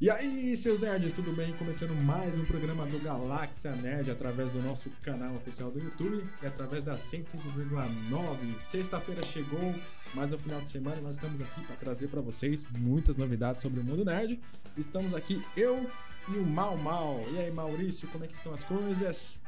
E 0.00 0.08
aí, 0.08 0.56
seus 0.56 0.80
nerds, 0.80 1.12
tudo 1.12 1.30
bem? 1.30 1.52
Começando 1.52 1.94
mais 1.94 2.38
um 2.38 2.44
programa 2.46 2.86
do 2.86 2.98
Galáxia 3.00 3.72
Nerd 3.72 4.10
através 4.10 4.54
do 4.54 4.62
nosso 4.62 4.88
canal 5.02 5.34
oficial 5.34 5.70
do 5.70 5.78
YouTube 5.78 6.24
e 6.42 6.46
através 6.46 6.82
da 6.82 6.94
105,9. 6.94 8.58
Sexta-feira 8.58 9.22
chegou, 9.22 9.74
mais 10.14 10.32
um 10.32 10.38
final 10.38 10.58
de 10.58 10.70
semana 10.70 11.02
nós 11.02 11.16
estamos 11.16 11.42
aqui 11.42 11.60
para 11.66 11.76
trazer 11.76 12.08
para 12.08 12.22
vocês 12.22 12.64
muitas 12.78 13.18
novidades 13.18 13.60
sobre 13.60 13.80
o 13.80 13.84
mundo 13.84 14.02
nerd. 14.02 14.40
Estamos 14.74 15.14
aqui 15.14 15.44
eu 15.54 15.90
e 16.30 16.38
o 16.38 16.46
Mal 16.46 16.78
Mal. 16.78 17.22
E 17.32 17.38
aí, 17.38 17.50
Maurício, 17.50 18.08
como 18.08 18.24
é 18.24 18.26
que 18.26 18.34
estão 18.34 18.54
as 18.54 18.64
coisas? 18.64 19.42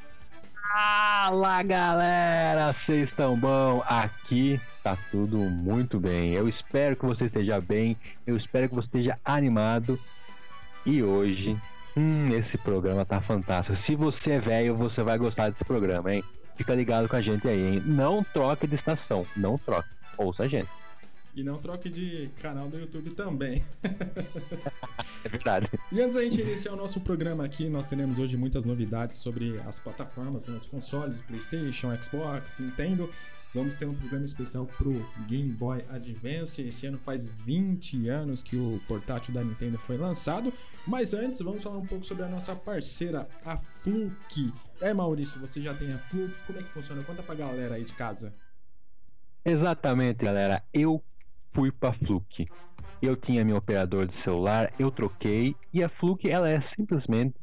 Fala 0.68 1.62
galera, 1.62 2.74
vocês 2.74 3.08
estão 3.08 3.38
bom? 3.38 3.82
Aqui 3.86 4.60
tá 4.82 4.98
tudo 5.10 5.38
muito 5.38 5.98
bem. 5.98 6.32
Eu 6.32 6.46
espero 6.46 6.94
que 6.94 7.06
você 7.06 7.24
esteja 7.24 7.58
bem, 7.58 7.96
eu 8.26 8.36
espero 8.36 8.68
que 8.68 8.74
você 8.74 8.86
esteja 8.88 9.18
animado 9.24 9.98
e 10.84 11.02
hoje, 11.02 11.56
hum, 11.96 12.34
esse 12.34 12.58
programa 12.58 13.04
tá 13.04 13.20
fantástico. 13.20 13.80
Se 13.82 13.94
você 13.94 14.32
é 14.32 14.40
velho, 14.40 14.76
você 14.76 15.02
vai 15.02 15.18
gostar 15.18 15.50
desse 15.50 15.64
programa, 15.64 16.14
hein? 16.14 16.24
Fica 16.56 16.74
ligado 16.74 17.08
com 17.08 17.16
a 17.16 17.22
gente 17.22 17.46
aí, 17.48 17.74
hein? 17.74 17.82
Não 17.84 18.22
troque 18.22 18.66
de 18.66 18.76
estação, 18.76 19.26
não 19.36 19.56
troque. 19.56 19.88
Ouça 20.18 20.44
a 20.44 20.48
gente. 20.48 20.68
E 21.34 21.42
não 21.42 21.56
troque 21.56 21.88
de 21.88 22.30
canal 22.40 22.68
do 22.68 22.78
YouTube 22.78 23.10
também. 23.10 23.62
é 25.24 25.28
verdade. 25.28 25.66
E 25.90 26.00
antes 26.00 26.16
da 26.16 26.22
gente 26.22 26.42
iniciar 26.42 26.72
o 26.72 26.76
nosso 26.76 27.00
programa 27.00 27.42
aqui, 27.44 27.70
nós 27.70 27.86
teremos 27.86 28.18
hoje 28.18 28.36
muitas 28.36 28.66
novidades 28.66 29.18
sobre 29.18 29.58
as 29.66 29.78
plataformas, 29.78 30.46
né, 30.46 30.54
os 30.56 30.66
consoles, 30.66 31.22
PlayStation, 31.22 31.96
Xbox, 32.02 32.58
Nintendo. 32.58 33.08
Vamos 33.54 33.76
ter 33.76 33.86
um 33.86 33.94
programa 33.94 34.24
especial 34.24 34.64
pro 34.64 35.06
Game 35.28 35.50
Boy 35.52 35.84
Advance. 35.90 36.62
Esse 36.62 36.86
ano 36.86 36.98
faz 36.98 37.28
20 37.28 38.08
anos 38.08 38.42
que 38.42 38.56
o 38.56 38.80
portátil 38.88 39.34
da 39.34 39.44
Nintendo 39.44 39.78
foi 39.78 39.98
lançado. 39.98 40.50
Mas 40.86 41.12
antes, 41.12 41.40
vamos 41.40 41.62
falar 41.62 41.76
um 41.76 41.86
pouco 41.86 42.02
sobre 42.02 42.24
a 42.24 42.28
nossa 42.28 42.56
parceira, 42.56 43.28
a 43.44 43.58
Fluke. 43.58 44.54
É, 44.80 44.94
Maurício, 44.94 45.38
você 45.38 45.60
já 45.60 45.74
tem 45.74 45.92
a 45.92 45.98
Fluke? 45.98 46.40
Como 46.46 46.58
é 46.58 46.62
que 46.62 46.70
funciona? 46.70 47.04
Conta 47.04 47.22
pra 47.22 47.34
galera 47.34 47.74
aí 47.74 47.84
de 47.84 47.92
casa. 47.92 48.34
Exatamente, 49.44 50.24
galera. 50.24 50.62
Eu 50.72 51.02
fui 51.52 51.70
pra 51.70 51.92
Fluke. 51.92 52.46
Eu 53.02 53.16
tinha 53.16 53.44
meu 53.44 53.56
operador 53.56 54.06
de 54.06 54.22
celular, 54.22 54.72
eu 54.78 54.90
troquei 54.90 55.54
e 55.74 55.82
a 55.82 55.88
Fluke 55.88 56.30
ela 56.30 56.48
é 56.48 56.62
simplesmente 56.74 57.34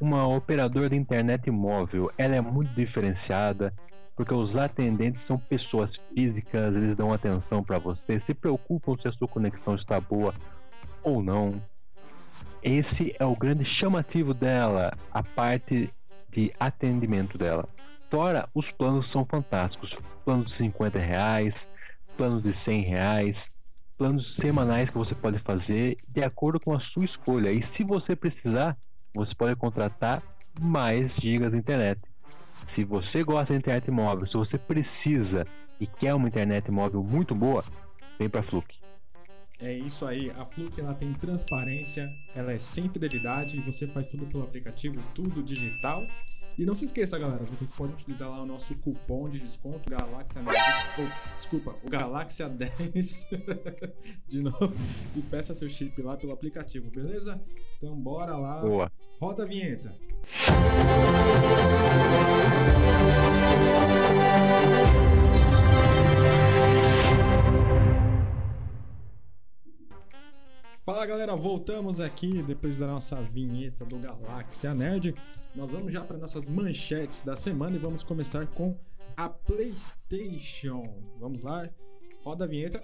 uma 0.00 0.26
operadora 0.26 0.88
de 0.88 0.96
internet 0.96 1.50
móvel. 1.50 2.10
Ela 2.18 2.34
é 2.34 2.40
muito 2.40 2.74
diferenciada 2.74 3.70
porque 4.16 4.32
os 4.32 4.56
atendentes 4.56 5.20
são 5.26 5.38
pessoas 5.38 5.90
físicas, 6.08 6.74
eles 6.74 6.96
dão 6.96 7.12
atenção 7.12 7.62
para 7.62 7.78
você, 7.78 8.18
se 8.20 8.32
preocupam 8.32 8.96
se 9.00 9.06
a 9.06 9.12
sua 9.12 9.28
conexão 9.28 9.74
está 9.74 10.00
boa 10.00 10.32
ou 11.02 11.22
não. 11.22 11.60
Esse 12.62 13.14
é 13.18 13.24
o 13.24 13.36
grande 13.36 13.64
chamativo 13.64 14.32
dela, 14.32 14.90
a 15.12 15.22
parte 15.22 15.90
de 16.32 16.52
atendimento 16.58 17.38
dela. 17.38 17.68
Fora, 18.10 18.48
os 18.54 18.70
planos 18.72 19.10
são 19.12 19.24
fantásticos. 19.24 19.94
Planos 20.24 20.48
de 20.48 20.56
50 20.56 20.98
reais, 20.98 21.54
planos 22.16 22.42
de 22.42 22.52
100 22.64 22.82
reais, 22.82 23.36
planos 23.96 24.34
semanais 24.36 24.90
que 24.90 24.98
você 24.98 25.14
pode 25.14 25.38
fazer 25.38 25.96
de 26.08 26.22
acordo 26.22 26.58
com 26.58 26.74
a 26.74 26.80
sua 26.80 27.04
escolha. 27.04 27.52
E 27.52 27.64
se 27.76 27.84
você 27.84 28.16
precisar, 28.16 28.76
você 29.14 29.34
pode 29.34 29.54
contratar 29.56 30.22
mais 30.60 31.12
gigas 31.16 31.52
de 31.52 31.58
internet. 31.58 32.00
Se 32.76 32.84
você 32.84 33.24
gosta 33.24 33.54
de 33.54 33.58
internet 33.58 33.90
móvel, 33.90 34.26
se 34.26 34.34
você 34.34 34.58
precisa 34.58 35.44
e 35.80 35.86
quer 35.86 36.12
uma 36.12 36.28
internet 36.28 36.70
móvel 36.70 37.02
muito 37.02 37.34
boa, 37.34 37.64
vem 38.18 38.28
para 38.28 38.40
a 38.40 38.42
Fluke. 38.42 38.76
É 39.58 39.72
isso 39.72 40.04
aí, 40.04 40.30
a 40.32 40.44
Fluke 40.44 40.82
ela 40.82 40.92
tem 40.92 41.10
transparência, 41.14 42.06
ela 42.34 42.52
é 42.52 42.58
sem 42.58 42.86
fidelidade, 42.90 43.58
você 43.62 43.86
faz 43.86 44.08
tudo 44.08 44.26
pelo 44.26 44.44
aplicativo, 44.44 45.00
tudo 45.14 45.42
digital. 45.42 46.06
E 46.58 46.64
não 46.64 46.74
se 46.74 46.86
esqueça, 46.86 47.18
galera, 47.18 47.44
vocês 47.44 47.70
podem 47.70 47.94
utilizar 47.94 48.30
lá 48.30 48.42
o 48.42 48.46
nosso 48.46 48.74
cupom 48.76 49.28
de 49.28 49.38
desconto 49.38 49.90
Galáxia 49.90 50.40
10, 50.42 50.56
oh, 50.98 51.34
desculpa, 51.36 51.76
o 51.84 51.90
Galáxia 51.90 52.48
10 52.48 53.26
de 54.26 54.40
novo 54.40 54.72
e 55.14 55.20
peça 55.20 55.54
seu 55.54 55.68
chip 55.68 56.00
lá 56.00 56.16
pelo 56.16 56.32
aplicativo, 56.32 56.90
beleza? 56.90 57.38
Então 57.76 57.94
bora 57.94 58.34
lá. 58.36 58.62
Boa. 58.62 58.92
Roda 59.20 59.42
a 59.42 59.46
vinheta. 59.46 59.94
Fala 70.86 71.04
galera, 71.04 71.34
voltamos 71.34 71.98
aqui 71.98 72.44
depois 72.44 72.78
da 72.78 72.86
nossa 72.86 73.20
vinheta 73.20 73.84
do 73.84 73.98
Galáxia 73.98 74.72
Nerd. 74.72 75.16
Nós 75.52 75.72
vamos 75.72 75.92
já 75.92 76.04
para 76.04 76.16
nossas 76.16 76.46
manchetes 76.46 77.22
da 77.22 77.34
semana 77.34 77.74
e 77.74 77.78
vamos 77.80 78.04
começar 78.04 78.46
com 78.46 78.78
a 79.16 79.28
PlayStation. 79.28 81.02
Vamos 81.18 81.40
lá, 81.40 81.68
roda 82.22 82.44
a 82.44 82.46
vinheta. 82.46 82.80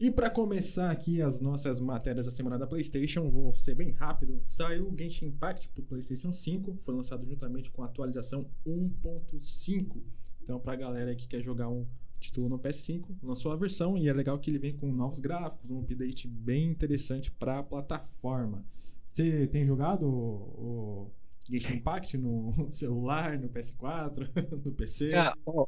E 0.00 0.10
para 0.10 0.28
começar 0.28 0.90
aqui 0.90 1.22
as 1.22 1.40
nossas 1.40 1.78
matérias 1.78 2.26
da 2.26 2.32
semana 2.32 2.58
da 2.58 2.66
PlayStation, 2.66 3.30
vou 3.30 3.54
ser 3.54 3.76
bem 3.76 3.92
rápido. 3.92 4.42
Saiu 4.44 4.88
o 4.88 4.98
Genshin 4.98 5.26
Impact 5.26 5.68
para 5.68 5.84
PlayStation 5.84 6.32
5, 6.32 6.78
foi 6.80 6.92
lançado 6.92 7.24
juntamente 7.24 7.70
com 7.70 7.84
a 7.84 7.86
atualização 7.86 8.50
1.5. 8.66 10.02
Então, 10.42 10.58
para 10.58 10.72
a 10.72 10.76
galera 10.76 11.14
que 11.14 11.28
quer 11.28 11.40
jogar 11.40 11.68
um 11.68 11.86
título 12.22 12.48
no 12.48 12.58
PS5, 12.58 13.16
lançou 13.22 13.52
a 13.52 13.56
versão 13.56 13.96
e 13.98 14.08
é 14.08 14.12
legal 14.12 14.38
que 14.38 14.50
ele 14.50 14.58
vem 14.58 14.76
com 14.76 14.90
novos 14.92 15.18
gráficos, 15.18 15.70
um 15.70 15.80
update 15.80 16.28
bem 16.28 16.64
interessante 16.64 17.30
para 17.30 17.58
a 17.58 17.62
plataforma. 17.62 18.64
Você 19.08 19.46
tem 19.48 19.64
jogado 19.64 20.06
o, 20.06 21.10
Genshin 21.48 21.74
Impact 21.74 22.16
no 22.16 22.52
celular, 22.70 23.38
no 23.38 23.48
PS4, 23.48 24.28
no 24.64 24.72
PC? 24.72 25.12
É, 25.12 25.32
ó, 25.44 25.66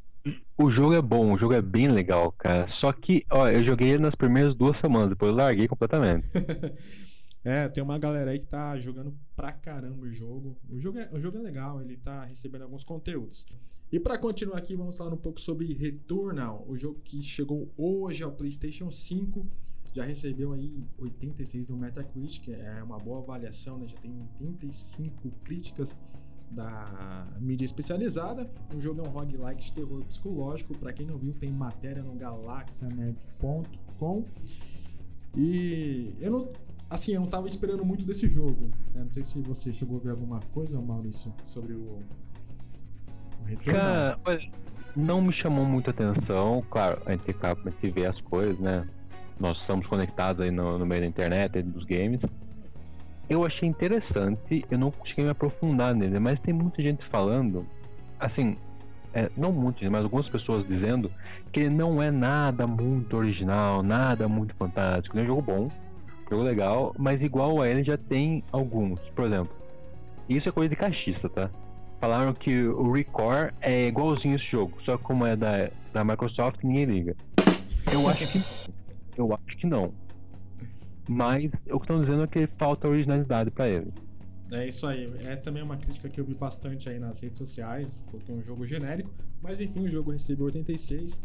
o 0.57 0.71
jogo 0.71 0.93
é 0.93 1.01
bom, 1.01 1.33
o 1.33 1.37
jogo 1.37 1.53
é 1.53 1.61
bem 1.61 1.89
legal, 1.89 2.31
cara. 2.31 2.67
Só 2.79 2.91
que, 2.93 3.25
ó, 3.29 3.47
eu 3.49 3.63
joguei 3.65 3.97
nas 3.97 4.15
primeiras 4.15 4.55
duas 4.55 4.79
semanas, 4.79 5.09
depois 5.09 5.29
eu 5.29 5.35
larguei 5.35 5.67
completamente. 5.67 6.25
É, 7.45 7.69
tem 7.69 7.81
uma 7.83 7.99
galera 7.99 8.31
aí 8.31 8.39
que 8.39 8.47
tá 8.47 8.75
jogando 8.79 9.15
pra 9.35 9.51
caramba 9.51 10.03
o 10.03 10.11
jogo. 10.11 10.57
O 10.67 10.79
jogo 10.79 10.97
é, 10.97 11.07
o 11.13 11.21
jogo 11.21 11.37
é 11.37 11.41
legal, 11.41 11.79
ele 11.79 11.95
tá 11.95 12.25
recebendo 12.25 12.63
alguns 12.63 12.83
conteúdos. 12.83 13.45
E 13.91 13.99
para 13.99 14.17
continuar 14.17 14.57
aqui, 14.57 14.75
vamos 14.75 14.97
falar 14.97 15.13
um 15.13 15.17
pouco 15.17 15.39
sobre 15.39 15.71
Returnal, 15.73 16.65
o 16.67 16.75
jogo 16.75 16.99
que 17.03 17.21
chegou 17.21 17.71
hoje 17.77 18.23
ao 18.23 18.31
PlayStation 18.31 18.89
5. 18.89 19.45
Já 19.93 20.03
recebeu 20.03 20.53
aí 20.53 20.83
86 20.97 21.69
no 21.69 21.77
Metacritic, 21.77 22.49
é 22.49 22.81
uma 22.81 22.97
boa 22.97 23.19
avaliação, 23.19 23.77
né? 23.77 23.87
Já 23.87 23.97
tem 23.97 24.11
85 24.39 25.29
críticas 25.43 26.01
da 26.49 27.31
mídia 27.39 27.65
especializada. 27.65 28.49
O 28.75 28.81
jogo 28.81 29.01
é 29.01 29.03
um 29.03 29.11
roguelike 29.11 29.65
de 29.65 29.71
terror 29.71 30.03
psicológico. 30.03 30.75
Para 30.79 30.91
quem 30.91 31.05
não 31.05 31.19
viu, 31.19 31.33
tem 31.33 31.51
matéria 31.51 32.01
no 32.01 32.15
galaxianet.com. 32.15 34.25
E 35.37 36.13
eu 36.19 36.31
não 36.31 36.64
Assim, 36.95 37.13
eu 37.13 37.19
não 37.19 37.27
tava 37.27 37.45
esperando 37.49 37.83
muito 37.83 38.05
desse 38.05 38.29
jogo. 38.29 38.71
Eu 38.93 39.03
não 39.03 39.11
sei 39.11 39.21
se 39.21 39.41
você 39.41 39.73
chegou 39.73 39.97
a 39.97 39.99
ver 39.99 40.11
alguma 40.11 40.39
coisa, 40.53 40.79
Maurício, 40.79 41.33
sobre 41.43 41.73
o, 41.73 41.99
o 43.41 43.43
retorno. 43.43 43.81
Cara, 43.81 44.17
não 44.95 45.21
me 45.21 45.33
chamou 45.33 45.65
muita 45.65 45.91
atenção. 45.91 46.63
Claro, 46.71 47.01
a 47.05 47.11
gente, 47.11 47.35
a 47.41 47.69
gente 47.69 47.89
vê 47.89 48.05
as 48.05 48.17
coisas, 48.21 48.57
né? 48.59 48.87
Nós 49.37 49.57
estamos 49.57 49.85
conectados 49.87 50.41
aí 50.41 50.49
no, 50.49 50.77
no 50.77 50.85
meio 50.85 51.01
da 51.01 51.07
internet, 51.07 51.61
dos 51.63 51.83
games. 51.83 52.21
Eu 53.27 53.45
achei 53.45 53.67
interessante, 53.67 54.63
eu 54.71 54.79
não 54.79 54.89
consegui 54.89 55.23
me 55.23 55.31
aprofundar 55.31 55.93
nele, 55.93 56.17
mas 56.17 56.39
tem 56.39 56.53
muita 56.53 56.81
gente 56.81 57.03
falando, 57.09 57.67
assim, 58.17 58.55
é, 59.13 59.29
não 59.35 59.51
muitas, 59.51 59.89
mas 59.89 60.03
algumas 60.03 60.29
pessoas 60.29 60.65
dizendo 60.65 61.11
que 61.51 61.59
ele 61.59 61.71
não 61.71 62.01
é 62.01 62.09
nada 62.09 62.65
muito 62.65 63.17
original, 63.17 63.83
nada 63.83 64.29
muito 64.29 64.55
fantástico. 64.55 65.17
Ele 65.17 65.23
é 65.23 65.25
um 65.25 65.35
jogo 65.35 65.41
bom, 65.41 65.71
Jogo 66.29 66.43
legal, 66.43 66.95
mas 66.97 67.21
igual 67.21 67.61
a 67.61 67.69
ele 67.69 67.83
já 67.83 67.97
tem 67.97 68.43
alguns. 68.51 68.99
Por 69.15 69.25
exemplo, 69.25 69.55
isso 70.27 70.49
é 70.49 70.51
coisa 70.51 70.69
de 70.69 70.75
cachista, 70.75 71.29
tá? 71.29 71.49
Falaram 71.99 72.33
que 72.33 72.67
o 72.67 72.91
Record 72.91 73.53
é 73.61 73.87
igualzinho 73.87 74.35
esse 74.35 74.45
jogo, 74.51 74.77
só 74.83 74.97
que 74.97 75.03
como 75.03 75.25
é 75.25 75.35
da, 75.35 75.69
da 75.93 76.03
Microsoft, 76.03 76.63
ninguém 76.63 76.85
liga. 76.85 77.15
Eu 77.91 78.07
acho 78.09 78.31
que 78.31 78.39
eu 79.17 79.33
acho 79.33 79.57
que 79.57 79.67
não. 79.67 79.93
Mas 81.07 81.51
o 81.69 81.79
que 81.79 81.85
estão 81.85 82.01
dizendo 82.01 82.23
é 82.23 82.27
que 82.27 82.47
falta 82.57 82.87
originalidade 82.87 83.51
para 83.51 83.69
ele. 83.69 83.93
É 84.51 84.67
isso 84.67 84.85
aí. 84.85 85.11
É 85.23 85.35
também 85.35 85.63
uma 85.63 85.77
crítica 85.77 86.09
que 86.09 86.19
eu 86.19 86.25
vi 86.25 86.33
bastante 86.33 86.89
aí 86.89 86.99
nas 86.99 87.19
redes 87.21 87.37
sociais. 87.37 87.97
Foi 88.09 88.19
que 88.19 88.31
é 88.31 88.35
um 88.35 88.43
jogo 88.43 88.65
genérico. 88.65 89.11
Mas 89.41 89.61
enfim, 89.61 89.85
o 89.85 89.89
jogo 89.89 90.11
recebeu 90.11 90.45
86. 90.45 91.21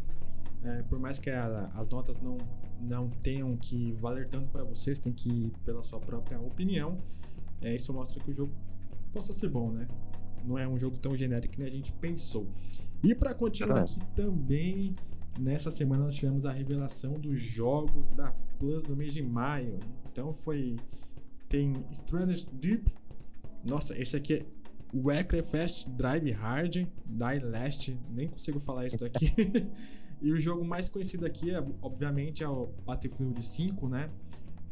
É, 0.63 0.83
por 0.83 0.99
mais 0.99 1.19
que 1.19 1.31
a, 1.31 1.71
as 1.75 1.89
notas 1.89 2.19
não, 2.19 2.39
não 2.85 3.09
tenham 3.09 3.57
que 3.57 3.93
valer 3.93 4.29
tanto 4.29 4.51
para 4.51 4.63
vocês, 4.65 4.99
tem 4.99 5.13
que 5.13 5.29
ir 5.29 5.53
pela 5.65 5.83
sua 5.83 6.01
própria 6.01 6.41
opinião. 6.41 6.99
É, 7.61 7.75
isso 7.75 7.93
mostra 7.93 8.23
que 8.23 8.31
o 8.31 8.35
jogo 8.35 8.53
possa 9.13 9.33
ser 9.33 9.49
bom, 9.49 9.71
né? 9.71 9.89
Não 10.45 10.59
é 10.59 10.67
um 10.67 10.79
jogo 10.79 10.99
tão 10.99 11.17
genérico 11.17 11.55
que 11.57 11.63
a 11.63 11.71
gente 11.71 11.93
pensou. 11.93 12.47
E 13.03 13.15
para 13.15 13.35
continuar 13.35 13.81
aqui 13.81 14.01
também 14.15 14.95
nessa 15.39 15.71
semana 15.71 16.05
nós 16.05 16.15
tivemos 16.15 16.45
a 16.45 16.53
revelação 16.53 17.15
dos 17.15 17.41
jogos 17.41 18.13
da 18.13 18.33
Plus 18.59 18.85
do 18.85 18.95
mês 18.95 19.15
de 19.15 19.23
maio. 19.23 19.81
Então 20.13 20.35
foi. 20.35 20.77
Tem 21.49 21.75
Stranded 21.91 22.47
Deep. 22.53 22.95
Nossa, 23.67 23.99
esse 23.99 24.15
aqui 24.17 24.35
é 24.35 24.47
Wreckfest 24.95 25.89
Drive 25.89 26.31
Hard, 26.33 26.75
Die 26.75 27.39
Last, 27.43 27.99
nem 28.11 28.29
consigo 28.29 28.61
falar 28.61 28.87
isso 28.87 28.99
daqui. 28.99 29.33
e 30.21 30.33
o 30.33 30.41
jogo 30.41 30.65
mais 30.65 30.89
conhecido 30.89 31.25
aqui, 31.27 31.55
é, 31.55 31.65
obviamente, 31.81 32.45
é 32.45 32.49
o 32.49 32.69
Battlefield 32.85 33.43
5, 33.43 33.89
né? 33.89 34.11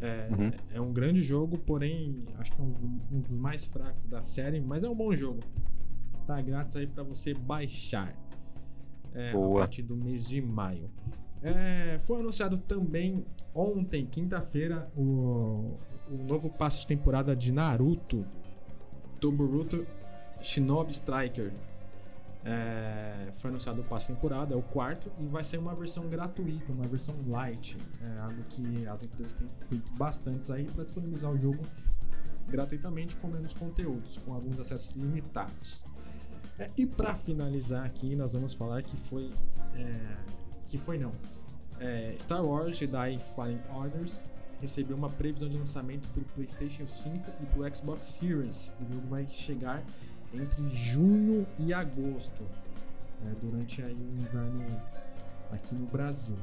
É, 0.00 0.28
uhum. 0.30 0.50
é 0.74 0.80
um 0.80 0.92
grande 0.92 1.22
jogo, 1.22 1.58
porém, 1.58 2.24
acho 2.38 2.52
que 2.52 2.60
é 2.60 2.64
um, 2.64 3.00
um, 3.10 3.20
dos 3.20 3.36
mais 3.38 3.64
fracos 3.64 4.06
da 4.06 4.22
série, 4.22 4.60
mas 4.60 4.84
é 4.84 4.88
um 4.88 4.94
bom 4.94 5.12
jogo. 5.12 5.40
Tá 6.26 6.40
grátis 6.40 6.76
aí 6.76 6.86
para 6.86 7.02
você 7.02 7.34
baixar 7.34 8.14
é, 9.14 9.32
a 9.32 9.58
partir 9.58 9.82
do 9.82 9.96
mês 9.96 10.28
de 10.28 10.40
maio. 10.40 10.90
É, 11.42 11.98
foi 12.00 12.20
anunciado 12.20 12.58
também 12.58 13.24
ontem, 13.54 14.06
quinta-feira, 14.06 14.90
o, 14.96 15.78
o 16.10 16.22
novo 16.28 16.50
passe 16.50 16.80
de 16.80 16.86
temporada 16.86 17.34
de 17.34 17.50
Naruto, 17.50 18.24
Toboruto 19.18 19.86
Shinobi 20.40 20.92
Striker. 20.92 21.52
É, 22.44 23.30
foi 23.34 23.50
anunciado 23.50 23.80
o 23.80 23.84
passe 23.84 24.12
temporada, 24.12 24.54
é 24.54 24.56
o 24.56 24.62
quarto, 24.62 25.10
e 25.18 25.26
vai 25.26 25.42
ser 25.42 25.58
uma 25.58 25.74
versão 25.74 26.08
gratuita, 26.08 26.72
uma 26.72 26.86
versão 26.86 27.14
light. 27.26 27.76
É 28.00 28.20
algo 28.20 28.42
que 28.48 28.86
as 28.86 29.02
empresas 29.02 29.32
têm 29.32 29.48
feito 29.68 29.92
bastante 29.92 30.50
aí 30.52 30.64
para 30.66 30.84
disponibilizar 30.84 31.30
o 31.30 31.38
jogo 31.38 31.62
gratuitamente 32.48 33.16
com 33.16 33.28
menos 33.28 33.52
conteúdos, 33.54 34.18
com 34.18 34.32
alguns 34.32 34.58
acessos 34.58 34.92
limitados. 34.92 35.84
É, 36.58 36.70
e 36.76 36.86
para 36.86 37.14
finalizar 37.14 37.84
aqui, 37.84 38.16
nós 38.16 38.32
vamos 38.32 38.52
falar 38.54 38.82
que 38.82 38.96
foi. 38.96 39.32
É, 39.74 40.16
que 40.66 40.76
foi 40.76 40.98
não. 40.98 41.12
É, 41.78 42.16
Star 42.18 42.44
Wars 42.44 42.76
Jedi 42.76 43.20
Fallen 43.36 43.60
Orders 43.70 44.26
recebeu 44.60 44.96
uma 44.96 45.08
previsão 45.08 45.48
de 45.48 45.56
lançamento 45.56 46.08
para 46.08 46.20
o 46.20 46.24
PlayStation 46.24 46.86
5 46.86 47.30
e 47.40 47.46
para 47.46 47.60
o 47.60 47.74
Xbox 47.74 48.06
Series. 48.06 48.72
O 48.80 48.92
jogo 48.92 49.06
vai 49.08 49.26
chegar 49.28 49.84
entre 50.32 50.68
junho 50.68 51.46
e 51.58 51.72
agosto, 51.72 52.44
é, 53.24 53.34
durante 53.40 53.82
aí 53.82 53.94
o 53.94 54.20
inverno 54.20 54.80
aqui 55.50 55.74
no 55.74 55.86
Brasil. 55.86 56.36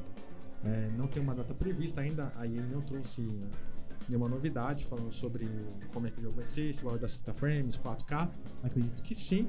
É, 0.64 0.90
não 0.98 1.08
tem 1.08 1.22
uma 1.22 1.36
data 1.36 1.54
prevista 1.54 2.02
ainda, 2.02 2.32
a 2.36 2.46
EA 2.46 2.64
não 2.64 2.82
trouxe 2.82 3.22
nenhuma 4.08 4.28
novidade 4.28 4.86
falando 4.86 5.12
sobre 5.12 5.48
como 5.94 6.08
é 6.08 6.12
que 6.12 6.20
o 6.20 6.24
jogo 6.24 6.36
vai 6.36 6.46
ser, 6.46 6.74
se 6.74 6.84
vai 6.84 6.98
dar 6.98 7.08
60 7.08 7.34
frames, 7.34 7.78
4K, 7.78 8.30
acredito 8.64 9.02
que 9.04 9.14
sim, 9.14 9.48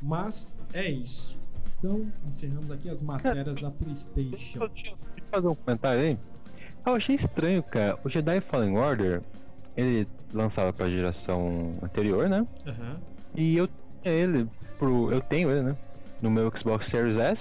mas 0.00 0.52
é 0.72 0.88
isso. 0.88 1.40
Então, 1.78 2.06
encerramos 2.26 2.70
aqui 2.70 2.88
as 2.88 3.02
matérias 3.02 3.56
da 3.56 3.70
PlayStation. 3.70 4.68
Deixa 4.68 4.90
eu 4.90 4.98
fazer 5.30 5.48
um 5.48 5.54
comentário 5.54 6.00
aí. 6.00 6.18
Eu 6.86 6.94
achei 6.94 7.16
estranho, 7.16 7.62
cara. 7.62 7.98
O 8.04 8.08
Jedi 8.08 8.40
Fallen 8.40 8.76
Order, 8.76 9.22
ele 9.76 10.06
lançava 10.32 10.72
pra 10.72 10.88
geração 10.88 11.74
anterior, 11.82 12.28
né? 12.28 12.46
Uhum. 12.66 13.11
E 13.34 13.56
eu 13.56 13.68
ele 14.04 14.48
pro. 14.78 15.12
Eu 15.12 15.20
tenho 15.20 15.50
ele, 15.50 15.62
né? 15.62 15.76
No 16.20 16.30
meu 16.30 16.50
Xbox 16.56 16.88
Series 16.90 17.18
S. 17.18 17.40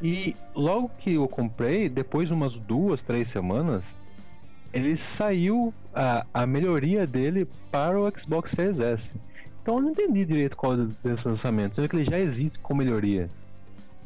E 0.00 0.34
logo 0.54 0.90
que 0.98 1.14
eu 1.14 1.28
comprei, 1.28 1.88
depois 1.88 2.26
de 2.28 2.34
umas 2.34 2.52
duas, 2.54 3.00
três 3.02 3.30
semanas, 3.32 3.82
ele 4.72 4.98
saiu 5.16 5.72
a, 5.94 6.26
a 6.34 6.46
melhoria 6.46 7.06
dele 7.06 7.46
para 7.70 8.00
o 8.00 8.10
Xbox 8.18 8.50
Series 8.56 8.80
S. 8.80 9.02
Então 9.62 9.76
eu 9.76 9.82
não 9.82 9.90
entendi 9.90 10.24
direito 10.24 10.56
qual 10.56 10.76
desse 10.76 11.26
lançamento, 11.26 11.76
sendo 11.76 11.88
que 11.88 11.96
ele 11.96 12.10
já 12.10 12.18
existe 12.18 12.58
com 12.58 12.74
melhoria. 12.74 13.30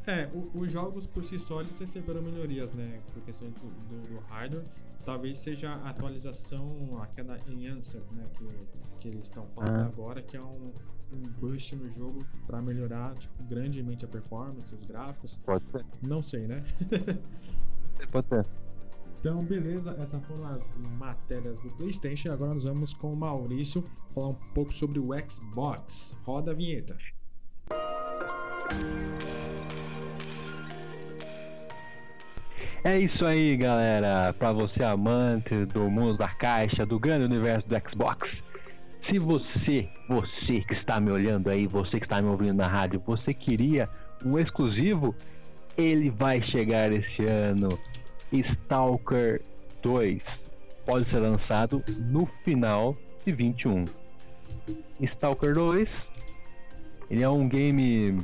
É, 0.06 0.28
o, 0.34 0.60
os 0.60 0.70
jogos 0.70 1.06
por 1.06 1.24
si 1.24 1.38
só 1.38 1.60
eles 1.60 1.78
receberam 1.78 2.22
melhorias, 2.22 2.72
né? 2.72 3.00
Por 3.12 3.22
questão 3.22 3.48
do, 3.48 3.94
do, 3.94 4.14
do 4.14 4.20
hardware. 4.28 4.64
Talvez 5.06 5.38
seja 5.38 5.70
a 5.70 5.90
atualização, 5.90 7.00
aquela 7.00 7.38
Enhanced, 7.48 8.02
né? 8.10 8.26
Que, 8.34 8.44
que 8.98 9.08
eles 9.08 9.26
estão 9.26 9.46
falando 9.46 9.82
ah. 9.82 9.86
agora, 9.86 10.20
que 10.20 10.36
é 10.36 10.42
um, 10.42 10.72
um 11.12 11.22
boost 11.38 11.76
no 11.76 11.88
jogo 11.88 12.26
para 12.44 12.60
melhorar 12.60 13.14
tipo, 13.14 13.40
grandemente 13.44 14.04
a 14.04 14.08
performance, 14.08 14.74
os 14.74 14.82
gráficos. 14.82 15.36
Pode 15.36 15.64
ser. 15.70 15.86
Não 16.02 16.20
sei, 16.20 16.48
né? 16.48 16.64
Pode 18.10 18.28
ser. 18.28 18.44
Então, 19.20 19.44
beleza, 19.44 19.96
essas 19.96 20.24
foram 20.26 20.44
as 20.46 20.74
matérias 20.98 21.60
do 21.60 21.70
PlayStation. 21.70 22.32
Agora 22.32 22.52
nós 22.52 22.64
vamos 22.64 22.92
com 22.92 23.12
o 23.12 23.16
Maurício 23.16 23.88
falar 24.12 24.30
um 24.30 24.36
pouco 24.54 24.72
sobre 24.72 24.98
o 24.98 25.10
Xbox. 25.28 26.16
Roda 26.24 26.50
a 26.50 26.54
vinheta. 26.54 26.98
É 32.84 32.98
isso 32.98 33.26
aí, 33.26 33.56
galera. 33.56 34.32
Para 34.32 34.52
você 34.52 34.82
amante 34.82 35.64
do 35.66 35.90
mundo 35.90 36.16
da 36.16 36.28
caixa, 36.28 36.86
do 36.86 36.98
grande 36.98 37.24
universo 37.24 37.68
do 37.68 37.76
Xbox. 37.90 38.28
Se 39.08 39.18
você, 39.18 39.88
você 40.08 40.60
que 40.62 40.74
está 40.74 41.00
me 41.00 41.10
olhando 41.10 41.48
aí, 41.48 41.66
você 41.66 41.98
que 41.98 42.06
está 42.06 42.20
me 42.20 42.28
ouvindo 42.28 42.54
na 42.54 42.66
rádio, 42.66 43.02
você 43.06 43.32
queria 43.32 43.88
um 44.24 44.38
exclusivo, 44.38 45.14
ele 45.76 46.10
vai 46.10 46.42
chegar 46.42 46.92
esse 46.92 47.24
ano. 47.24 47.68
Stalker 48.32 49.42
2 49.82 50.22
pode 50.84 51.08
ser 51.10 51.18
lançado 51.18 51.82
no 51.98 52.26
final 52.44 52.96
de 53.24 53.32
21. 53.32 53.84
Stalker 55.00 55.54
2 55.54 55.88
ele 57.10 57.22
é 57.22 57.28
um 57.28 57.48
game 57.48 58.18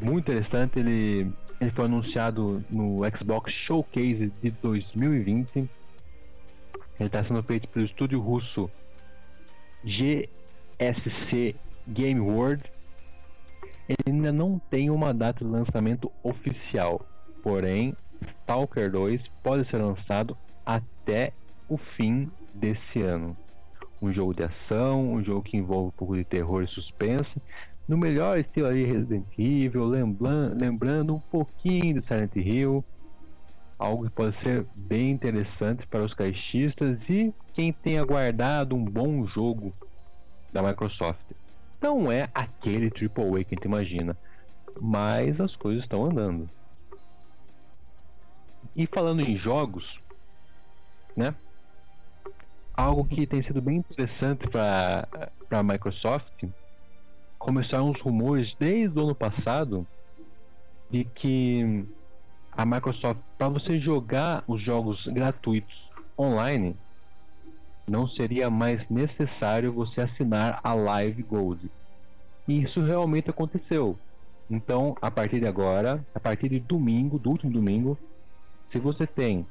muito 0.00 0.30
interessante, 0.30 0.78
ele 0.78 1.32
ele 1.64 1.70
foi 1.72 1.86
anunciado 1.86 2.62
no 2.68 3.00
Xbox 3.16 3.50
Showcase 3.66 4.30
de 4.42 4.50
2020. 4.50 5.56
Ele 5.56 5.70
está 7.00 7.24
sendo 7.24 7.42
feito 7.42 7.66
pelo 7.68 7.86
estúdio 7.86 8.20
russo 8.20 8.70
GSC 9.82 11.56
Game 11.88 12.20
World. 12.20 12.62
Ele 13.88 13.96
ainda 14.06 14.30
não 14.30 14.58
tem 14.70 14.90
uma 14.90 15.14
data 15.14 15.42
de 15.44 15.50
lançamento 15.50 16.12
oficial, 16.22 17.04
porém, 17.42 17.96
Stalker 18.42 18.90
2 18.90 19.22
pode 19.42 19.68
ser 19.70 19.78
lançado 19.78 20.36
até 20.64 21.32
o 21.68 21.78
fim 21.78 22.30
desse 22.54 23.00
ano. 23.00 23.34
Um 24.02 24.12
jogo 24.12 24.34
de 24.34 24.44
ação, 24.44 25.14
um 25.14 25.24
jogo 25.24 25.42
que 25.42 25.56
envolve 25.56 25.88
um 25.88 25.96
pouco 25.96 26.14
de 26.14 26.24
terror 26.24 26.62
e 26.62 26.66
suspense, 26.68 27.30
no 27.86 27.98
melhor 27.98 28.38
estilo 28.38 28.68
ali 28.68 28.84
Resident 28.84 29.26
Evil, 29.38 29.84
lembrando, 29.84 31.16
um 31.16 31.20
pouquinho 31.20 32.00
de 32.00 32.06
Silent 32.06 32.34
Hill, 32.34 32.84
algo 33.78 34.04
que 34.04 34.10
pode 34.10 34.40
ser 34.42 34.66
bem 34.74 35.10
interessante 35.10 35.86
para 35.86 36.02
os 36.02 36.14
caixistas 36.14 36.98
e 37.08 37.34
quem 37.52 37.72
tem 37.72 37.98
aguardado 37.98 38.74
um 38.74 38.84
bom 38.84 39.26
jogo 39.26 39.72
da 40.52 40.62
Microsoft. 40.62 41.20
Não 41.80 42.10
é 42.10 42.30
aquele 42.34 42.86
AAA 42.86 43.44
que 43.44 43.54
a 43.54 43.56
gente 43.56 43.64
imagina, 43.66 44.16
mas 44.80 45.38
as 45.38 45.54
coisas 45.56 45.82
estão 45.82 46.06
andando. 46.06 46.48
E 48.74 48.86
falando 48.86 49.20
em 49.20 49.36
jogos, 49.36 49.84
né? 51.14 51.34
Algo 52.72 53.04
que 53.06 53.26
tem 53.26 53.42
sido 53.42 53.60
bem 53.60 53.76
interessante 53.76 54.48
para 54.48 55.06
a 55.50 55.62
Microsoft 55.62 56.44
começaram 57.44 57.90
os 57.90 58.00
rumores 58.00 58.54
desde 58.58 58.98
o 58.98 59.02
ano 59.02 59.14
passado 59.14 59.86
de 60.90 61.04
que 61.04 61.84
a 62.50 62.64
Microsoft, 62.64 63.20
para 63.36 63.50
você 63.50 63.78
jogar 63.78 64.42
os 64.48 64.62
jogos 64.62 65.04
gratuitos 65.08 65.74
online, 66.18 66.74
não 67.86 68.08
seria 68.08 68.48
mais 68.48 68.88
necessário 68.88 69.74
você 69.74 70.00
assinar 70.00 70.58
a 70.64 70.72
Live 70.72 71.22
Gold. 71.22 71.70
E 72.48 72.62
isso 72.62 72.80
realmente 72.80 73.28
aconteceu. 73.28 73.98
Então, 74.50 74.96
a 75.02 75.10
partir 75.10 75.40
de 75.40 75.46
agora, 75.46 76.02
a 76.14 76.20
partir 76.20 76.48
de 76.48 76.60
domingo, 76.60 77.18
do 77.18 77.28
último 77.28 77.52
domingo, 77.52 77.98
se 78.72 78.78
você 78.78 79.06
tem, 79.06 79.46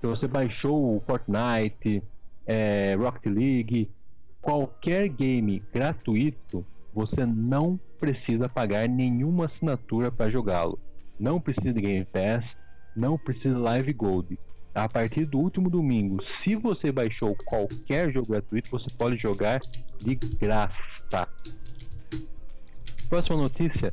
se 0.00 0.06
você 0.06 0.26
baixou 0.26 0.96
o 0.96 1.02
Fortnite, 1.06 2.02
é, 2.44 2.96
Rocket 2.96 3.26
League, 3.26 3.88
qualquer 4.42 5.08
game 5.08 5.62
gratuito, 5.72 6.66
você 6.94 7.26
não 7.26 7.78
precisa 7.98 8.48
pagar 8.48 8.88
nenhuma 8.88 9.46
assinatura 9.46 10.12
para 10.12 10.30
jogá-lo. 10.30 10.78
Não 11.18 11.40
precisa 11.40 11.72
de 11.72 11.80
Game 11.80 12.04
Pass, 12.04 12.44
não 12.94 13.18
precisa 13.18 13.58
Live 13.58 13.92
Gold. 13.92 14.38
A 14.72 14.88
partir 14.88 15.24
do 15.24 15.38
último 15.38 15.68
domingo, 15.68 16.22
se 16.42 16.54
você 16.54 16.90
baixou 16.90 17.36
qualquer 17.44 18.12
jogo 18.12 18.32
gratuito, 18.32 18.70
você 18.70 18.86
pode 18.96 19.16
jogar 19.16 19.60
de 20.00 20.14
graça. 20.14 21.28
Próxima 23.08 23.36
notícia: 23.36 23.92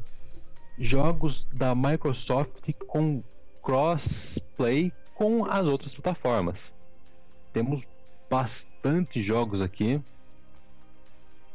jogos 0.77 1.45
da 1.53 1.75
Microsoft 1.75 2.71
com 2.87 3.23
crossplay 3.61 4.91
com 5.15 5.45
as 5.45 5.65
outras 5.65 5.93
plataformas. 5.93 6.57
Temos 7.53 7.83
bastante 8.29 9.23
jogos 9.23 9.61
aqui 9.61 10.01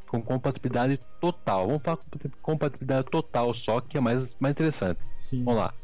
com 0.09 0.23
compatibilidade 0.23 1.01
total. 1.21 1.67
Vamos 1.67 1.83
falar 1.83 1.97
com 1.97 2.29
compatibilidade 2.43 3.09
total 3.11 3.55
só, 3.55 3.81
que 3.81 3.99
é 3.99 4.01
mais, 4.01 4.29
mais 4.39 4.53
interessante. 4.53 5.01
Sim. 5.19 5.45
Vamos 5.45 5.61
lá. 5.61 5.75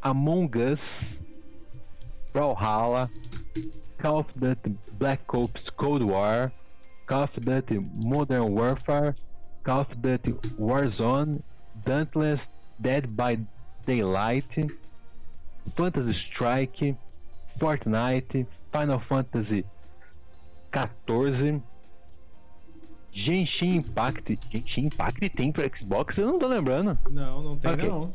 Among 0.00 0.50
Us, 0.58 0.80
Brawlhalla, 2.32 3.10
Call 3.98 4.20
of 4.20 4.30
Duty 4.36 4.76
Black 4.92 5.22
Ops 5.34 5.70
Cold 5.76 6.04
War, 6.04 6.52
Call 7.06 7.24
of 7.24 7.40
Duty 7.40 7.78
Modern 7.78 8.52
Warfare, 8.52 9.14
Call 9.64 9.80
of 9.80 9.94
Duty 9.96 10.32
Warzone, 10.58 11.42
Dauntless 11.84 12.40
Dead 12.80 13.16
by 13.16 13.38
Daylight, 13.86 14.44
Fantasy 15.76 16.14
Strike, 16.30 16.96
Fortnite, 17.58 18.46
Final 18.72 19.02
Fantasy 19.08 19.64
14, 20.72 21.62
Genshin 23.24 23.76
Impact. 23.76 24.38
Genshin 24.50 24.86
Impact 24.86 25.28
tem 25.30 25.50
pro 25.50 25.68
Xbox? 25.76 26.16
Eu 26.16 26.26
não 26.26 26.38
tô 26.38 26.46
lembrando. 26.46 26.96
Não, 27.10 27.42
não 27.42 27.56
tem 27.56 27.72
Ok. 27.72 27.88
não. 27.88 28.12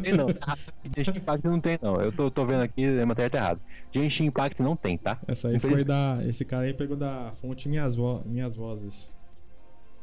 Tem 0.00 0.12
não. 0.12 0.26
Genshin 0.96 1.18
Impact 1.18 1.46
não 1.46 1.60
tem 1.60 1.78
não. 1.80 2.00
Eu 2.00 2.10
tô, 2.12 2.30
tô 2.30 2.44
vendo 2.44 2.62
aqui, 2.62 2.84
a 3.00 3.06
matéria 3.06 3.30
tá 3.30 3.38
errada. 3.38 3.60
Genshin 3.92 4.24
Impact 4.24 4.60
não 4.62 4.74
tem, 4.76 4.98
tá? 4.98 5.18
Essa 5.28 5.48
aí 5.48 5.58
foi 5.58 5.84
da. 5.84 6.18
Esse 6.24 6.44
cara 6.44 6.64
aí 6.64 6.74
pegou 6.74 6.96
da 6.96 7.30
fonte 7.32 7.68
Minhas, 7.68 7.94
Vo... 7.94 8.22
Minhas 8.26 8.56
Vozes. 8.56 9.12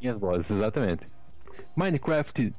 Minhas 0.02 0.18
vozes, 0.20 0.50
exatamente. 0.50 1.06
Minecraft 1.76 2.54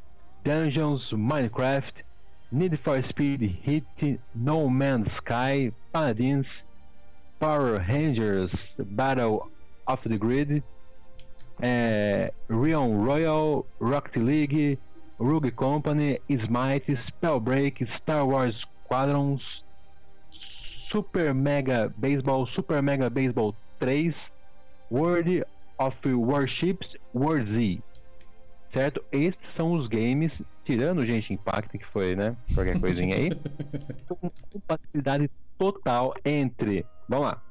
Dungeons, 0.45 1.01
Minecraft, 1.13 2.05
Need 2.53 2.77
for 2.79 3.03
Speed 3.09 3.43
Hit, 3.63 4.21
No 4.35 4.69
Man's 4.69 5.09
Sky, 5.19 5.73
Paladins, 5.93 6.47
Power 7.39 7.79
Rangers, 7.79 8.51
Battle 8.79 9.51
of 9.87 10.03
the 10.09 10.19
Grid, 10.19 10.63
é, 11.62 12.33
Rion 12.49 13.05
Royal, 13.05 13.67
Rocket 13.81 14.17
League, 14.17 14.79
Rogue 15.19 15.50
Company, 15.52 16.21
Smite, 16.29 16.99
Spellbreak, 17.09 17.87
Star 17.99 18.26
Wars 18.26 18.55
Squadrons, 18.85 19.43
Super 20.90 21.35
Mega 21.35 21.93
Baseball, 21.97 22.47
Super 22.49 22.83
Mega 22.83 23.11
Baseball 23.11 23.55
3, 23.79 24.14
World 24.90 25.45
of 25.79 25.97
Warships, 26.05 26.87
War 27.14 27.45
Z. 27.45 27.81
Certo? 28.73 29.05
Esses 29.12 29.37
são 29.57 29.73
os 29.73 29.88
games, 29.88 30.33
tirando 30.64 31.05
Genshin 31.05 31.35
Impact, 31.35 31.76
que 31.76 31.87
foi, 31.87 32.14
né? 32.14 32.37
Qualquer 32.55 32.81
coisinha 32.81 33.17
aí, 33.17 33.31
com 34.09 34.31
compatibilidade 34.52 35.31
total 35.59 36.14
entre, 36.25 36.87
vamos 37.09 37.26
lá, 37.26 37.43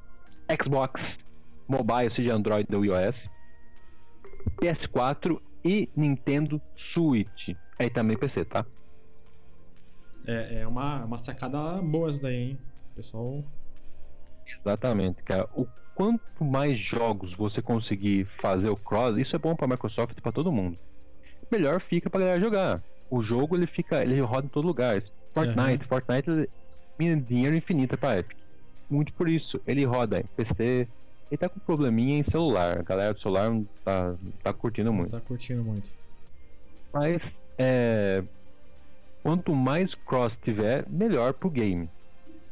Xbox 0.62 1.00
Mobile, 1.68 2.12
seja 2.16 2.34
Android 2.34 2.66
ou 2.74 2.84
iOS, 2.84 3.14
PS4 4.60 5.40
e 5.64 5.88
Nintendo 5.96 6.60
Switch. 6.92 7.56
Aí 7.78 7.90
também 7.90 8.16
PC, 8.16 8.44
tá? 8.44 8.64
É, 10.26 10.62
é 10.62 10.66
uma, 10.66 11.04
uma 11.04 11.18
sacada 11.18 11.80
boa 11.82 12.08
essa 12.08 12.20
daí, 12.20 12.50
hein? 12.50 12.58
Pessoal. 12.94 13.42
Exatamente, 14.46 15.22
cara. 15.22 15.48
O 15.54 15.66
quanto 15.94 16.44
mais 16.44 16.78
jogos 16.78 17.34
você 17.34 17.62
conseguir 17.62 18.26
fazer 18.40 18.68
o 18.68 18.76
cross, 18.76 19.16
isso 19.18 19.34
é 19.34 19.38
bom 19.38 19.54
pra 19.54 19.66
Microsoft 19.66 20.16
e 20.16 20.20
pra 20.20 20.32
todo 20.32 20.52
mundo. 20.52 20.78
Melhor 21.50 21.80
fica 21.80 22.08
pra 22.08 22.20
galera 22.20 22.40
jogar. 22.40 22.82
O 23.10 23.22
jogo 23.22 23.56
ele 23.56 23.66
fica, 23.66 24.02
ele 24.02 24.20
roda 24.20 24.46
em 24.46 24.50
todo 24.50 24.66
lugar. 24.66 25.02
Fortnite, 25.34 25.84
Fortnite 25.86 26.30
ele 26.30 26.50
mina 26.98 27.20
dinheiro 27.20 27.56
infinito 27.56 27.96
pra 27.96 28.18
Epic. 28.18 28.36
Muito 28.88 29.12
por 29.14 29.28
isso, 29.28 29.60
ele 29.66 29.84
roda 29.84 30.20
em 30.20 30.24
PC, 30.36 30.88
ele 31.30 31.38
tá 31.38 31.48
com 31.48 31.60
probleminha 31.60 32.18
em 32.18 32.24
celular. 32.30 32.78
A 32.78 32.82
galera 32.82 33.14
do 33.14 33.20
celular 33.20 33.50
não 33.50 33.66
tá, 33.84 34.10
não 34.22 34.32
tá 34.42 34.52
curtindo 34.52 34.92
muito. 34.92 35.10
Tá 35.12 35.20
curtindo 35.20 35.62
muito. 35.62 35.92
Mas 36.92 37.22
é, 37.56 38.24
quanto 39.22 39.54
mais 39.54 39.94
cross 40.06 40.32
tiver, 40.42 40.84
melhor 40.88 41.32
pro 41.34 41.48
game. 41.48 41.88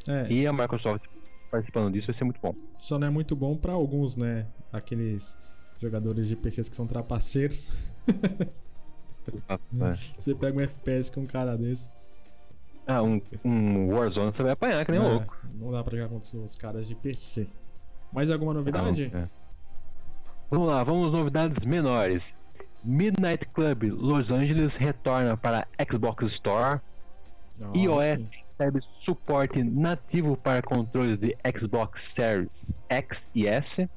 É, 0.07 0.31
E 0.31 0.47
a 0.47 0.53
Microsoft 0.53 1.03
participando 1.51 1.91
disso 1.91 2.07
vai 2.07 2.15
ser 2.17 2.23
muito 2.23 2.39
bom. 2.39 2.53
só 2.77 2.97
não 2.99 3.07
é 3.07 3.09
muito 3.09 3.35
bom 3.35 3.55
pra 3.57 3.73
alguns, 3.73 4.15
né? 4.15 4.45
Aqueles 4.71 5.37
jogadores 5.81 6.27
de 6.27 6.35
PCs 6.35 6.69
que 6.69 6.75
são 6.75 6.87
trapaceiros. 6.87 7.69
É. 8.07 8.49
Você 10.17 10.33
pega 10.35 10.57
um 10.57 10.61
FPS 10.61 11.11
com 11.11 11.21
um 11.21 11.25
cara 11.25 11.57
desse. 11.57 11.91
Ah, 12.87 13.03
um, 13.03 13.21
um 13.45 13.93
Warzone 13.93 14.31
você 14.31 14.41
vai 14.41 14.53
apanhar 14.53 14.83
que 14.83 14.91
nem 14.91 14.99
é, 14.99 15.03
louco. 15.07 15.37
Não 15.53 15.69
dá 15.69 15.83
pra 15.83 15.95
jogar 15.95 16.09
contra 16.09 16.37
os 16.39 16.55
caras 16.55 16.87
de 16.87 16.95
PC. 16.95 17.47
Mais 18.11 18.31
alguma 18.31 18.53
novidade? 18.53 19.09
Não, 19.13 19.19
é. 19.21 19.29
Vamos 20.49 20.67
lá, 20.67 20.83
vamos 20.83 21.11
novidades 21.13 21.63
menores. 21.65 22.23
Midnight 22.83 23.45
Club 23.53 23.83
Los 23.83 24.29
Angeles 24.31 24.73
retorna 24.77 25.35
para 25.37 25.67
Xbox 25.91 26.23
Store. 26.35 26.79
IOS 27.75 28.19
recebe 28.57 28.79
suporte 29.03 29.61
nativo 29.63 30.37
para 30.37 30.61
controles 30.61 31.19
de 31.19 31.35
Xbox 31.59 31.99
Series 32.15 32.49
X 32.89 33.17
e 33.35 33.47
S. 33.47 33.89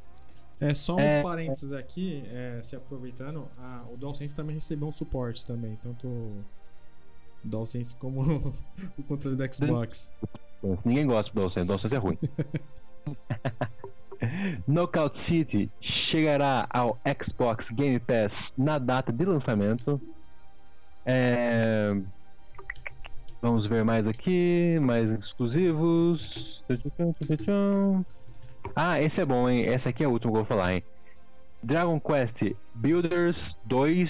É 0.61 0.75
só 0.75 0.95
um 0.97 1.01
É, 1.01 1.23
parênteses 1.23 1.73
aqui, 1.73 2.23
é, 2.27 2.61
se 2.63 2.77
aproveitando, 2.77 3.49
a- 3.59 3.85
o 3.93 3.97
DualSense 3.97 4.35
também 4.35 4.55
recebeu 4.55 4.89
um 4.89 4.93
suporte 4.93 5.45
também, 5.47 5.77
tanto 5.77 6.07
o 6.07 6.45
DualSense 7.43 7.95
como 7.97 8.21
o 8.99 9.03
controle 9.05 9.37
do 9.37 9.55
Xbox. 9.55 10.13
Ninguém 10.85 11.07
gosta 11.07 11.33
do 11.33 11.35
DualSense, 11.41 11.67
DualSense 11.67 11.95
é 11.95 11.99
ruim. 11.99 12.19
Knockout 14.67 15.19
City 15.27 15.71
chegará 16.11 16.67
ao 16.71 16.99
Xbox 17.25 17.65
Game 17.73 17.99
Pass 18.01 18.33
na 18.57 18.79
data 18.79 19.13
de 19.13 19.25
lançamento. 19.25 20.01
É, 21.05 21.95
Vamos 23.43 23.67
ver 23.67 23.85
mais 23.85 24.07
aqui, 24.07 24.79
mais 24.81 25.11
exclusivos. 25.19 26.63
Ah, 28.77 29.03
esse 29.03 29.21
é 29.21 29.25
bom, 29.25 29.51
hein? 29.51 29.65
Esse 29.65 29.89
aqui 29.89 30.05
é 30.05 30.07
o 30.07 30.13
último 30.13 30.33
que 30.33 30.39
eu 30.39 30.45
vou 30.45 30.49
falar, 30.49 30.75
hein? 30.75 30.85
Dragon 31.61 31.99
Quest 31.99 32.55
Builders 32.73 33.37
2 33.65 34.09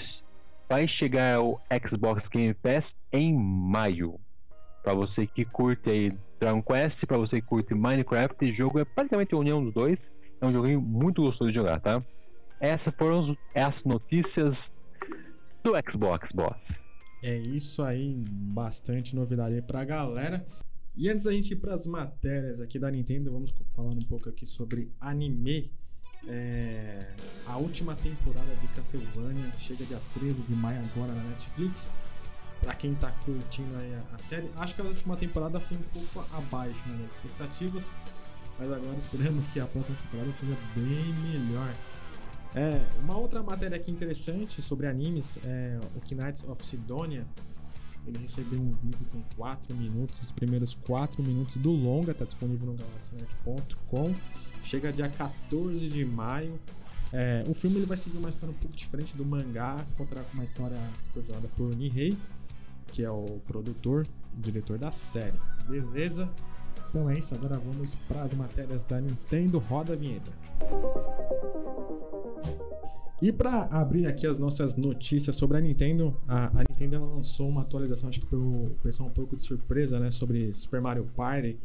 vai 0.69 0.87
chegar 0.87 1.37
ao 1.37 1.59
Xbox 1.83 2.21
Game 2.29 2.53
Pass 2.53 2.85
em 3.11 3.35
maio. 3.35 4.19
Pra 4.83 4.93
você 4.93 5.25
que 5.25 5.45
curte 5.45 5.89
aí 5.89 6.13
Dragon 6.39 6.61
Quest, 6.61 7.03
pra 7.07 7.17
você 7.17 7.41
que 7.41 7.47
curte 7.47 7.73
Minecraft, 7.73 8.45
o 8.45 8.55
jogo 8.55 8.79
é 8.79 8.85
praticamente 8.85 9.33
a 9.33 9.37
união 9.39 9.63
dos 9.63 9.73
dois. 9.73 9.97
É 10.43 10.45
um 10.45 10.51
joguinho 10.51 10.81
muito 10.81 11.21
gostoso 11.21 11.49
de 11.49 11.57
jogar, 11.57 11.79
tá? 11.79 12.03
Essas 12.59 12.93
foram 12.95 13.33
as 13.55 13.83
notícias 13.85 14.53
do 15.63 15.71
Xbox, 15.89 16.27
boss. 16.35 16.57
É 17.23 17.37
isso 17.37 17.81
aí, 17.81 18.21
bastante 18.27 19.15
novidade 19.15 19.55
aí 19.55 19.61
pra 19.61 19.85
galera. 19.85 20.45
E 20.97 21.09
antes 21.09 21.23
da 21.23 21.31
gente 21.31 21.53
ir 21.53 21.55
pras 21.55 21.87
matérias 21.87 22.59
aqui 22.59 22.77
da 22.77 22.91
Nintendo, 22.91 23.31
vamos 23.31 23.53
falar 23.71 23.91
um 23.91 24.01
pouco 24.01 24.27
aqui 24.27 24.45
sobre 24.45 24.91
anime. 24.99 25.71
É, 26.27 27.13
a 27.47 27.55
última 27.55 27.95
temporada 27.95 28.53
de 28.59 28.67
Castlevania 28.75 29.49
chega 29.57 29.85
dia 29.85 29.99
13 30.13 30.41
de 30.41 30.53
maio 30.55 30.83
agora 30.93 31.13
na 31.13 31.23
Netflix. 31.23 31.89
Pra 32.59 32.73
quem 32.73 32.93
tá 32.95 33.11
curtindo 33.23 33.77
aí 33.77 33.93
a 34.13 34.17
série, 34.17 34.49
acho 34.57 34.75
que 34.75 34.81
a 34.81 34.85
última 34.85 35.15
temporada 35.15 35.57
foi 35.57 35.77
um 35.77 35.83
pouco 35.83 36.35
abaixo 36.35 36.83
né, 36.89 36.97
das 37.01 37.13
expectativas, 37.13 37.93
mas 38.57 38.71
agora 38.71 38.97
esperamos 38.97 39.47
que 39.47 39.59
a 39.59 39.65
próxima 39.65 39.97
temporada 40.03 40.31
seja 40.31 40.55
bem 40.75 41.13
melhor. 41.23 41.73
É, 42.55 42.79
uma 43.01 43.17
outra 43.17 43.41
matéria 43.41 43.75
aqui 43.75 43.89
interessante 43.89 44.61
sobre 44.61 44.87
animes 44.87 45.39
é 45.43 45.79
o 45.95 46.15
Knights 46.15 46.43
of 46.47 46.65
Sidonia. 46.65 47.25
Ele 48.05 48.17
recebeu 48.19 48.59
um 48.59 48.75
vídeo 48.83 49.07
com 49.11 49.21
4 49.37 49.73
minutos, 49.75 50.21
os 50.21 50.31
primeiros 50.31 50.75
4 50.75 51.23
minutos 51.23 51.55
do 51.55 51.71
longa, 51.71 52.13
tá 52.13 52.25
disponível 52.25 52.67
no 52.67 52.73
galaxynet.com. 52.73 54.13
Chega 54.63 54.91
dia 54.91 55.09
14 55.09 55.89
de 55.89 56.05
maio. 56.05 56.59
É, 57.11 57.43
o 57.47 57.53
filme 57.53 57.77
ele 57.77 57.85
vai 57.85 57.95
seguir 57.95 58.17
uma 58.17 58.29
história 58.29 58.53
um 58.53 58.57
pouco 58.57 58.75
diferente 58.75 59.15
do 59.15 59.23
mangá, 59.23 59.85
contará 59.97 60.21
com 60.23 60.33
uma 60.33 60.43
história 60.43 60.77
supervisionada 60.99 61.47
por 61.55 61.73
Nihei, 61.75 62.17
que 62.91 63.03
é 63.03 63.09
o 63.09 63.39
produtor 63.47 64.05
e 64.35 64.41
diretor 64.41 64.77
da 64.77 64.91
série. 64.91 65.39
Beleza? 65.67 66.29
Então 66.93 67.09
é 67.09 67.17
isso, 67.17 67.33
agora 67.33 67.57
vamos 67.57 67.95
para 68.07 68.21
as 68.21 68.35
matérias 68.35 68.83
da 68.83 69.01
Nintendo. 69.01 69.57
Roda 69.57 69.93
a 69.93 69.95
vinheta. 69.95 70.31
E 73.19 73.31
para 73.31 73.63
abrir 73.63 74.05
aqui 74.05 74.27
as 74.27 74.37
nossas 74.37 74.75
notícias 74.75 75.35
sobre 75.35 75.57
a 75.57 75.59
Nintendo, 75.59 76.15
a, 76.27 76.49
a 76.59 76.63
Nintendo 76.69 77.03
lançou 77.03 77.49
uma 77.49 77.61
atualização, 77.61 78.09
acho 78.09 78.19
que 78.19 78.27
pelo 78.27 78.69
pessoal 78.83 79.09
um 79.09 79.11
pouco 79.11 79.35
de 79.35 79.41
surpresa, 79.41 79.99
né, 79.99 80.11
sobre 80.11 80.53
Super 80.53 80.81
Mario 80.81 81.09
Party. 81.15 81.57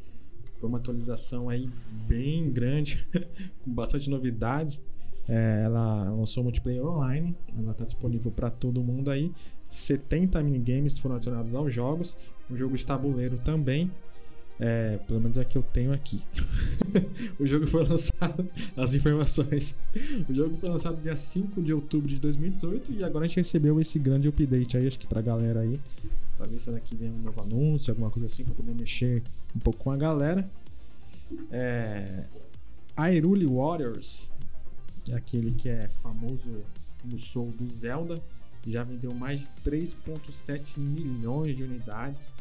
Foi 0.54 0.66
uma 0.66 0.78
atualização 0.78 1.50
aí 1.50 1.68
bem 2.06 2.50
grande, 2.50 3.06
com 3.62 3.70
bastante 3.70 4.08
novidades. 4.08 4.82
É, 5.28 5.60
ela 5.66 6.10
lançou 6.10 6.42
multiplayer 6.42 6.82
online, 6.82 7.36
ela 7.54 7.72
está 7.72 7.84
disponível 7.84 8.32
para 8.32 8.48
todo 8.48 8.82
mundo 8.82 9.10
aí. 9.10 9.30
70 9.68 10.42
minigames 10.42 10.98
foram 10.98 11.16
adicionados 11.16 11.54
aos 11.54 11.74
jogos, 11.74 12.16
um 12.50 12.56
jogo 12.56 12.74
de 12.74 12.86
tabuleiro 12.86 13.38
também. 13.38 13.92
É, 14.60 14.98
pelo 15.06 15.20
menos 15.20 15.38
é 15.38 15.44
que 15.44 15.56
eu 15.56 15.62
tenho 15.62 15.92
aqui. 15.92 16.20
o 17.38 17.46
jogo 17.46 17.66
foi 17.66 17.84
lançado, 17.86 18.48
as 18.76 18.92
informações. 18.94 19.78
O 20.28 20.34
jogo 20.34 20.56
foi 20.56 20.68
lançado 20.68 21.00
dia 21.00 21.14
5 21.14 21.62
de 21.62 21.72
outubro 21.72 22.08
de 22.08 22.16
2018 22.16 22.92
e 22.92 23.04
agora 23.04 23.24
a 23.24 23.28
gente 23.28 23.36
recebeu 23.36 23.80
esse 23.80 23.98
grande 23.98 24.28
update 24.28 24.76
aí, 24.76 24.86
acho 24.86 24.98
que 24.98 25.06
pra 25.06 25.22
galera 25.22 25.60
aí. 25.60 25.80
Talvez 26.36 26.62
será 26.62 26.80
que 26.80 26.94
vem 26.96 27.10
um 27.10 27.18
novo 27.18 27.40
anúncio, 27.40 27.92
alguma 27.92 28.10
coisa 28.10 28.26
assim, 28.26 28.44
para 28.44 28.54
poder 28.54 28.74
mexer 28.74 29.22
um 29.54 29.60
pouco 29.60 29.84
com 29.84 29.90
a 29.92 29.96
galera. 29.96 30.48
É... 31.52 32.24
Hyrule 32.96 33.46
Warriors, 33.46 34.32
é 35.08 35.14
aquele 35.14 35.52
que 35.52 35.68
é 35.68 35.88
famoso 36.02 36.50
no 37.04 37.16
Soul 37.16 37.52
do 37.52 37.66
Zelda, 37.68 38.20
já 38.66 38.84
vendeu 38.84 39.14
mais 39.14 39.40
de 39.40 39.48
3,7 39.64 40.78
milhões 40.78 41.56
de 41.56 41.62
unidades. 41.62 42.34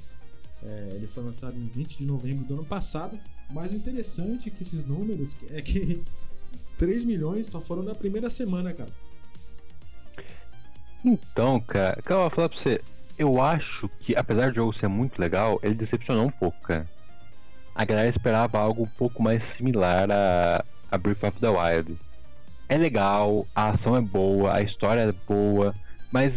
É, 0.64 0.90
ele 0.94 1.08
foi 1.08 1.24
lançado 1.24 1.58
em 1.58 1.68
20 1.68 1.98
de 1.98 2.06
novembro 2.06 2.46
do 2.46 2.54
ano 2.56 2.66
passado. 2.66 3.18
Mas 3.50 3.72
o 3.72 3.76
interessante 3.76 4.50
é 4.50 4.52
que 4.52 4.62
esses 4.62 4.86
números 4.86 5.38
é 5.52 5.62
que 5.62 6.04
3 6.78 7.06
milhões 7.06 7.48
só 7.48 7.62
foram 7.62 7.84
na 7.84 7.96
primeira 7.96 8.30
semana, 8.30 8.74
cara. 8.74 8.92
Então, 11.06 11.60
cara, 11.62 12.02
eu 12.06 12.18
vou 12.18 12.30
falar 12.30 12.50
pra 12.50 12.58
você, 12.58 12.82
eu 13.18 13.42
acho 13.42 13.90
que, 14.02 14.16
apesar 14.16 14.50
do 14.50 14.56
jogo 14.56 14.78
ser 14.78 14.88
muito 14.88 15.20
legal, 15.20 15.60
ele 15.64 15.76
decepcionou 15.76 16.26
um 16.26 16.32
pouco, 16.32 16.60
cara. 16.62 16.88
A 17.74 17.86
galera 17.86 18.10
esperava 18.10 18.60
algo 18.60 18.84
um 18.84 18.88
pouco 18.88 19.22
mais 19.22 19.42
similar 19.56 20.10
a, 20.12 20.66
a 20.92 20.98
Breath 20.98 21.24
of 21.24 21.40
the 21.40 21.48
Wild. 21.48 21.98
É 22.68 22.76
legal, 22.76 23.48
a 23.56 23.70
ação 23.70 23.96
é 23.96 24.02
boa, 24.02 24.56
a 24.56 24.62
história 24.62 25.02
é 25.02 25.12
boa, 25.12 25.74
mas. 26.12 26.34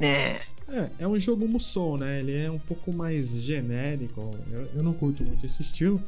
É. 0.00 0.47
É, 0.68 0.90
é 1.04 1.08
um 1.08 1.18
jogo 1.18 1.48
Musou, 1.48 1.96
né? 1.96 2.20
Ele 2.20 2.36
é 2.36 2.50
um 2.50 2.58
pouco 2.58 2.92
mais 2.92 3.30
genérico. 3.40 4.34
Eu, 4.50 4.68
eu 4.74 4.82
não 4.82 4.92
curto 4.92 5.24
muito 5.24 5.44
esse 5.44 5.62
estilo. 5.62 6.00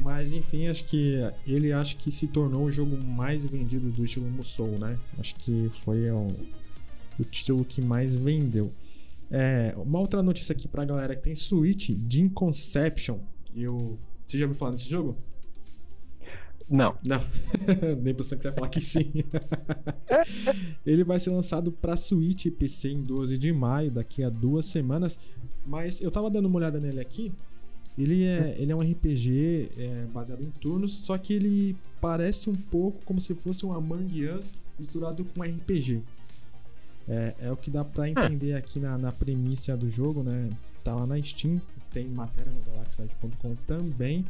Mas 0.00 0.32
enfim, 0.32 0.66
acho 0.66 0.84
que 0.84 1.18
ele 1.46 1.72
acho 1.72 1.96
que 1.96 2.10
se 2.10 2.26
tornou 2.28 2.64
o 2.64 2.72
jogo 2.72 2.96
mais 2.96 3.46
vendido 3.46 3.90
do 3.90 4.04
estilo 4.04 4.28
Musou, 4.28 4.78
né? 4.78 4.98
Acho 5.18 5.34
que 5.36 5.68
foi 5.70 6.10
o, 6.10 6.28
o 7.18 7.24
título 7.24 7.64
que 7.64 7.80
mais 7.80 8.14
vendeu. 8.14 8.72
É, 9.30 9.74
uma 9.76 10.00
outra 10.00 10.22
notícia 10.22 10.52
aqui 10.52 10.68
pra 10.68 10.84
galera 10.84 11.14
que 11.14 11.22
tem 11.22 11.34
Switch, 11.34 11.90
Jim 12.08 12.28
Conception. 12.28 13.18
Eu, 13.54 13.96
você 14.20 14.38
já 14.38 14.44
ouviu 14.44 14.58
falar 14.58 14.72
desse 14.72 14.88
jogo? 14.88 15.16
Não. 16.68 16.96
Não. 17.04 17.20
Nem 18.00 18.08
a 18.08 18.10
impressão 18.10 18.38
que 18.38 18.42
você 18.42 18.48
vai 18.48 18.54
falar 18.54 18.68
que 18.68 18.80
sim. 18.80 19.12
ele 20.84 21.04
vai 21.04 21.20
ser 21.20 21.30
lançado 21.30 21.70
para 21.70 21.96
Switch 21.96 22.46
e 22.46 22.50
PC 22.50 22.90
em 22.90 23.02
12 23.02 23.38
de 23.38 23.52
maio, 23.52 23.90
daqui 23.90 24.22
a 24.22 24.30
duas 24.30 24.66
semanas. 24.66 25.18
Mas 25.66 26.00
eu 26.00 26.10
tava 26.10 26.30
dando 26.30 26.46
uma 26.46 26.56
olhada 26.56 26.80
nele 26.80 27.00
aqui. 27.00 27.32
Ele 27.96 28.24
é, 28.24 28.56
ele 28.58 28.72
é 28.72 28.76
um 28.76 28.80
RPG 28.80 29.70
é, 29.76 30.06
baseado 30.12 30.42
em 30.42 30.50
turnos, 30.50 30.92
só 30.92 31.16
que 31.16 31.32
ele 31.32 31.76
parece 32.00 32.50
um 32.50 32.54
pouco 32.56 33.00
como 33.04 33.20
se 33.20 33.34
fosse 33.34 33.64
um 33.64 33.72
Among 33.72 34.26
Us 34.26 34.54
misturado 34.78 35.24
com 35.24 35.42
RPG. 35.42 36.02
É, 37.06 37.34
é 37.38 37.52
o 37.52 37.56
que 37.56 37.70
dá 37.70 37.84
para 37.84 38.08
entender 38.08 38.54
aqui 38.54 38.80
na, 38.80 38.98
na 38.98 39.12
premissa 39.12 39.76
do 39.76 39.88
jogo, 39.88 40.22
né? 40.22 40.50
Tá 40.82 40.94
lá 40.94 41.06
na 41.06 41.22
Steam, 41.22 41.60
tem 41.92 42.08
matéria 42.08 42.50
no 42.50 42.60
galaxynet.com 42.62 43.54
também. 43.66 44.24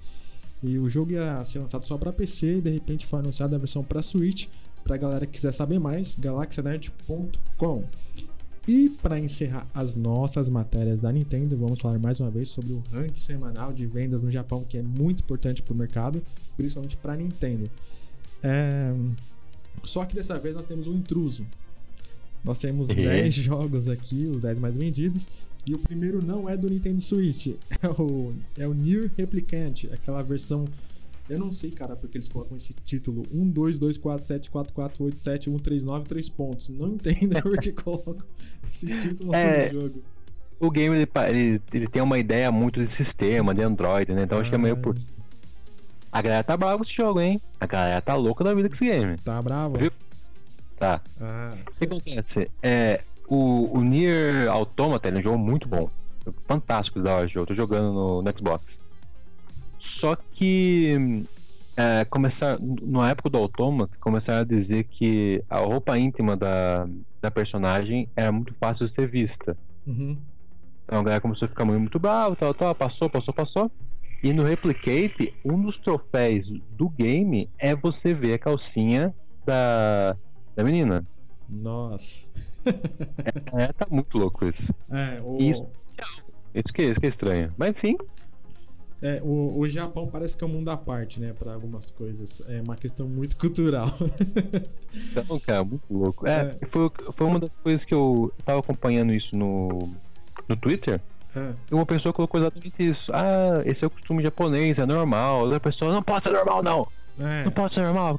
E 0.64 0.78
o 0.78 0.88
jogo 0.88 1.12
ia 1.12 1.44
ser 1.44 1.58
lançado 1.58 1.86
só 1.86 1.98
para 1.98 2.10
PC 2.10 2.56
e 2.56 2.60
de 2.62 2.70
repente 2.70 3.04
foi 3.04 3.18
anunciada 3.18 3.54
a 3.54 3.58
versão 3.58 3.84
para 3.84 4.00
Switch. 4.00 4.48
Para 4.82 4.96
galera 4.96 5.26
que 5.26 5.32
quiser 5.32 5.52
saber 5.52 5.78
mais, 5.78 6.14
galaxynet.com. 6.14 7.84
E 8.66 8.88
para 8.88 9.20
encerrar 9.20 9.66
as 9.74 9.94
nossas 9.94 10.48
matérias 10.48 10.98
da 10.98 11.12
Nintendo, 11.12 11.56
vamos 11.56 11.80
falar 11.80 11.98
mais 11.98 12.18
uma 12.18 12.30
vez 12.30 12.48
sobre 12.48 12.72
o 12.72 12.82
ranking 12.90 13.16
semanal 13.16 13.74
de 13.74 13.86
vendas 13.86 14.22
no 14.22 14.30
Japão, 14.30 14.64
que 14.66 14.78
é 14.78 14.82
muito 14.82 15.22
importante 15.22 15.62
para 15.62 15.74
o 15.74 15.76
mercado, 15.76 16.22
principalmente 16.56 16.96
para 16.96 17.12
a 17.12 17.16
Nintendo. 17.16 17.70
É... 18.42 18.94
Só 19.82 20.06
que 20.06 20.14
dessa 20.14 20.38
vez 20.38 20.54
nós 20.54 20.64
temos 20.64 20.86
um 20.86 20.94
intruso. 20.94 21.46
Nós 22.44 22.58
temos 22.58 22.90
uhum. 22.90 22.96
10 22.96 23.34
jogos 23.34 23.88
aqui, 23.88 24.26
os 24.26 24.42
10 24.42 24.58
mais 24.58 24.76
vendidos, 24.76 25.28
e 25.66 25.74
o 25.74 25.78
primeiro 25.78 26.22
não 26.22 26.48
é 26.48 26.56
do 26.56 26.68
Nintendo 26.68 27.00
Switch, 27.00 27.56
é 27.82 27.88
o, 27.88 28.34
é 28.58 28.68
o 28.68 28.74
Near 28.74 29.10
Replicant, 29.16 29.86
aquela 29.90 30.22
versão. 30.22 30.66
Eu 31.26 31.38
não 31.38 31.50
sei, 31.50 31.70
cara, 31.70 31.96
porque 31.96 32.18
eles 32.18 32.28
colocam 32.28 32.54
esse 32.54 32.74
título 32.74 33.22
1, 33.32 33.48
2, 33.48 33.78
2, 33.78 33.96
4, 33.96 34.28
7, 34.28 34.50
4, 34.50 34.74
4, 34.74 35.04
8, 35.04 35.18
7, 35.18 35.50
1, 35.50 35.58
3, 35.58 35.84
9, 35.84 36.06
3 36.06 36.28
pontos. 36.28 36.68
Não 36.68 36.88
entendo 36.92 37.40
porque 37.42 37.72
colocam 37.72 38.26
esse 38.70 38.86
título 38.98 39.34
é, 39.34 39.72
no 39.72 39.80
jogo. 39.80 40.02
O 40.60 40.70
game 40.70 40.94
ele, 40.94 41.08
ele, 41.30 41.62
ele, 41.72 41.88
tem 41.88 42.02
uma 42.02 42.18
ideia 42.18 42.52
muito 42.52 42.84
de 42.84 42.94
sistema, 42.94 43.54
de 43.54 43.62
Android, 43.62 44.12
né? 44.12 44.24
Então 44.24 44.36
ah, 44.36 44.40
acho 44.42 44.50
que 44.50 44.54
é 44.54 44.58
meio 44.58 44.76
por. 44.76 44.94
A 46.12 46.22
galera 46.22 46.44
tá 46.44 46.56
brava 46.58 46.76
com 46.76 46.84
esse 46.84 46.94
jogo, 46.94 47.18
hein? 47.20 47.40
A 47.58 47.66
galera 47.66 48.02
tá 48.02 48.14
louca 48.14 48.44
da 48.44 48.52
vida 48.52 48.68
com 48.68 48.74
esse 48.74 48.84
game. 48.84 49.16
Tá 49.18 49.40
brava? 49.40 49.78
Viu? 49.78 49.90
Tá. 50.76 51.00
Ah. 51.20 51.54
O 51.68 51.78
que 51.78 51.84
acontece? 51.84 52.50
É, 52.62 53.00
o, 53.28 53.78
o 53.78 53.82
Nier 53.82 54.48
Automata 54.50 55.08
é 55.08 55.12
um 55.12 55.22
jogo 55.22 55.38
muito 55.38 55.68
bom. 55.68 55.90
Fantástico 56.46 57.00
da 57.00 57.16
hora 57.16 57.26
de 57.26 57.34
jogo. 57.34 57.46
Tô 57.46 57.54
jogando 57.54 57.92
no, 57.92 58.22
no 58.22 58.38
Xbox. 58.38 58.64
Só 60.00 60.16
que 60.16 61.24
é, 61.76 62.04
começar, 62.04 62.58
na 62.60 63.10
época 63.10 63.30
do 63.30 63.38
Automata, 63.38 63.96
começaram 64.00 64.40
a 64.40 64.44
dizer 64.44 64.84
que 64.84 65.42
a 65.48 65.58
roupa 65.58 65.98
íntima 65.98 66.36
da, 66.36 66.86
da 67.20 67.30
personagem 67.30 68.08
era 68.14 68.30
muito 68.30 68.54
fácil 68.54 68.88
de 68.88 68.94
ser 68.94 69.08
vista. 69.08 69.56
Uhum. 69.86 70.16
Então 70.84 71.00
a 71.00 71.02
galera 71.02 71.20
começou 71.20 71.46
a 71.46 71.48
ficar 71.48 71.64
muito, 71.64 71.80
muito 71.80 71.98
bravo, 71.98 72.36
tal, 72.36 72.52
tal, 72.54 72.74
passou, 72.74 73.08
passou, 73.08 73.32
passou. 73.32 73.70
E 74.22 74.32
no 74.32 74.42
Replicate, 74.42 75.34
um 75.44 75.60
dos 75.60 75.76
troféus 75.78 76.46
do 76.70 76.88
game 76.88 77.48
é 77.58 77.74
você 77.74 78.14
ver 78.14 78.34
a 78.34 78.38
calcinha 78.38 79.14
da, 79.44 80.16
da 80.54 80.64
menina. 80.64 81.04
Nossa. 81.48 82.20
é, 83.54 83.64
é, 83.64 83.72
tá 83.72 83.86
muito 83.90 84.16
louco 84.16 84.46
isso. 84.46 84.74
É, 84.90 85.20
o... 85.22 85.36
Isso, 85.38 85.66
isso, 86.54 86.72
que, 86.72 86.82
isso 86.82 87.00
que 87.00 87.06
é 87.06 87.08
estranho. 87.10 87.52
Mas 87.56 87.74
sim. 87.80 87.96
É, 89.02 89.20
o, 89.22 89.58
o 89.58 89.68
Japão 89.68 90.06
parece 90.06 90.36
que 90.36 90.44
é 90.44 90.46
um 90.46 90.50
mundo 90.50 90.70
à 90.70 90.76
parte, 90.76 91.20
né? 91.20 91.34
Pra 91.38 91.52
algumas 91.52 91.90
coisas. 91.90 92.42
É 92.48 92.62
uma 92.62 92.76
questão 92.76 93.06
muito 93.06 93.36
cultural. 93.36 93.88
então, 95.12 95.38
cara, 95.40 95.64
muito 95.64 95.84
louco. 95.90 96.26
É, 96.26 96.56
é, 96.60 96.66
Foi, 96.68 96.90
foi 97.14 97.26
uma 97.26 97.38
das 97.38 97.50
coisas 97.62 97.84
que 97.84 97.94
eu 97.94 98.32
tava 98.44 98.60
acompanhando 98.60 99.12
isso 99.12 99.36
no, 99.36 99.90
no 100.48 100.56
Twitter. 100.56 101.00
É. 101.36 101.52
Uma 101.70 101.84
pessoa 101.84 102.12
colocou 102.12 102.40
exatamente 102.40 102.74
isso. 102.78 103.12
Ah, 103.12 103.60
esse 103.66 103.84
é 103.84 103.86
o 103.86 103.90
costume 103.90 104.22
japonês, 104.22 104.78
é 104.78 104.86
normal. 104.86 105.42
Outra 105.42 105.60
pessoa, 105.60 105.92
não 105.92 106.02
pode 106.02 106.24
ser 106.24 106.32
normal, 106.32 106.62
não. 106.62 106.88
É. 107.18 107.44
Não 107.44 107.52
pode 107.52 107.74
ser 107.74 107.82
normal. 107.82 108.18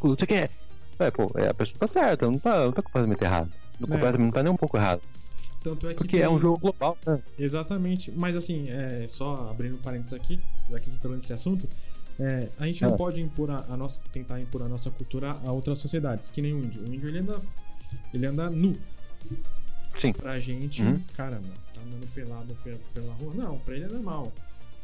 Você 0.00 0.26
quer? 0.26 0.50
É, 1.02 1.10
pô, 1.10 1.30
é, 1.34 1.48
a 1.48 1.54
pessoa 1.54 1.78
tá 1.78 1.88
certa, 1.88 2.26
não 2.26 2.38
tá, 2.38 2.64
não 2.64 2.72
tá 2.72 2.82
completamente 2.82 3.22
errado. 3.22 3.50
Não, 3.78 3.88
é. 3.88 3.90
completamente, 3.90 4.24
não 4.24 4.30
tá 4.30 4.42
nem 4.42 4.52
um 4.52 4.56
pouco 4.56 4.76
errado. 4.76 5.00
Tanto 5.62 5.86
é 5.86 5.90
que 5.90 5.96
Porque 5.96 6.16
tem... 6.16 6.22
é 6.22 6.28
um 6.28 6.40
jogo 6.40 6.58
global, 6.58 6.98
né? 7.06 7.22
Exatamente. 7.38 8.10
Mas 8.10 8.36
assim, 8.36 8.68
é, 8.68 9.06
só 9.08 9.48
abrindo 9.50 9.76
um 9.76 9.78
parênteses 9.78 10.12
aqui, 10.12 10.40
já 10.70 10.78
que 10.78 10.88
a 10.88 10.92
gente 10.92 10.96
tá 10.96 11.02
falando 11.02 11.20
desse 11.20 11.32
assunto, 11.32 11.68
é, 12.18 12.48
a 12.58 12.66
gente 12.66 12.82
não 12.82 12.94
é. 12.94 12.96
pode 12.96 13.20
impor 13.20 13.50
a, 13.50 13.64
a, 13.68 13.76
nossa, 13.76 14.02
tentar 14.12 14.40
impor 14.40 14.62
a 14.62 14.68
nossa 14.68 14.90
cultura 14.90 15.36
a 15.44 15.52
outras 15.52 15.78
sociedades, 15.78 16.30
que 16.30 16.42
nem 16.42 16.52
o 16.52 16.58
índio. 16.58 16.82
O 16.82 16.94
índio 16.94 17.08
ele 17.08 17.18
anda, 17.18 17.40
ele 18.12 18.26
anda 18.26 18.50
nu. 18.50 18.76
Sim. 20.00 20.12
Pra 20.12 20.38
gente, 20.38 20.82
uhum. 20.82 21.00
caramba, 21.14 21.48
tá 21.72 21.80
andando 21.80 22.06
pelado 22.12 22.56
pela, 22.92 23.12
rua. 23.14 23.34
Não, 23.34 23.58
pra 23.58 23.74
ele 23.76 23.84
é 23.84 23.88
normal. 23.88 24.32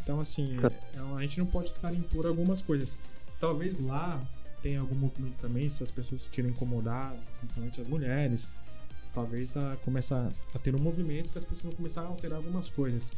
Então, 0.02 0.20
assim, 0.20 0.56
é, 0.62 1.16
a 1.16 1.20
gente 1.22 1.40
não 1.40 1.46
pode 1.46 1.74
tentar 1.74 1.92
impor 1.92 2.26
algumas 2.26 2.62
coisas. 2.62 2.98
Talvez 3.40 3.80
lá 3.80 4.22
tem 4.62 4.76
algum 4.76 4.94
movimento 4.94 5.36
também, 5.40 5.68
se 5.68 5.82
as 5.82 5.90
pessoas 5.90 6.22
se 6.22 6.28
tiram 6.28 6.48
incomodadas, 6.48 7.20
principalmente 7.38 7.80
as 7.80 7.86
mulheres, 7.88 8.50
talvez 9.14 9.56
a, 9.56 9.76
comece 9.84 10.14
a, 10.14 10.30
ter 10.62 10.74
um 10.74 10.78
movimento 10.78 11.30
que 11.30 11.38
as 11.38 11.44
pessoas 11.44 11.64
vão 11.64 11.72
começar 11.72 12.02
a 12.02 12.06
alterar 12.06 12.38
algumas 12.38 12.70
coisas. 12.70 13.12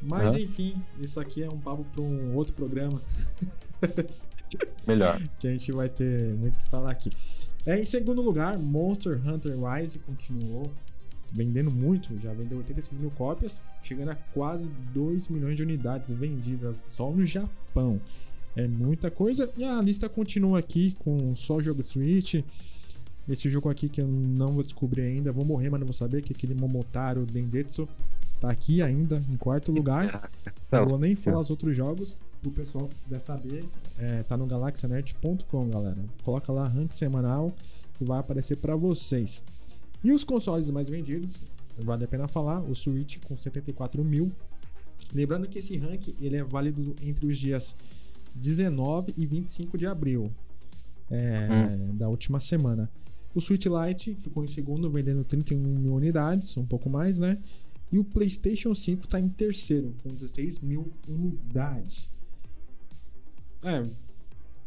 Mas 0.00 0.34
enfim, 0.34 0.74
isso 0.98 1.20
aqui 1.20 1.42
é 1.42 1.48
um 1.48 1.58
papo 1.58 1.84
para 1.84 2.00
um 2.00 2.34
outro 2.34 2.54
programa. 2.54 3.00
Melhor. 4.86 5.20
que 5.38 5.46
a 5.46 5.52
gente 5.52 5.70
vai 5.72 5.88
ter 5.88 6.34
muito 6.34 6.58
que 6.58 6.68
falar 6.68 6.90
aqui. 6.90 7.10
É, 7.64 7.78
em 7.78 7.86
segundo 7.86 8.20
lugar, 8.20 8.58
Monster 8.58 9.20
Hunter 9.26 9.56
Rise 9.56 10.00
continuou 10.00 10.70
vendendo 11.32 11.70
muito, 11.70 12.18
já 12.20 12.32
vendeu 12.34 12.58
86 12.58 12.98
mil 12.98 13.10
cópias, 13.10 13.62
chegando 13.82 14.10
a 14.10 14.14
quase 14.14 14.68
2 14.92 15.28
milhões 15.28 15.56
de 15.56 15.62
unidades 15.62 16.10
vendidas 16.10 16.76
só 16.76 17.10
no 17.10 17.24
Japão. 17.24 18.00
É 18.56 18.68
muita 18.68 19.10
coisa. 19.10 19.50
E 19.56 19.64
a 19.64 19.80
lista 19.80 20.08
continua 20.08 20.58
aqui 20.58 20.94
com 20.98 21.34
só 21.34 21.60
jogo 21.60 21.82
de 21.82 21.88
Switch. 21.88 22.34
Esse 23.28 23.48
jogo 23.48 23.68
aqui 23.68 23.88
que 23.88 24.00
eu 24.00 24.06
não 24.06 24.52
vou 24.52 24.62
descobrir 24.62 25.02
ainda. 25.02 25.32
Vou 25.32 25.44
morrer, 25.44 25.70
mas 25.70 25.80
não 25.80 25.86
vou 25.86 25.94
saber. 25.94 26.22
Que 26.22 26.32
é 26.32 26.36
aquele 26.36 26.54
Momotaro 26.54 27.24
Dendetsu 27.24 27.88
tá 28.42 28.50
aqui 28.50 28.82
ainda, 28.82 29.22
em 29.30 29.36
quarto 29.36 29.70
lugar. 29.70 30.28
Não 30.70 30.84
vou 30.84 30.98
nem 30.98 31.14
falar 31.14 31.38
os 31.38 31.48
outros 31.48 31.76
jogos. 31.76 32.18
O 32.44 32.50
pessoal 32.50 32.88
que 32.88 32.96
quiser 32.96 33.20
saber, 33.20 33.64
é, 33.96 34.24
tá 34.24 34.36
no 34.36 34.46
galaxianet.com, 34.46 35.70
galera. 35.70 36.04
Coloca 36.24 36.52
lá 36.52 36.66
rank 36.66 36.90
semanal 36.90 37.54
que 37.96 38.04
vai 38.04 38.18
aparecer 38.18 38.56
para 38.56 38.74
vocês. 38.74 39.44
E 40.02 40.10
os 40.10 40.24
consoles 40.24 40.68
mais 40.70 40.88
vendidos, 40.88 41.40
vale 41.78 42.04
a 42.04 42.08
pena 42.08 42.26
falar, 42.26 42.58
o 42.60 42.74
Switch 42.74 43.18
com 43.24 43.36
74 43.36 44.02
mil. 44.02 44.32
Lembrando 45.14 45.48
que 45.48 45.60
esse 45.60 45.76
rank 45.76 46.08
ele 46.20 46.36
é 46.36 46.42
válido 46.42 46.96
entre 47.00 47.26
os 47.26 47.38
dias 47.38 47.76
19 48.34 49.14
e 49.16 49.26
25 49.26 49.76
de 49.76 49.86
abril 49.86 50.32
é, 51.10 51.48
hum. 51.50 51.96
da 51.96 52.08
última 52.08 52.40
semana. 52.40 52.90
O 53.34 53.40
Switch 53.40 53.66
Lite 53.66 54.14
ficou 54.14 54.44
em 54.44 54.48
segundo, 54.48 54.90
vendendo 54.90 55.24
31 55.24 55.58
mil 55.58 55.94
unidades, 55.94 56.56
um 56.56 56.66
pouco 56.66 56.90
mais, 56.90 57.18
né? 57.18 57.38
E 57.90 57.98
o 57.98 58.04
PlayStation 58.04 58.74
5 58.74 59.04
está 59.04 59.20
em 59.20 59.28
terceiro, 59.28 59.94
com 60.02 60.10
16 60.10 60.60
mil 60.60 60.92
unidades. 61.08 62.14
É, 63.62 63.82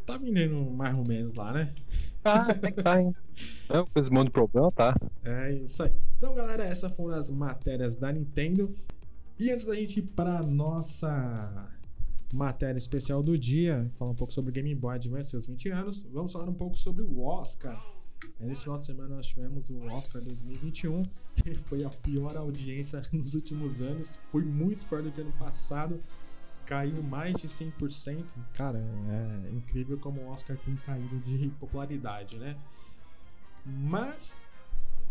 tá 0.05 0.17
vendendo 0.17 0.71
mais 0.71 0.95
ou 0.95 1.05
menos 1.05 1.35
lá, 1.35 1.51
né? 1.51 1.73
Ah, 2.23 2.41
até 2.49 2.71
que 2.71 2.81
tá, 2.81 3.01
hein? 3.01 3.15
Não, 3.69 3.85
com 3.93 3.99
esse 3.99 4.09
monte 4.09 4.27
de 4.27 4.31
problema, 4.31 4.71
tá. 4.71 4.95
É 5.23 5.51
isso 5.53 5.83
aí. 5.83 5.91
Então, 6.17 6.33
galera, 6.33 6.63
essas 6.63 6.95
foram 6.95 7.15
as 7.15 7.29
matérias 7.29 7.95
da 7.95 8.11
Nintendo. 8.11 8.73
E 9.39 9.51
antes 9.51 9.65
da 9.65 9.75
gente 9.75 9.99
ir 9.99 10.03
para 10.03 10.41
nossa 10.41 11.67
matéria 12.33 12.77
especial 12.77 13.21
do 13.21 13.37
dia, 13.37 13.89
falar 13.93 14.11
um 14.11 14.15
pouco 14.15 14.33
sobre 14.33 14.51
o 14.51 14.53
Game 14.53 14.73
Boy 14.75 14.95
Advance 14.95 15.29
seus 15.29 15.45
20 15.45 15.69
anos, 15.69 16.03
vamos 16.11 16.33
falar 16.33 16.49
um 16.49 16.53
pouco 16.53 16.77
sobre 16.77 17.03
o 17.03 17.21
Oscar. 17.21 17.81
Nesse 18.39 18.63
final 18.63 18.77
de 18.77 18.85
semana 18.85 19.15
nós 19.15 19.27
tivemos 19.27 19.69
o 19.69 19.81
Oscar 19.85 20.21
2021, 20.21 21.03
que 21.35 21.55
foi 21.55 21.83
a 21.83 21.89
pior 21.89 22.35
audiência 22.35 23.01
nos 23.13 23.35
últimos 23.35 23.81
anos, 23.81 24.15
foi 24.25 24.43
muito 24.43 24.85
pior 24.85 25.01
do 25.01 25.11
que 25.11 25.21
ano 25.21 25.33
passado, 25.33 26.01
caiu 26.65 27.01
mais 27.03 27.35
de 27.35 27.47
100%. 27.47 28.35
Cara, 28.53 28.79
é 28.79 29.51
incrível 29.51 29.97
como 29.99 30.21
o 30.21 30.27
Oscar 30.29 30.57
tem 30.57 30.75
caído 30.77 31.19
de 31.19 31.49
popularidade, 31.59 32.37
né? 32.37 32.57
Mas 33.65 34.37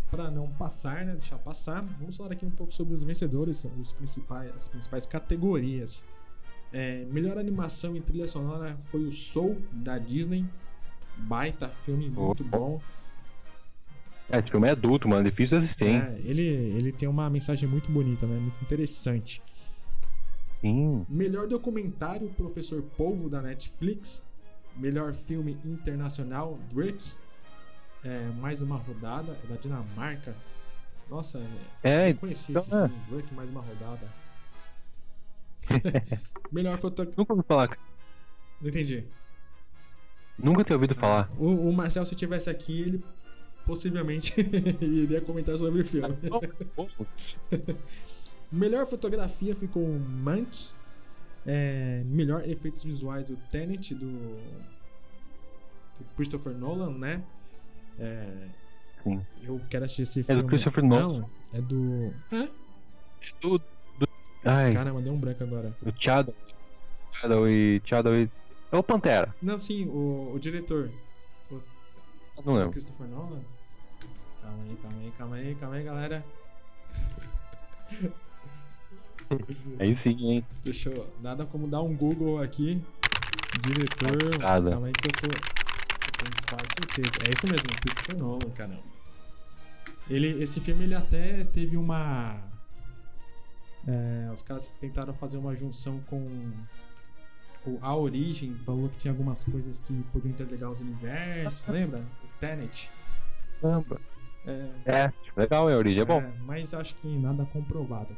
para 0.09 0.29
não 0.29 0.49
passar, 0.51 1.05
né, 1.05 1.13
deixar 1.13 1.37
passar, 1.39 1.81
vamos 1.99 2.15
falar 2.15 2.31
aqui 2.31 2.45
um 2.45 2.51
pouco 2.51 2.71
sobre 2.71 2.93
os 2.93 3.03
vencedores, 3.03 3.65
os 3.77 3.93
principais, 3.93 4.53
as 4.53 4.67
principais 4.67 5.05
categorias. 5.05 6.05
É, 6.73 7.05
melhor 7.05 7.37
animação 7.37 7.95
e 7.95 8.01
trilha 8.01 8.27
sonora 8.27 8.75
foi 8.81 9.03
o 9.05 9.11
Soul 9.11 9.61
da 9.71 9.97
Disney, 9.97 10.45
baita 11.17 11.69
filme 11.69 12.09
muito 12.09 12.43
bom. 12.43 12.81
É, 14.29 14.39
esse 14.39 14.49
filme 14.49 14.67
é 14.67 14.71
adulto, 14.71 15.07
mano, 15.07 15.23
difícil 15.23 15.59
de 15.59 15.65
assistir, 15.65 15.85
hein? 15.85 16.01
É, 16.01 16.19
ele, 16.25 16.41
ele 16.41 16.91
tem 16.91 17.07
uma 17.07 17.29
mensagem 17.29 17.69
muito 17.69 17.91
bonita, 17.91 18.25
né, 18.25 18.37
muito 18.39 18.59
interessante. 18.61 19.41
Sim. 20.61 21.05
Melhor 21.07 21.47
documentário, 21.47 22.27
Professor 22.29 22.81
Polvo 22.97 23.29
da 23.29 23.41
Netflix. 23.41 24.25
Melhor 24.75 25.13
filme 25.13 25.57
internacional, 25.63 26.59
Drake. 26.73 27.13
É, 28.03 28.29
mais 28.39 28.61
uma 28.61 28.77
rodada, 28.77 29.37
é 29.43 29.47
da 29.47 29.55
Dinamarca. 29.55 30.35
Nossa, 31.09 31.39
É, 31.83 32.09
eu 32.09 32.15
conheci 32.15 32.51
esse 32.51 32.67
então, 32.67 32.85
é. 32.85 32.87
filme, 32.89 33.03
Drake, 33.09 33.33
mais 33.33 33.49
uma 33.51 33.61
rodada. 33.61 34.11
Melhor 36.51 36.77
fotografia. 36.77 37.15
Nunca 37.17 37.33
ouvi 37.33 37.45
falar. 37.47 37.77
Não 38.61 38.69
entendi. 38.69 39.05
Nunca 40.37 40.63
tinha 40.63 40.75
ouvido 40.75 40.95
falar. 40.95 41.31
O, 41.37 41.69
o 41.69 41.73
Marcel, 41.73 42.05
se 42.05 42.15
tivesse 42.15 42.49
aqui, 42.49 42.81
ele 42.81 43.03
possivelmente 43.65 44.33
iria 44.81 45.21
comentar 45.21 45.57
sobre 45.57 45.81
o 45.81 45.85
filme. 45.85 46.15
Melhor 48.51 48.85
fotografia 48.85 49.55
ficou 49.55 49.83
o 49.83 49.99
Mank. 49.99 50.73
É, 51.47 52.01
melhor 52.05 52.43
efeitos 52.49 52.83
visuais, 52.83 53.29
o 53.29 53.37
Tenet 53.51 53.93
do, 53.93 54.07
do 55.99 56.05
Christopher 56.15 56.53
Nolan, 56.53 56.97
né? 56.97 57.23
É, 57.99 58.47
Sim. 59.03 59.23
eu 59.43 59.61
quero 59.69 59.85
assistir 59.85 60.01
esse 60.01 60.19
É 60.21 60.23
do 60.23 60.27
filme. 60.39 60.49
Christopher 60.49 60.83
Nolan. 60.83 61.19
Não, 61.19 61.29
é 61.53 61.61
do. 61.61 62.11
É? 62.31 62.49
Do, 63.41 63.59
do... 63.59 63.63
Ai, 64.45 64.71
Caramba, 64.71 65.01
deu 65.01 65.11
um 65.11 65.19
branco 65.19 65.43
agora. 65.43 65.75
o 65.83 65.89
e. 67.47 67.81
Shadow 67.85 68.15
e. 68.15 68.29
É 68.71 68.77
o 68.77 68.83
Pantera. 68.83 69.33
Não, 69.41 69.57
sim, 69.57 69.85
o, 69.87 70.33
o 70.35 70.39
diretor. 70.39 70.91
Não 72.45 72.55
lembro. 72.55 72.71
Christopher 72.71 73.07
Nolan? 73.07 73.41
Calma 74.41 74.63
aí, 74.63 74.77
calma 74.81 74.97
aí, 74.99 75.11
calma 75.17 75.35
aí, 75.35 75.55
calma 75.55 75.75
aí, 75.75 75.83
galera. 75.83 76.25
Aí 79.79 79.97
sim, 80.03 80.15
hein? 80.29 80.45
Deixa 80.63 80.89
eu. 80.89 81.07
Nada 81.19 81.47
como 81.47 81.67
dar 81.67 81.81
um 81.81 81.95
Google 81.95 82.39
aqui. 82.39 82.79
Diretor. 83.63 84.37
Nada. 84.37 84.69
Calma 84.71 84.87
aí 84.87 84.93
que 84.93 85.07
eu 85.07 85.11
tô. 85.11 85.35
Eu 85.35 86.11
tenho 86.19 86.35
quase 86.47 86.73
certeza. 86.75 87.27
É 87.27 87.33
isso 87.33 87.47
mesmo, 87.47 87.67
Christopher 87.81 88.17
Nolan, 88.17 88.49
caramba. 88.51 88.83
Ele, 90.07 90.43
esse 90.43 90.61
filme 90.61 90.83
ele 90.83 90.93
até 90.93 91.43
teve 91.45 91.75
uma. 91.75 92.39
É, 93.87 94.29
os 94.31 94.41
caras 94.41 94.73
tentaram 94.79 95.13
fazer 95.13 95.37
uma 95.37 95.55
junção 95.55 95.99
com 96.07 96.51
o 97.65 97.77
A 97.81 97.95
Origem, 97.95 98.55
falou 98.63 98.89
que 98.89 98.97
tinha 98.97 99.11
algumas 99.11 99.43
coisas 99.43 99.79
que 99.79 99.93
podiam 100.11 100.31
interligar 100.31 100.69
os 100.69 100.81
universos, 100.81 101.67
lembra? 101.67 101.99
O 102.23 102.39
Tenet. 102.39 102.91
Caramba. 103.61 103.99
É, 104.45 104.69
É, 104.85 105.13
legal, 105.35 105.69
é 105.69 105.73
a 105.73 105.77
origem, 105.77 106.01
é 106.01 106.05
bom. 106.05 106.21
é, 106.21 106.33
mas 106.41 106.73
acho 106.73 106.93
que 106.95 107.07
nada 107.17 107.45
comprovado. 107.47 108.15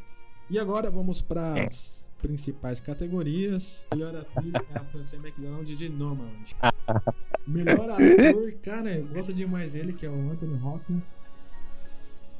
E 0.49 0.57
agora 0.57 0.89
vamos 0.89 1.21
para 1.21 1.61
as 1.61 2.09
principais 2.21 2.79
categorias. 2.79 3.85
Melhor 3.93 4.15
atriz 4.15 4.53
é 4.73 4.77
a 4.79 4.83
Francine 4.85 5.27
McDonald 5.27 5.75
de 5.75 5.89
Nomadland. 5.89 6.55
Melhor 7.45 7.89
ator, 7.89 8.53
cara, 8.61 8.89
eu 8.91 9.07
gosto 9.07 9.33
demais 9.33 9.73
dele, 9.73 9.91
que 9.93 10.05
é 10.05 10.09
o 10.09 10.31
Anthony 10.31 10.61
Hopkins. 10.61 11.17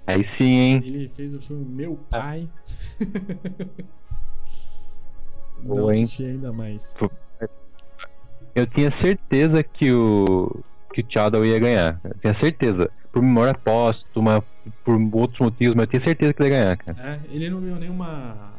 Aí 0.08 0.26
sim, 0.38 0.46
hein? 0.46 0.80
Ele 0.86 1.10
fez 1.10 1.34
o 1.34 1.41
filme 1.41 1.65
Meu 1.65 2.00
Pai. 2.10 2.48
Não 5.62 5.76
Boa, 5.76 5.93
hein? 5.93 6.04
assisti 6.04 6.24
ainda 6.24 6.54
mais. 6.54 6.96
Eu 8.56 8.65
tinha 8.67 8.89
certeza 9.02 9.62
que 9.62 9.91
o. 9.91 10.63
que 10.93 11.02
o 11.02 11.06
Shadow 11.10 11.46
ia 11.46 11.60
ganhar. 11.60 12.00
Eu 12.06 12.13
tinha 12.22 12.39
certeza. 12.39 12.89
Por 13.12 13.22
memória 13.22 13.54
póstuma, 13.54 14.41
por 14.86 14.98
outros 15.13 15.39
motivos, 15.39 15.76
mas 15.76 15.84
eu 15.84 15.88
tinha 15.91 16.06
certeza 16.06 16.34
que 16.34 16.41
ele 16.41 16.54
ia 16.54 16.60
ganhar, 16.60 16.78
cara. 16.78 16.98
É, 17.00 17.20
ele 17.30 17.50
não 17.50 17.60
ganhou 17.60 17.78
nenhuma. 17.78 18.54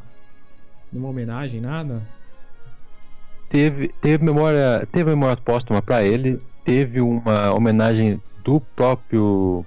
nenhuma 0.93 1.11
homenagem, 1.11 1.63
nada? 1.63 2.03
Teve, 3.49 3.89
teve 4.03 4.23
memória. 4.23 4.87
Teve 4.93 5.11
memória 5.11 5.39
póstuma 5.39 5.81
pra 5.81 6.05
ele. 6.05 6.39
Teve 6.65 7.01
uma 7.01 7.55
homenagem 7.55 8.21
do 8.45 8.61
próprio 8.61 9.65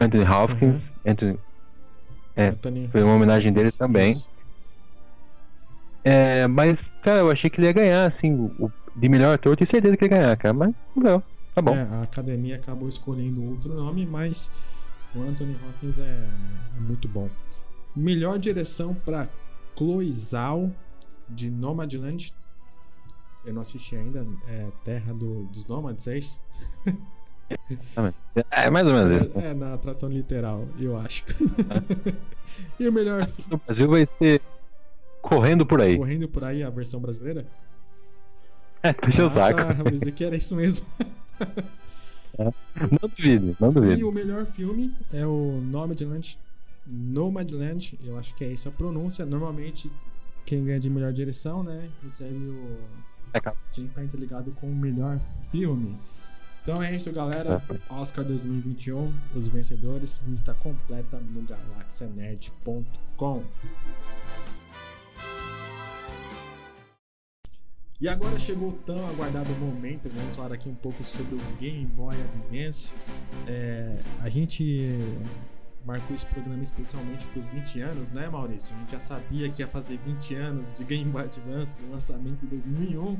Anthony 0.00 0.24
Hopkins. 0.24 0.62
Uhum. 0.74 0.80
Anthony- 1.06 1.38
É, 2.36 2.48
Anthony 2.48 2.88
foi 2.88 3.02
uma 3.02 3.14
homenagem 3.14 3.52
dele 3.52 3.66
Hopkins, 3.68 3.78
também. 3.78 4.10
isso. 4.12 4.28
É, 6.02 6.46
mas, 6.46 6.78
cara, 7.02 7.18
eu 7.20 7.30
achei 7.30 7.50
que 7.50 7.58
ele 7.60 7.66
ia 7.66 7.72
ganhar, 7.72 8.06
assim, 8.06 8.32
o, 8.58 8.70
de 8.96 9.08
melhor 9.08 9.34
ator, 9.34 9.52
eu 9.52 9.56
tinha 9.56 9.70
certeza 9.70 9.96
que 9.96 10.04
ele 10.04 10.14
ia 10.14 10.20
ganhar, 10.20 10.36
cara, 10.36 10.54
mas 10.54 10.74
não. 10.96 11.22
Tá 11.54 11.60
bom. 11.60 11.74
É, 11.76 11.82
a 11.82 12.02
academia 12.02 12.56
acabou 12.56 12.88
escolhendo 12.88 13.44
outro 13.44 13.74
nome, 13.74 14.06
mas 14.06 14.50
o 15.14 15.20
Anthony 15.22 15.56
Hopkins 15.68 15.98
é, 15.98 16.02
é 16.76 16.80
muito 16.80 17.06
bom. 17.08 17.28
Melhor 17.94 18.38
direção 18.38 18.94
para 18.94 19.28
Chloe 19.76 20.10
Zhao 20.12 20.70
de 21.28 21.50
Nomadland. 21.50 22.32
Eu 23.44 23.52
não 23.52 23.62
assisti 23.62 23.96
ainda. 23.96 24.26
É 24.46 24.68
Terra 24.84 25.12
do- 25.12 25.44
dos 25.46 25.66
Nômades, 25.66 26.06
é 26.06 26.16
isso? 26.18 26.40
É 28.50 28.70
mais 28.70 28.86
ou 28.86 28.92
menos 28.94 29.26
isso. 29.26 29.38
É, 29.38 29.46
é, 29.48 29.54
na 29.54 29.76
tradução 29.76 30.08
literal, 30.08 30.68
eu 30.78 30.96
acho. 30.96 31.24
e 32.78 32.88
o 32.88 32.92
melhor 32.92 33.28
No 33.50 33.58
Brasil 33.58 33.88
vai 33.88 34.08
ser 34.18 34.40
correndo 35.20 35.66
por 35.66 35.80
aí. 35.80 35.96
correndo 35.96 36.28
por 36.28 36.44
aí, 36.44 36.62
a 36.62 36.70
versão 36.70 37.00
brasileira? 37.00 37.46
É, 38.82 38.94
puxa 38.94 39.26
ah, 39.26 39.34
saco. 39.34 39.58
tá, 39.58 39.90
eu 40.06 40.12
que 40.14 40.24
era 40.24 40.34
isso 40.34 40.56
mesmo. 40.56 40.86
Não 42.38 43.08
duvide, 43.14 43.56
não 43.60 43.70
E 43.70 43.74
duvide. 43.74 44.04
o 44.04 44.10
melhor 44.10 44.46
filme 44.46 44.94
é 45.12 45.26
o 45.26 45.60
Nomadland. 45.62 46.38
Nomadland, 46.86 47.98
eu 48.02 48.18
acho 48.18 48.34
que 48.34 48.42
é 48.44 48.52
essa 48.52 48.70
a 48.70 48.72
pronúncia. 48.72 49.26
Normalmente, 49.26 49.92
quem 50.46 50.64
ganha 50.64 50.80
de 50.80 50.88
melhor 50.88 51.12
direção, 51.12 51.62
né? 51.62 51.90
Recebe 52.02 52.48
o. 52.48 52.78
É. 53.34 53.40
Sempre 53.66 53.94
tá 53.94 54.02
interligado 54.02 54.50
com 54.52 54.66
o 54.66 54.74
melhor 54.74 55.20
filme. 55.50 55.98
Então 56.62 56.82
é 56.82 56.94
isso, 56.94 57.10
galera. 57.12 57.62
Oscar 57.88 58.24
2021, 58.24 59.12
os 59.34 59.48
vencedores, 59.48 60.22
lista 60.26 60.54
completa 60.54 61.18
no 61.18 61.42
galaxianerd.com. 61.42 63.44
E 68.00 68.08
agora 68.08 68.38
chegou 68.38 68.70
o 68.70 68.72
tão 68.72 69.06
aguardado 69.10 69.50
momento, 69.56 70.08
vamos 70.08 70.34
falar 70.34 70.54
aqui 70.54 70.70
um 70.70 70.74
pouco 70.74 71.04
sobre 71.04 71.34
o 71.34 71.38
Game 71.58 71.84
Boy 71.84 72.16
Advance. 72.16 72.94
É, 73.46 73.98
a 74.22 74.28
gente 74.30 74.98
marcou 75.84 76.14
esse 76.14 76.24
programa 76.24 76.62
especialmente 76.62 77.26
para 77.26 77.40
os 77.40 77.48
20 77.48 77.80
anos, 77.82 78.10
né, 78.10 78.26
Maurício? 78.28 78.74
A 78.74 78.80
gente 78.80 78.92
já 78.92 79.00
sabia 79.00 79.50
que 79.50 79.60
ia 79.60 79.68
fazer 79.68 79.98
20 79.98 80.34
anos 80.34 80.72
de 80.72 80.82
Game 80.84 81.10
Boy 81.10 81.24
Advance 81.24 81.76
no 81.82 81.92
lançamento 81.92 82.46
em 82.46 82.48
2001. 82.48 83.18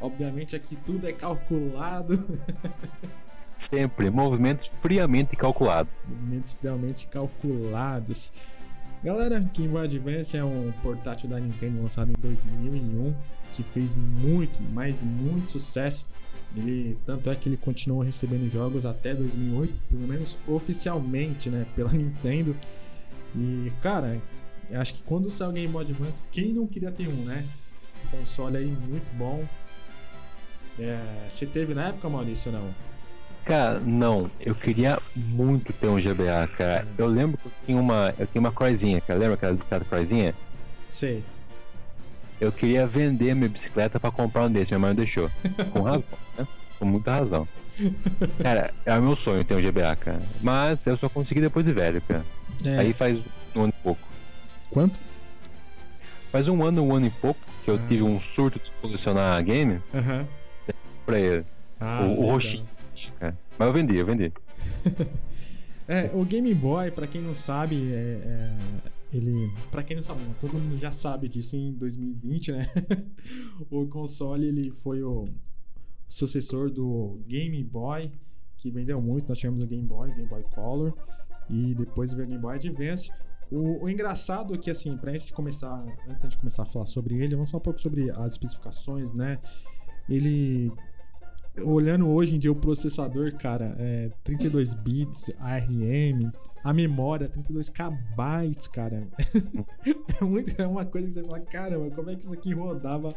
Obviamente 0.00 0.54
aqui 0.54 0.76
tudo 0.76 1.06
é 1.08 1.12
calculado, 1.12 2.22
Sempre, 3.70 4.10
movimentos 4.10 4.70
friamente 4.80 5.34
calculados. 5.36 5.92
movimentos 6.08 6.52
friamente 6.52 7.06
calculados. 7.08 8.32
Galera, 9.02 9.40
Game 9.40 9.68
Boy 9.72 9.84
Advance 9.84 10.36
é 10.36 10.44
um 10.44 10.72
portátil 10.82 11.28
da 11.28 11.38
Nintendo 11.40 11.82
lançado 11.82 12.10
em 12.10 12.14
2001 12.20 13.14
que 13.50 13.62
fez 13.62 13.94
muito, 13.94 14.60
mas 14.72 15.02
muito 15.02 15.50
sucesso. 15.50 16.06
Ele 16.56 16.96
tanto 17.04 17.28
é 17.28 17.34
que 17.34 17.48
ele 17.48 17.56
continuou 17.56 18.02
recebendo 18.02 18.48
jogos 18.50 18.86
até 18.86 19.14
2008, 19.14 19.78
pelo 19.90 20.06
menos 20.06 20.38
oficialmente, 20.46 21.50
né, 21.50 21.66
pela 21.74 21.90
Nintendo. 21.92 22.56
E 23.34 23.72
cara, 23.82 24.20
acho 24.72 24.94
que 24.94 25.02
quando 25.02 25.28
saiu 25.28 25.50
o 25.50 25.52
Game 25.52 25.68
Boy 25.72 25.84
Advance, 25.84 26.22
quem 26.30 26.52
não 26.52 26.66
queria 26.66 26.92
ter 26.92 27.08
um, 27.08 27.24
né? 27.24 27.44
Um 28.06 28.18
console 28.18 28.56
aí 28.58 28.66
muito 28.66 29.10
bom. 29.16 29.44
É, 30.78 30.98
você 31.28 31.46
teve 31.46 31.74
na 31.74 31.88
época, 31.88 32.08
Maurício, 32.08 32.52
não? 32.52 32.74
Cara, 33.44 33.78
não. 33.80 34.30
Eu 34.40 34.54
queria 34.54 34.98
muito 35.14 35.72
ter 35.72 35.86
um 35.86 36.00
GBA, 36.00 36.48
cara. 36.58 36.80
É. 36.80 36.86
Eu 37.02 37.06
lembro 37.06 37.38
que 37.38 37.46
eu 37.46 37.52
tinha 37.64 37.80
uma, 37.80 38.12
eu 38.18 38.26
tinha 38.26 38.40
uma 38.40 38.52
Croizinha, 38.52 39.00
cara. 39.00 39.18
Lembra 39.18 39.34
aquela 39.34 39.52
bicicleta 39.54 39.84
Croizinha? 39.84 40.34
Sei. 40.88 41.22
Eu 42.40 42.52
queria 42.52 42.86
vender 42.86 43.34
minha 43.34 43.48
bicicleta 43.48 43.98
pra 43.98 44.10
comprar 44.10 44.44
um 44.44 44.52
desse, 44.52 44.66
minha 44.72 44.78
mãe 44.80 44.90
não 44.90 44.96
deixou. 44.96 45.30
Com 45.72 45.82
razão, 45.82 46.04
né? 46.36 46.46
Com 46.78 46.84
muita 46.84 47.12
razão. 47.14 47.48
Cara, 48.42 48.74
é 48.84 48.98
o 48.98 49.02
meu 49.02 49.16
sonho 49.16 49.44
ter 49.44 49.54
um 49.54 49.62
GBA, 49.62 49.96
cara. 49.96 50.20
Mas 50.42 50.78
eu 50.84 50.96
só 50.98 51.08
consegui 51.08 51.40
depois 51.40 51.64
de 51.64 51.72
velho, 51.72 52.02
cara. 52.02 52.24
É, 52.64 52.78
Aí 52.78 52.92
faz 52.92 53.18
um 53.54 53.62
ano 53.62 53.72
e 53.78 53.82
pouco. 53.82 54.00
Quanto? 54.70 54.98
Faz 56.32 56.48
um 56.48 56.62
ano, 56.64 56.82
um 56.84 56.94
ano 56.94 57.06
e 57.06 57.10
pouco 57.10 57.40
que 57.64 57.70
eu 57.70 57.76
Ah. 57.76 57.86
tive 57.88 58.02
um 58.02 58.20
surto 58.34 58.58
de 58.58 58.70
colecionar 58.82 59.42
game 59.44 59.80
Aham. 59.94 60.26
Pra 61.06 61.18
ele. 61.18 61.46
Ah, 61.80 62.04
o, 62.04 62.20
o 62.20 62.30
roxinho, 62.32 62.68
cara. 63.18 63.38
Mas 63.58 63.68
eu 63.68 63.72
vendi, 63.72 63.96
eu 63.96 64.06
vendi. 64.06 64.32
É, 65.88 66.10
o 66.12 66.24
Game 66.24 66.52
Boy, 66.52 66.90
pra 66.90 67.06
quem 67.06 67.22
não 67.22 67.32
sabe, 67.34 67.76
é, 67.92 67.96
é, 67.96 68.58
ele. 69.12 69.52
Pra 69.70 69.84
quem 69.84 69.94
não 69.94 70.02
sabe, 70.02 70.20
todo 70.40 70.54
mundo 70.54 70.76
já 70.76 70.90
sabe 70.90 71.28
disso 71.28 71.54
em 71.54 71.72
2020, 71.74 72.50
né? 72.50 72.68
o 73.70 73.86
console 73.86 74.48
ele 74.48 74.72
foi 74.72 75.04
o 75.04 75.28
sucessor 76.08 76.70
do 76.70 77.20
Game 77.28 77.62
Boy, 77.62 78.10
que 78.56 78.68
vendeu 78.70 79.00
muito. 79.00 79.28
Nós 79.28 79.38
tivemos 79.38 79.62
o 79.62 79.66
Game 79.66 79.86
Boy, 79.86 80.12
Game 80.12 80.28
Boy 80.28 80.42
Color, 80.52 80.92
e 81.48 81.72
depois 81.76 82.12
veio 82.12 82.26
o 82.26 82.30
Game 82.30 82.42
Boy 82.42 82.56
Advance. 82.56 83.12
O, 83.48 83.84
o 83.84 83.88
engraçado 83.88 84.54
é 84.54 84.58
que, 84.58 84.68
assim, 84.68 84.96
pra 84.96 85.12
gente 85.12 85.32
começar, 85.32 85.84
antes 86.08 86.20
da 86.20 86.28
gente 86.28 86.38
começar 86.38 86.64
a 86.64 86.66
falar 86.66 86.86
sobre 86.86 87.14
ele, 87.14 87.36
vamos 87.36 87.52
falar 87.52 87.60
um 87.60 87.64
pouco 87.64 87.80
sobre 87.80 88.10
as 88.10 88.32
especificações, 88.32 89.12
né? 89.12 89.38
Ele 90.08 90.72
olhando 91.64 92.08
hoje 92.08 92.36
em 92.36 92.38
dia 92.38 92.52
o 92.52 92.56
processador, 92.56 93.36
cara, 93.36 93.74
é 93.78 94.10
32 94.24 94.74
bits, 94.74 95.30
ARM, 95.38 96.30
a 96.62 96.72
memória 96.72 97.28
32 97.28 97.70
KB, 97.70 98.68
cara. 98.72 99.06
é, 100.20 100.24
muito, 100.24 100.60
é 100.60 100.66
uma 100.66 100.84
coisa 100.84 101.06
que 101.06 101.14
você 101.14 101.22
fala, 101.22 101.40
caramba, 101.40 101.94
como 101.94 102.10
é 102.10 102.16
que 102.16 102.22
isso 102.22 102.32
aqui 102.32 102.52
rodava 102.52 103.14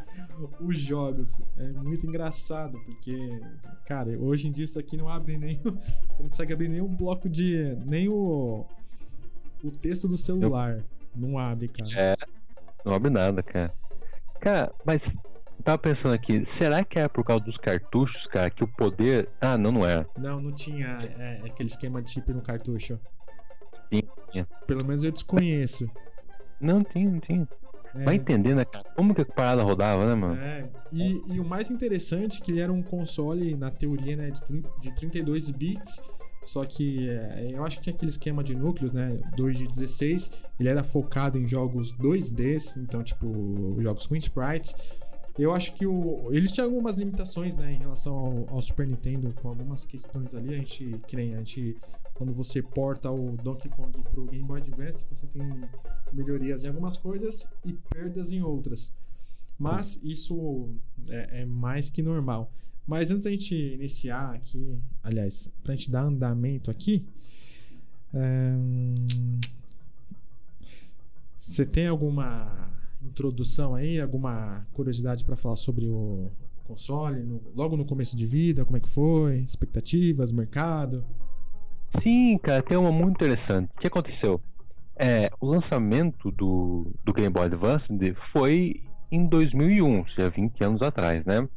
os 0.61 0.77
jogos? 0.79 1.41
É 1.57 1.67
muito 1.69 2.05
engraçado, 2.05 2.79
porque, 2.85 3.41
cara, 3.85 4.11
hoje 4.19 4.47
em 4.47 4.51
dia 4.51 4.63
isso 4.63 4.77
aqui 4.79 4.95
não 4.95 5.09
abre 5.09 5.37
nem. 5.37 5.59
Você 6.11 6.21
não 6.21 6.29
consegue 6.29 6.53
abrir 6.53 6.69
nem 6.69 6.81
um 6.81 6.95
bloco 6.95 7.27
de. 7.27 7.75
nem 7.85 8.07
o. 8.07 8.65
o 9.63 9.71
texto 9.71 10.07
do 10.07 10.17
celular. 10.17 10.83
Não 11.15 11.39
abre, 11.39 11.67
cara. 11.69 11.89
É. 11.91 12.15
Não 12.85 12.93
abre 12.93 13.09
nada, 13.09 13.41
cara. 13.41 13.73
Cara, 14.39 14.71
mas 14.85 15.01
tava 15.69 15.77
pensando 15.77 16.13
aqui, 16.13 16.47
será 16.57 16.83
que 16.83 16.97
era 16.97 17.07
por 17.07 17.23
causa 17.23 17.45
dos 17.45 17.57
cartuchos, 17.57 18.25
cara, 18.27 18.49
que 18.49 18.63
o 18.63 18.67
poder. 18.67 19.29
Ah, 19.39 19.57
não, 19.57 19.71
não 19.71 19.85
era. 19.85 20.07
Não, 20.17 20.41
não 20.41 20.51
tinha 20.51 20.87
é, 21.17 21.41
aquele 21.45 21.69
esquema 21.69 22.01
de 22.01 22.09
chip 22.09 22.33
no 22.33 22.41
cartucho. 22.41 22.99
Tinha, 23.89 24.03
tinha. 24.31 24.47
Pelo 24.65 24.83
menos 24.83 25.03
eu 25.03 25.11
desconheço. 25.11 25.89
Não 26.59 26.83
tinha, 26.83 27.09
não 27.09 27.19
tinha. 27.19 27.47
É. 27.95 28.03
Vai 28.03 28.15
entender, 28.15 28.55
né, 28.55 28.65
cara? 28.65 28.85
Como 28.95 29.13
que 29.13 29.21
a 29.21 29.25
parada 29.25 29.63
rodava, 29.63 30.05
né, 30.07 30.15
mano? 30.15 30.39
É, 30.39 30.69
e, 30.91 31.35
e 31.35 31.39
o 31.39 31.45
mais 31.45 31.71
interessante 31.71 32.39
é 32.39 32.43
que 32.43 32.51
ele 32.51 32.59
era 32.59 32.71
um 32.71 32.83
console, 32.83 33.55
na 33.55 33.69
teoria, 33.69 34.15
né, 34.15 34.31
de, 34.31 34.61
de 34.81 34.95
32 34.95 35.49
bits, 35.51 36.01
só 36.43 36.65
que 36.65 37.09
é, 37.09 37.51
eu 37.53 37.63
acho 37.65 37.79
que 37.81 37.89
aquele 37.89 38.09
esquema 38.09 38.43
de 38.43 38.55
núcleos, 38.55 38.91
né, 38.91 39.19
2 39.35 39.57
de 39.57 39.67
16, 39.67 40.31
ele 40.59 40.69
era 40.69 40.83
focado 40.83 41.37
em 41.37 41.47
jogos 41.47 41.93
2Ds, 41.93 42.77
então, 42.77 43.03
tipo, 43.03 43.77
jogos 43.81 44.07
com 44.07 44.15
sprites. 44.15 44.75
Eu 45.37 45.53
acho 45.53 45.73
que 45.73 45.85
o, 45.85 46.29
ele 46.31 46.47
tinha 46.47 46.65
algumas 46.65 46.97
limitações, 46.97 47.55
né, 47.55 47.73
em 47.73 47.77
relação 47.77 48.15
ao, 48.15 48.55
ao 48.55 48.61
Super 48.61 48.85
Nintendo, 48.85 49.33
com 49.41 49.49
algumas 49.49 49.85
questões 49.85 50.35
ali, 50.35 50.53
a 50.53 50.57
gente, 50.57 50.99
que 51.07 51.15
nem 51.15 51.35
a 51.35 51.37
gente, 51.37 51.77
quando 52.13 52.33
você 52.33 52.61
porta 52.61 53.09
o 53.09 53.37
Donkey 53.37 53.69
Kong 53.69 53.91
pro 54.11 54.25
Game 54.25 54.45
Boy 54.45 54.59
Advance, 54.59 55.05
você 55.09 55.27
tem 55.27 55.41
melhorias 56.11 56.63
em 56.63 56.67
algumas 56.67 56.97
coisas 56.97 57.47
e 57.65 57.73
perdas 57.73 58.31
em 58.31 58.41
outras. 58.41 58.91
Mas 59.57 59.99
isso 60.03 60.69
é, 61.07 61.41
é 61.41 61.45
mais 61.45 61.89
que 61.89 62.01
normal. 62.01 62.51
Mas 62.87 63.11
antes 63.11 63.25
da 63.25 63.29
gente 63.29 63.53
iniciar 63.53 64.33
aqui, 64.33 64.79
aliás, 65.03 65.47
pra 65.61 65.75
gente 65.75 65.91
dar 65.91 66.01
andamento 66.01 66.71
aqui, 66.71 67.05
ahn, 68.13 68.95
você 71.37 71.65
tem 71.65 71.87
alguma 71.87 72.71
introdução 73.01 73.75
aí, 73.75 73.99
alguma 73.99 74.65
curiosidade 74.73 75.23
pra 75.23 75.35
falar 75.35 75.55
sobre 75.55 75.87
o 75.87 76.29
console, 76.67 77.23
no- 77.23 77.41
logo 77.55 77.75
no 77.75 77.85
começo 77.85 78.15
de 78.15 78.25
vida, 78.25 78.63
como 78.65 78.77
é 78.77 78.79
que 78.79 78.89
foi, 78.89 79.37
expectativas, 79.39 80.31
mercado? 80.31 81.03
Sim, 82.03 82.37
cara, 82.37 82.61
tem 82.61 82.77
uma 82.77 82.91
muito 82.91 83.15
interessante. 83.15 83.69
O 83.75 83.79
que 83.81 83.87
aconteceu? 83.87 84.39
É, 84.95 85.31
o 85.39 85.47
lançamento 85.47 86.29
do, 86.31 86.91
do 87.03 87.13
Game 87.13 87.29
Boy 87.33 87.45
Advance 87.45 87.85
foi 88.31 88.83
em 89.11 89.25
2001, 89.27 89.99
ou 89.99 90.07
seja, 90.09 90.29
20 90.29 90.63
anos 90.63 90.81
atrás, 90.81 91.23
né? 91.25 91.47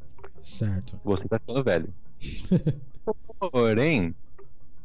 Certo. 0.40 0.98
Você 1.04 1.28
tá 1.28 1.38
ficando 1.38 1.62
velho. 1.62 1.92
Porém, 3.52 4.14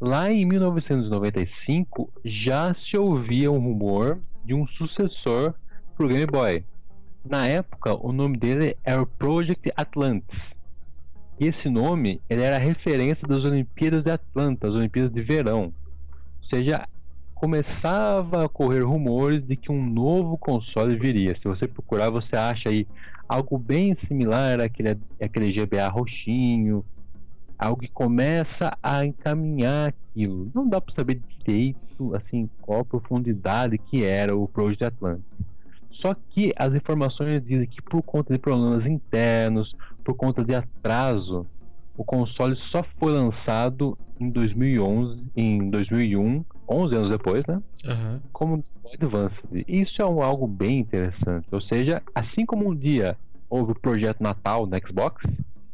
lá 0.02 0.30
em 0.32 0.44
1995 0.46 2.12
já 2.26 2.76
se 2.90 2.98
ouvia 2.98 3.52
um 3.52 3.60
rumor 3.60 4.20
de 4.44 4.54
um 4.54 4.68
sucessor 4.68 5.54
pro 5.98 6.08
Game 6.08 6.28
Boy. 6.28 6.64
Na 7.26 7.48
época, 7.48 7.94
o 7.96 8.14
nome 8.14 8.38
dele 8.38 8.78
era 8.84 9.04
Project 9.06 9.74
Atlantis. 9.76 10.40
E 11.40 11.48
esse 11.48 11.68
nome 11.70 12.22
ele 12.30 12.44
era 12.44 12.58
referência 12.60 13.28
das 13.28 13.44
Olimpíadas 13.44 14.04
de 14.04 14.12
Atlanta, 14.12 14.68
as 14.68 14.76
Olimpíadas 14.76 15.12
de 15.12 15.22
Verão. 15.22 15.74
Ou 16.42 16.50
seja, 16.50 16.88
começava 17.34 18.46
a 18.46 18.50
correr 18.50 18.82
rumores 18.82 19.46
de 19.46 19.56
que 19.56 19.72
um 19.72 19.84
novo 19.84 20.38
console 20.38 20.98
viria. 20.98 21.36
Se 21.36 21.44
você 21.44 21.68
procurar, 21.68 22.10
você 22.10 22.36
acha 22.36 22.70
aí 22.70 22.88
algo 23.28 23.58
bem 23.58 23.98
similar 24.08 24.62
àquele, 24.62 24.98
àquele 25.20 25.52
GBA 25.52 25.88
roxinho, 25.90 26.86
algo 27.58 27.82
que 27.82 27.90
começa 27.90 28.78
a 28.82 29.04
encaminhar 29.04 29.90
aquilo. 29.90 30.50
Não 30.54 30.68
dá 30.68 30.80
para 30.80 30.96
saber 30.96 31.22
direito, 31.40 32.16
assim, 32.16 32.50
qual 32.62 32.82
a 32.82 32.86
profundidade 32.86 33.78
que 33.78 34.04
era 34.04 34.36
o 34.36 34.48
Project 34.48 34.84
Atlantis. 34.84 35.48
Só 36.02 36.14
que 36.30 36.54
as 36.56 36.74
informações 36.74 37.44
dizem 37.44 37.68
que 37.68 37.82
por 37.82 38.02
conta 38.04 38.34
de 38.34 38.40
problemas 38.40 38.86
internos, 38.86 39.74
por 40.04 40.16
conta 40.16 40.44
de 40.44 40.54
atraso, 40.54 41.46
o 41.98 42.04
console 42.04 42.56
só 42.72 42.84
foi 43.00 43.12
lançado 43.12 43.98
em 44.20 44.30
2011, 44.30 45.32
em 45.36 45.70
2001, 45.70 46.46
11 46.70 46.96
anos 46.96 47.10
depois, 47.10 47.46
né? 47.48 47.62
Aham. 47.86 48.22
como 48.32 48.64
Advanced. 48.94 49.38
Isso 49.68 50.02
é 50.02 50.06
um, 50.06 50.22
algo 50.22 50.48
bem 50.48 50.80
interessante. 50.80 51.48
Ou 51.52 51.62
seja, 51.62 52.02
assim 52.16 52.46
como 52.46 52.70
um 52.70 52.76
dia 52.76 53.18
houve 53.50 53.72
o 53.72 53.80
projeto 53.80 54.22
Natal 54.22 54.66
no 54.66 54.78
Xbox, 54.78 55.24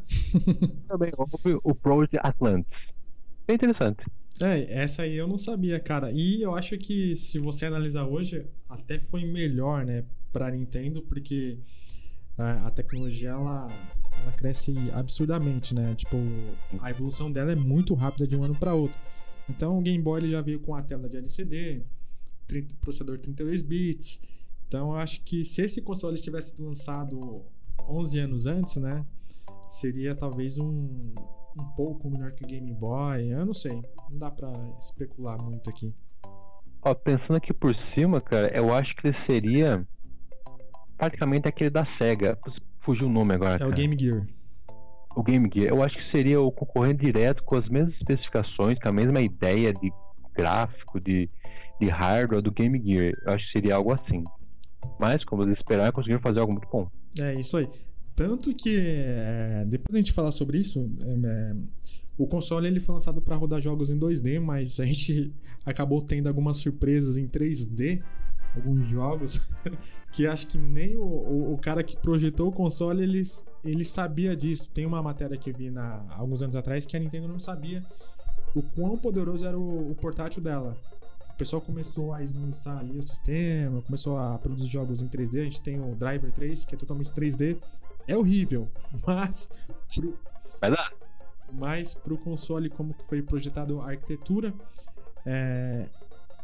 também 0.88 1.10
houve 1.18 1.60
o 1.64 1.76
Project 1.76 2.18
Atlantis. 2.22 2.80
Bem 3.48 3.56
interessante. 3.56 4.04
É, 4.41 4.82
essa 4.82 5.04
aí 5.04 5.15
eu 5.15 5.28
não 5.28 5.38
sabia, 5.38 5.80
cara. 5.80 6.12
E 6.12 6.41
eu 6.41 6.56
acho 6.56 6.78
que 6.78 7.15
se 7.15 7.38
você 7.38 7.65
analisar 7.65 8.06
hoje, 8.06 8.46
até 8.67 9.00
foi 9.00 9.26
melhor, 9.26 9.86
né, 9.86 10.06
pra 10.32 10.50
Nintendo, 10.50 11.02
porque 11.04 11.60
a, 12.38 12.67
a 12.67 12.72
tecnologia 12.72 13.30
ela, 13.30 13.69
ela 14.22 14.32
cresce 14.34 14.76
absurdamente, 14.93 15.74
né? 15.76 15.93
Tipo, 15.96 16.17
a 16.82 16.89
evolução 16.89 17.32
dela 17.32 17.52
é 17.52 17.56
muito 17.56 17.93
rápida 17.93 18.28
de 18.28 18.36
um 18.36 18.43
ano 18.43 18.56
pra 18.56 18.74
outro. 18.74 18.98
Então 19.50 19.78
o 19.78 19.82
Game 19.82 20.02
Boy 20.02 20.22
ele 20.22 20.32
já 20.32 20.41
veio 20.41 20.60
com 20.60 20.74
a 20.74 20.82
tela 20.82 21.08
de 21.08 21.17
LCD, 21.17 21.84
30, 22.48 22.76
processador 22.82 23.19
32 23.19 23.62
bits. 23.62 24.19
Então 24.67 24.91
eu 24.91 24.98
acho 24.98 25.22
que 25.22 25.46
se 25.46 25.62
esse 25.62 25.82
console 25.82 26.19
tivesse 26.19 26.60
lançado 26.60 27.46
11 27.88 28.19
anos 28.19 28.46
antes, 28.46 28.78
né, 28.78 29.06
seria 29.69 30.15
talvez 30.15 30.58
um 30.58 31.13
um 31.58 31.66
pouco 31.76 32.10
melhor 32.10 32.32
que 32.32 32.44
o 32.44 32.48
Game 32.48 32.74
Boy. 32.74 33.32
Eu 33.32 33.46
não 33.46 33.54
sei. 33.54 33.82
Não 34.10 34.18
dá 34.18 34.32
pra 34.32 34.52
especular 34.80 35.42
muito 35.42 35.70
aqui. 35.70 35.96
Ó, 36.82 36.94
pensando 36.94 37.36
aqui 37.36 37.54
por 37.54 37.74
cima, 37.94 38.20
cara, 38.20 38.56
eu 38.56 38.74
acho 38.74 38.96
que 38.96 39.08
ele 39.08 39.18
seria 39.26 39.88
praticamente 40.98 41.48
aquele 41.48 41.70
da 41.70 41.86
SEGA. 41.98 42.38
Fugiu 42.82 43.08
o 43.08 43.12
nome 43.12 43.34
agora. 43.36 43.56
É 43.56 43.60
cara. 43.60 43.70
o 43.70 43.74
Game 43.74 43.98
Gear. 43.98 44.28
o 45.16 45.24
Game 45.24 45.50
Gear. 45.54 45.70
Eu 45.70 45.82
acho 45.82 45.96
que 45.96 46.12
seria 46.12 46.42
o 46.42 46.52
concorrente 46.52 47.06
direto 47.06 47.44
com 47.44 47.56
as 47.56 47.68
mesmas 47.70 47.94
especificações, 47.96 48.78
com 48.80 48.89
a 48.89 48.94
mesma 48.94 49.22
ideia 49.22 49.74
de 49.74 49.92
gráfico, 50.36 51.00
de 51.00 51.30
de 51.80 51.89
hardware 51.89 52.42
do 52.42 52.52
Game 52.52 52.82
Gear. 52.82 53.13
Eu 53.26 53.34
acho 53.34 53.46
que 53.46 53.52
seria 53.52 53.76
algo 53.76 53.94
assim. 53.94 54.24
Mas, 55.00 55.24
como 55.24 55.44
eles 55.44 55.58
esperaram, 55.58 55.92
conseguiram 55.92 56.22
fazer 56.22 56.39
algo 56.39 56.54
muito 56.54 56.68
bom. 56.70 56.88
É 57.20 57.34
isso 57.36 57.58
aí. 57.58 57.68
Tanto 58.15 58.54
que, 58.54 58.76
é, 58.78 59.65
depois 59.67 59.95
a 59.95 59.97
gente 59.97 60.13
falar 60.13 60.32
sobre 60.32 60.60
isso, 60.60 60.89
é, 61.02 61.28
é 61.28 61.56
o 62.17 62.28
console 62.28 62.67
ele 62.67 62.80
foi 62.80 62.93
lançado 62.93 63.21
para 63.21 63.36
rodar 63.36 63.60
jogos 63.60 63.89
em 63.89 63.97
2D, 63.97 64.39
mas 64.39 64.80
a 64.80 64.86
gente 64.86 65.34
acabou 65.65 66.02
tendo 66.02 66.28
algumas 66.28 66.58
surpresas 66.58 67.17
em 67.17 67.28
3D, 67.28 68.04
alguns 68.56 68.86
jogos, 68.86 69.41
que 70.13 70.28
acho 70.28 70.45
que 70.47 70.58
nem 70.58 70.95
o, 70.95 71.04
o, 71.04 71.54
o, 71.54 71.58
cara 71.58 71.84
que 71.84 71.97
projetou 71.97 72.49
o 72.49 72.52
console 72.52 73.02
ele, 73.02 73.23
ele 73.63 73.84
sabia 73.84 74.36
disso. 74.36 74.69
Tem 74.69 74.86
uma 74.86 75.02
matéria 75.02 75.36
que 75.36 75.49
eu 75.49 75.56
vi 75.56 75.71
na, 75.71 76.06
alguns 76.12 76.43
anos 76.43 76.56
atrás 76.56 76.86
que 76.86 76.95
a 76.95 76.99
Nintendo 76.99 77.28
não 77.28 77.39
sabia 77.39 77.84
o 78.56 78.62
quão 78.62 78.97
poderoso 78.97 79.45
era 79.45 79.58
o, 79.58 79.91
o 79.91 79.95
portátil 79.95 80.41
dela. 80.41 80.78
O 81.34 81.36
pessoal 81.36 81.62
começou 81.62 82.13
a 82.13 82.21
esmiuçar 82.21 82.78
ali 82.78 82.97
o 82.97 83.02
sistema, 83.02 83.82
começou 83.82 84.17
a 84.19 84.38
produzir 84.38 84.69
jogos 84.69 85.02
em 85.02 85.08
3D. 85.08 85.41
A 85.41 85.43
gente 85.43 85.62
tem 85.62 85.82
o 85.82 85.95
Driver 85.95 86.32
3, 86.32 86.63
que 86.63 86.76
é 86.76 86.78
totalmente 86.78 87.12
3D. 87.12 87.58
É 88.08 88.18
horrível, 88.18 88.70
mas. 89.06 89.50
Pro... 89.94 90.18
Vai 90.60 90.72
dar 90.72 90.94
mas 91.54 91.94
para 91.94 92.13
o 92.13 92.18
console, 92.18 92.70
como 92.70 92.94
que 92.94 93.04
foi 93.04 93.22
projetado 93.22 93.80
a 93.82 93.89
arquitetura, 93.89 94.54
é, 95.26 95.88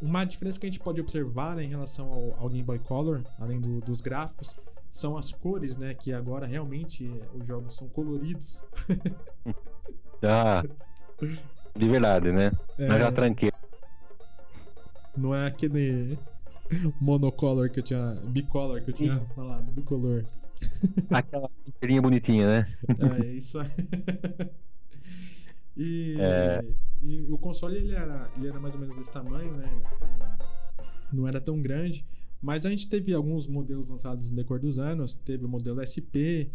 uma 0.02 0.24
diferença 0.24 0.60
que 0.60 0.66
a 0.66 0.70
gente 0.70 0.80
pode 0.80 1.02
observar 1.02 1.56
né, 1.56 1.64
em 1.64 1.68
relação 1.68 2.12
ao, 2.12 2.44
ao, 2.44 2.50
Game 2.50 2.64
Boy 2.64 2.80
Color, 2.80 3.24
além 3.40 3.60
do, 3.60 3.82
dos 3.82 4.02
gráficos, 4.02 4.56
são 4.92 5.18
as 5.18 5.32
cores, 5.32 5.78
né? 5.78 5.94
Que 5.94 6.14
agora 6.14 6.48
realmente 6.48 7.08
é, 7.08 7.38
os 7.38 7.48
jogos 7.48 7.76
são 7.76 7.88
coloridos. 7.90 8.66
ah, 10.24 10.64
de 11.76 11.88
verdade, 11.88 12.32
né? 12.32 12.52
É, 12.78 12.88
Mas 12.88 13.00
já 13.00 13.12
tranquei. 13.12 13.52
Não 15.16 15.36
é 15.36 15.48
aquele 15.48 16.18
monocolor 17.00 17.70
que 17.70 17.80
eu 17.80 17.84
tinha. 17.84 18.16
bicolor 18.26 18.82
que 18.82 18.92
eu 18.92 18.96
tinha 18.96 19.20
falado, 19.36 19.72
bicolor. 19.72 20.24
Aquela 21.10 21.50
inteirinha 21.68 22.02
bonitinha, 22.02 22.48
né? 22.48 22.76
É, 23.24 23.26
isso 23.34 23.60
aí. 23.60 23.70
E, 25.78 26.18
é... 26.20 26.62
e, 27.02 27.26
o 27.32 27.38
console 27.38 27.78
ele 27.78 27.96
era, 27.96 28.30
ele 28.36 28.50
era 28.50 28.60
mais 28.60 28.76
ou 28.76 28.82
menos 28.82 28.98
desse 28.98 29.10
tamanho, 29.10 29.54
né? 29.56 29.82
não 31.12 31.28
era 31.28 31.40
tão 31.40 31.62
grande. 31.62 32.06
Mas 32.42 32.66
a 32.66 32.70
gente 32.70 32.88
teve 32.88 33.14
alguns 33.14 33.48
modelos 33.48 33.90
lançados 33.90 34.30
no 34.30 34.36
decorrer 34.36 34.62
dos 34.62 34.80
anos. 34.80 35.16
Teve 35.16 35.46
o 35.46 35.50
modelo 35.50 35.82
SP, 35.84 36.48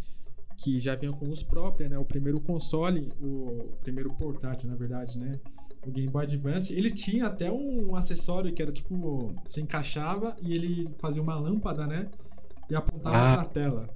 que 0.57 0.81
já 0.81 0.95
vinha 0.95 1.13
com 1.13 1.29
os 1.29 1.43
próprios, 1.43 1.91
né? 1.91 1.99
O 1.99 2.05
primeiro 2.05 2.41
console, 2.41 3.13
o 3.21 3.75
primeiro 3.81 4.13
portátil, 4.15 4.69
na 4.69 4.77
verdade, 4.77 5.19
né? 5.19 5.39
O 5.87 5.91
Game 5.91 6.09
Boy 6.09 6.25
Advance, 6.25 6.73
ele 6.73 6.91
tinha 6.91 7.27
até 7.27 7.53
um 7.53 7.95
acessório 7.95 8.53
que 8.53 8.63
era 8.63 8.73
tipo, 8.73 9.35
se 9.45 9.61
encaixava 9.61 10.35
e 10.41 10.55
ele 10.55 10.89
fazia 10.99 11.21
uma 11.21 11.39
lâmpada, 11.39 11.87
né? 11.87 12.09
E 12.71 12.75
apontava 12.75 13.17
ah, 13.17 13.37
pra 13.37 13.45
tela. 13.45 13.89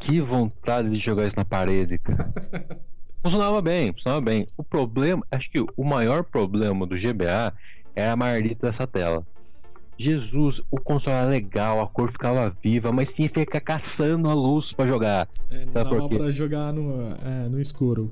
Que 0.00 0.20
vontade 0.20 0.90
de 0.90 0.98
jogar 0.98 1.26
isso 1.26 1.36
na 1.36 1.44
parede, 1.44 1.98
cara. 1.98 2.32
Funcionava 3.22 3.60
bem, 3.60 3.92
funcionava 3.92 4.20
bem. 4.22 4.46
O 4.56 4.64
problema, 4.64 5.22
acho 5.30 5.50
que 5.50 5.60
o 5.60 5.84
maior 5.84 6.24
problema 6.24 6.86
do 6.86 6.96
GBA 6.96 7.52
era 7.94 8.12
a 8.12 8.16
maldita 8.16 8.70
dessa 8.70 8.86
tela. 8.86 9.26
Jesus, 9.98 10.62
o 10.70 10.80
console 10.80 11.16
era 11.16 11.26
legal, 11.26 11.82
a 11.82 11.86
cor 11.86 12.10
ficava 12.10 12.56
viva, 12.62 12.90
mas 12.90 13.12
tinha 13.12 13.28
que 13.28 13.40
ficar 13.40 13.60
caçando 13.60 14.30
a 14.30 14.34
luz 14.34 14.72
para 14.72 14.88
jogar. 14.88 15.28
É, 15.50 15.66
não 15.66 15.72
dava 15.74 16.08
pra 16.08 16.30
jogar 16.30 16.72
no, 16.72 17.12
é, 17.22 17.48
no 17.50 17.60
escuro. 17.60 18.10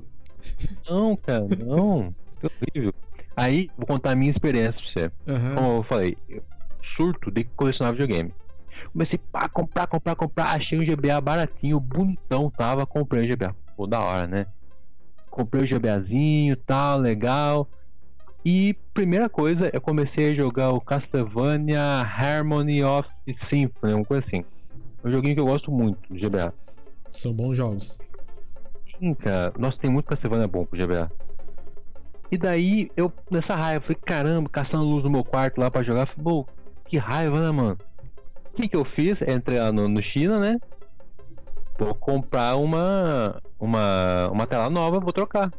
Não, 0.87 1.15
cara, 1.15 1.47
não. 1.65 2.13
que 2.39 2.45
horrível. 2.45 2.93
Aí, 3.35 3.71
vou 3.75 3.87
contar 3.87 4.11
a 4.11 4.15
minha 4.15 4.31
experiência 4.31 4.79
pra 4.79 4.91
você. 4.93 5.11
Uhum. 5.31 5.55
Como 5.55 5.77
eu 5.77 5.83
falei, 5.83 6.17
surto 6.95 7.31
de 7.31 7.43
colecionar 7.43 7.93
videogame. 7.93 8.31
Comecei 8.91 9.19
a 9.33 9.49
comprar, 9.49 9.87
comprar, 9.87 10.15
comprar. 10.15 10.55
Achei 10.55 10.79
um 10.79 10.85
GBA 10.85 11.19
baratinho, 11.21 11.79
bonitão, 11.79 12.49
tava, 12.49 12.85
comprei 12.85 13.25
o 13.25 13.35
GBA. 13.35 13.55
Pô, 13.75 13.87
da 13.87 13.99
hora, 13.99 14.27
né? 14.27 14.45
comprei 15.29 15.63
o 15.63 15.79
GBAzinho 15.79 16.55
tal, 16.57 16.99
legal. 16.99 17.67
E 18.43 18.73
primeira 18.93 19.29
coisa, 19.29 19.69
eu 19.73 19.81
comecei 19.81 20.31
a 20.31 20.35
jogar 20.35 20.71
o 20.71 20.81
Castlevania 20.81 21.81
Harmony 21.81 22.83
of 22.83 23.07
Symphony, 23.49 23.93
uma 23.93 24.05
coisa 24.05 24.25
assim. 24.25 24.43
É 25.03 25.07
um 25.07 25.11
joguinho 25.11 25.35
que 25.35 25.41
eu 25.41 25.45
gosto 25.45 25.71
muito 25.71 25.97
do 26.09 26.19
GBA. 26.19 26.53
São 27.11 27.33
bons 27.33 27.55
jogos. 27.55 27.97
Sim, 28.97 29.13
cara. 29.13 29.53
Nossa, 29.57 29.77
tem 29.77 29.89
muito 29.89 30.07
Castlevania 30.07 30.47
bom 30.47 30.65
pro 30.65 30.79
GBA. 30.79 31.11
E 32.31 32.37
daí, 32.37 32.91
eu, 32.95 33.11
nessa 33.31 33.55
raiva, 33.55 33.81
falei, 33.81 33.97
caramba, 34.05 34.49
caçando 34.49 34.83
luz 34.83 35.03
no 35.03 35.09
meu 35.09 35.23
quarto 35.23 35.59
lá 35.59 35.71
pra 35.71 35.83
jogar. 35.83 36.07
Falei, 36.07 36.23
pô, 36.23 36.45
que 36.85 36.97
raiva, 36.97 37.39
né, 37.39 37.51
mano? 37.51 37.77
Que 38.59 38.67
que 38.67 38.75
eu 38.75 38.83
fiz? 38.83 39.17
Entrei 39.21 39.57
lá 39.57 39.71
no, 39.71 39.87
no 39.87 40.03
China, 40.03 40.37
né? 40.37 40.57
vou 41.77 41.95
comprar 41.95 42.57
uma, 42.57 43.41
uma, 43.57 44.29
uma 44.29 44.45
tela 44.45 44.69
nova, 44.69 44.99
vou 44.99 45.13
trocar. 45.13 45.49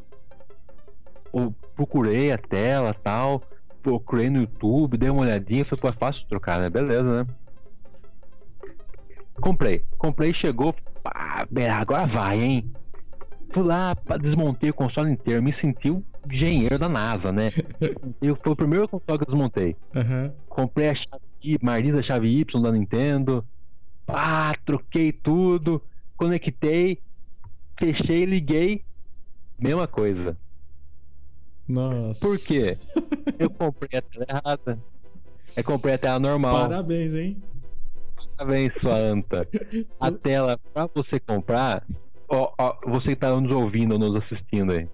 Eu 1.32 1.54
procurei 1.74 2.30
a 2.30 2.36
tela 2.36 2.92
tal, 2.92 3.42
procurei 3.82 4.28
no 4.28 4.40
YouTube, 4.40 4.98
dei 4.98 5.08
uma 5.08 5.22
olhadinha, 5.22 5.64
pô, 5.64 5.88
é 5.88 5.92
fácil 5.92 6.26
trocar, 6.28 6.60
né? 6.60 6.68
Beleza, 6.68 7.24
né? 7.24 7.34
Comprei. 9.40 9.82
Comprei, 9.96 10.34
chegou, 10.34 10.74
pá, 11.02 11.46
agora 11.74 12.06
vai, 12.06 12.38
hein? 12.38 12.70
Fui 13.54 13.62
lá, 13.62 13.96
desmontei 14.20 14.68
o 14.68 14.74
console 14.74 15.10
inteiro, 15.10 15.42
me 15.42 15.58
senti 15.58 15.90
o 15.90 16.04
engenheiro 16.26 16.78
da 16.78 16.88
NASA, 16.88 17.30
né? 17.32 17.50
Eu, 18.20 18.36
foi 18.36 18.52
o 18.52 18.56
primeiro 18.56 18.88
console 18.88 19.18
que 19.18 19.24
eu 19.24 19.26
desmontei. 19.26 19.76
Uhum. 19.94 20.32
Comprei 20.48 20.88
a 20.88 20.94
chave, 20.94 21.58
Marisa 21.62 22.02
chave 22.02 22.28
Y 22.28 22.62
da 22.62 22.72
Nintendo. 22.72 23.44
Pá, 24.06 24.54
troquei 24.64 25.12
tudo 25.12 25.82
conectei, 26.20 26.98
fechei, 27.78 28.26
liguei, 28.26 28.84
mesma 29.58 29.88
coisa. 29.88 30.36
Nossa. 31.66 32.26
Por 32.26 32.38
quê? 32.38 32.76
Eu 33.38 33.48
comprei 33.48 33.98
a 33.98 34.02
tela 34.02 34.26
errada. 34.28 34.78
Eu 35.56 35.64
comprei 35.64 35.94
a 35.94 35.98
tela 35.98 36.18
normal. 36.18 36.52
Parabéns, 36.68 37.14
hein? 37.14 37.42
Parabéns, 38.36 38.72
sua 38.82 38.98
anta. 38.98 39.48
A 39.98 40.12
tela, 40.12 40.58
pra 40.72 40.86
você 40.94 41.18
comprar, 41.18 41.86
ó, 42.28 42.52
ó, 42.58 42.76
você 42.86 43.08
que 43.08 43.16
tá 43.16 43.38
nos 43.38 43.50
ouvindo 43.50 43.92
ou 43.92 43.98
nos 43.98 44.22
assistindo 44.22 44.72
aí, 44.72 44.88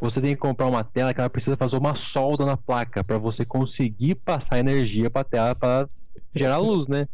você 0.00 0.20
tem 0.20 0.34
que 0.34 0.40
comprar 0.40 0.66
uma 0.66 0.84
tela 0.84 1.12
que 1.12 1.20
ela 1.20 1.30
precisa 1.30 1.56
fazer 1.56 1.76
uma 1.76 1.96
solda 2.12 2.44
na 2.44 2.56
placa 2.56 3.02
para 3.02 3.18
você 3.18 3.44
conseguir 3.44 4.14
passar 4.16 4.58
energia 4.58 5.10
pra 5.10 5.24
tela 5.24 5.54
para 5.54 5.88
gerar 6.34 6.58
luz, 6.58 6.88
né? 6.88 7.08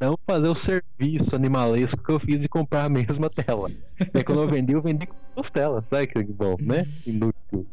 Não 0.00 0.18
fazer 0.26 0.48
o 0.48 0.56
serviço 0.64 1.34
animalesco 1.34 2.02
que 2.02 2.10
eu 2.12 2.20
fiz 2.20 2.40
de 2.40 2.48
comprar 2.48 2.84
a 2.84 2.88
mesma 2.88 3.28
tela. 3.28 3.70
É 4.14 4.22
quando 4.22 4.40
eu 4.40 4.48
vendi, 4.48 4.72
eu 4.72 4.82
vendi 4.82 5.06
com 5.06 5.14
duas 5.36 5.50
telas, 5.52 5.84
sabe 5.90 6.06
que 6.06 6.24
bom, 6.24 6.56
né? 6.60 6.86
Inútil. 7.06 7.66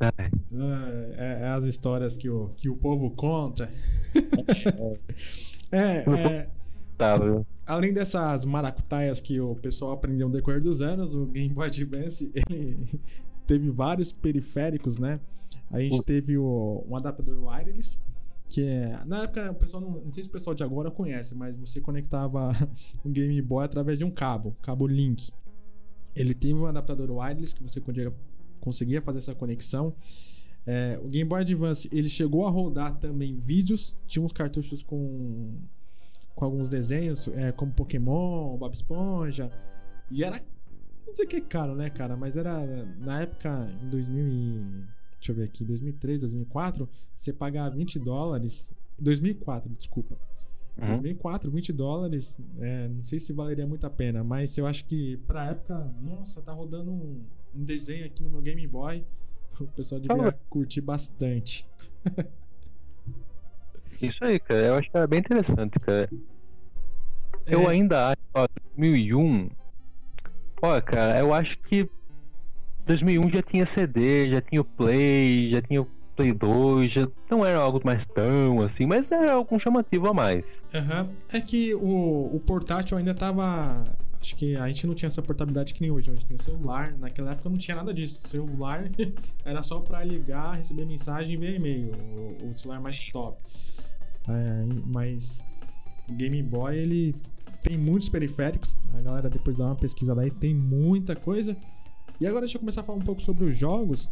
É, 0.00 0.30
é, 1.16 1.42
é, 1.42 1.48
as 1.48 1.64
histórias 1.64 2.16
que 2.16 2.28
o, 2.28 2.50
que 2.56 2.68
o 2.68 2.76
povo 2.76 3.10
conta. 3.10 3.70
é, 5.70 5.98
é, 5.98 6.48
tá, 6.96 7.18
além 7.66 7.92
dessas 7.92 8.44
maracutaias 8.44 9.20
que 9.20 9.40
o 9.40 9.54
pessoal 9.56 9.92
aprendeu 9.92 10.28
no 10.28 10.34
decorrer 10.34 10.60
dos 10.60 10.80
anos, 10.80 11.14
o 11.14 11.26
Game 11.26 11.54
Boy 11.54 11.66
Advance 11.68 12.32
ele 12.34 13.00
teve 13.46 13.70
vários 13.70 14.12
periféricos, 14.12 14.98
né? 14.98 15.20
A 15.70 15.80
gente 15.80 16.02
teve 16.02 16.36
o, 16.38 16.84
um 16.88 16.96
adaptador 16.96 17.42
wireless 17.44 17.98
que 18.52 18.62
é, 18.62 19.00
na 19.06 19.22
época 19.22 19.50
o 19.50 19.54
pessoal 19.54 19.82
não, 19.82 19.90
não 19.92 20.12
sei 20.12 20.24
se 20.24 20.28
o 20.28 20.32
pessoal 20.32 20.52
de 20.52 20.62
agora 20.62 20.90
conhece, 20.90 21.34
mas 21.34 21.56
você 21.56 21.80
conectava 21.80 22.52
um 23.02 23.10
Game 23.10 23.40
Boy 23.40 23.64
através 23.64 23.98
de 23.98 24.04
um 24.04 24.10
cabo, 24.10 24.54
cabo 24.60 24.86
Link. 24.86 25.32
Ele 26.14 26.34
tem 26.34 26.54
um 26.54 26.66
adaptador 26.66 27.10
wireless 27.10 27.54
que 27.54 27.62
você 27.62 27.82
conseguia 28.60 29.00
fazer 29.00 29.20
essa 29.20 29.34
conexão. 29.34 29.94
É, 30.66 31.00
o 31.02 31.08
Game 31.08 31.26
Boy 31.26 31.40
Advance 31.40 31.88
ele 31.90 32.10
chegou 32.10 32.46
a 32.46 32.50
rodar 32.50 32.98
também 32.98 33.38
vídeos, 33.38 33.96
tinha 34.06 34.22
uns 34.22 34.32
cartuchos 34.32 34.82
com, 34.82 35.56
com 36.34 36.44
alguns 36.44 36.68
desenhos, 36.68 37.28
é, 37.28 37.52
como 37.52 37.72
Pokémon, 37.72 38.58
Bob 38.58 38.74
Esponja, 38.74 39.50
e 40.10 40.22
era 40.22 40.44
não 41.06 41.14
sei 41.14 41.26
que 41.26 41.36
é 41.36 41.40
caro, 41.40 41.74
né, 41.74 41.90
cara, 41.90 42.16
mas 42.16 42.36
era 42.36 42.86
na 42.98 43.22
época 43.22 43.68
em 43.82 43.88
2000 43.88 44.28
e 44.28 44.84
deixa 45.16 45.32
eu 45.32 45.36
ver 45.36 45.44
aqui, 45.44 45.64
2003, 45.64 46.20
2004, 46.22 46.88
você 47.14 47.32
pagar 47.32 47.68
20 47.70 47.98
dólares. 48.00 48.74
2004, 48.98 49.70
desculpa. 49.70 50.16
Uhum. 50.76 50.88
2004, 50.88 51.50
20 51.50 51.72
dólares, 51.72 52.40
é, 52.58 52.88
não 52.88 53.04
sei 53.04 53.20
se 53.20 53.32
valeria 53.32 53.66
muito 53.66 53.86
a 53.86 53.90
pena, 53.90 54.24
mas 54.24 54.56
eu 54.58 54.66
acho 54.66 54.84
que 54.84 55.18
pra 55.26 55.50
época, 55.50 55.94
nossa, 56.00 56.42
tá 56.42 56.52
rodando 56.52 56.90
um, 56.90 57.22
um 57.54 57.60
desenho 57.60 58.06
aqui 58.06 58.22
no 58.22 58.30
meu 58.30 58.42
Game 58.42 58.66
Boy. 58.66 59.04
O 59.60 59.66
pessoal 59.66 60.00
devia 60.00 60.28
ah, 60.28 60.32
curtir 60.48 60.80
bastante. 60.80 61.68
Isso 64.00 64.24
aí, 64.24 64.40
cara, 64.40 64.66
eu 64.66 64.74
acho 64.76 64.90
que 64.90 64.96
é 64.96 65.06
bem 65.06 65.20
interessante, 65.20 65.78
cara. 65.78 66.08
É... 67.46 67.54
Eu 67.54 67.68
ainda 67.68 68.08
acho, 68.08 68.22
ó, 68.32 68.48
2001. 68.76 69.50
Olha, 70.62 70.80
cara, 70.80 71.18
eu 71.18 71.34
acho 71.34 71.58
que 71.68 71.88
2001 72.86 73.30
já 73.30 73.42
tinha 73.42 73.68
CD, 73.74 74.30
já 74.30 74.40
tinha 74.40 74.60
o 74.60 74.64
Play, 74.64 75.50
já 75.50 75.60
tinha 75.60 75.86
Play 76.16 76.32
2 76.32 76.92
já 76.92 77.08
não 77.30 77.44
era 77.44 77.58
algo 77.58 77.80
mais 77.84 78.06
tão 78.14 78.62
assim, 78.62 78.86
mas 78.86 79.10
era 79.10 79.32
algo 79.32 79.58
chamativo 79.58 80.08
a 80.08 80.14
mais. 80.14 80.44
Uhum. 80.74 81.08
É 81.32 81.40
que 81.40 81.74
o, 81.74 82.36
o 82.36 82.40
portátil 82.40 82.96
ainda 82.96 83.14
tava. 83.14 83.84
Acho 84.20 84.36
que 84.36 84.54
a 84.56 84.68
gente 84.68 84.86
não 84.86 84.94
tinha 84.94 85.08
essa 85.08 85.20
portabilidade 85.20 85.74
que 85.74 85.80
nem 85.80 85.90
hoje. 85.90 86.10
Hoje 86.10 86.24
tem 86.24 86.36
o 86.36 86.42
celular. 86.42 86.94
Naquela 86.96 87.32
época 87.32 87.48
não 87.48 87.56
tinha 87.56 87.76
nada 87.76 87.92
disso. 87.92 88.20
O 88.24 88.28
celular 88.28 88.88
era 89.44 89.62
só 89.62 89.80
para 89.80 90.04
ligar, 90.04 90.56
receber 90.56 90.84
mensagem 90.84 91.34
e 91.34 91.36
ver 91.36 91.56
e-mail. 91.56 91.92
O, 92.40 92.46
o 92.46 92.54
celular 92.54 92.80
mais 92.80 93.00
top. 93.10 93.36
É, 94.28 94.64
mas 94.86 95.44
o 96.08 96.12
Game 96.12 96.40
Boy 96.42 96.78
ele 96.78 97.16
tem 97.62 97.78
muitos 97.78 98.08
periféricos. 98.08 98.76
A 98.92 99.00
galera 99.00 99.30
depois 99.30 99.56
dá 99.56 99.66
uma 99.66 99.76
pesquisa 99.76 100.12
lá 100.12 100.26
e 100.26 100.30
tem 100.30 100.54
muita 100.54 101.16
coisa. 101.16 101.56
E 102.20 102.26
agora 102.26 102.42
deixa 102.42 102.56
eu 102.56 102.60
começar 102.60 102.82
a 102.82 102.84
falar 102.84 102.98
um 102.98 103.02
pouco 103.02 103.22
sobre 103.22 103.44
os 103.44 103.56
jogos. 103.56 104.10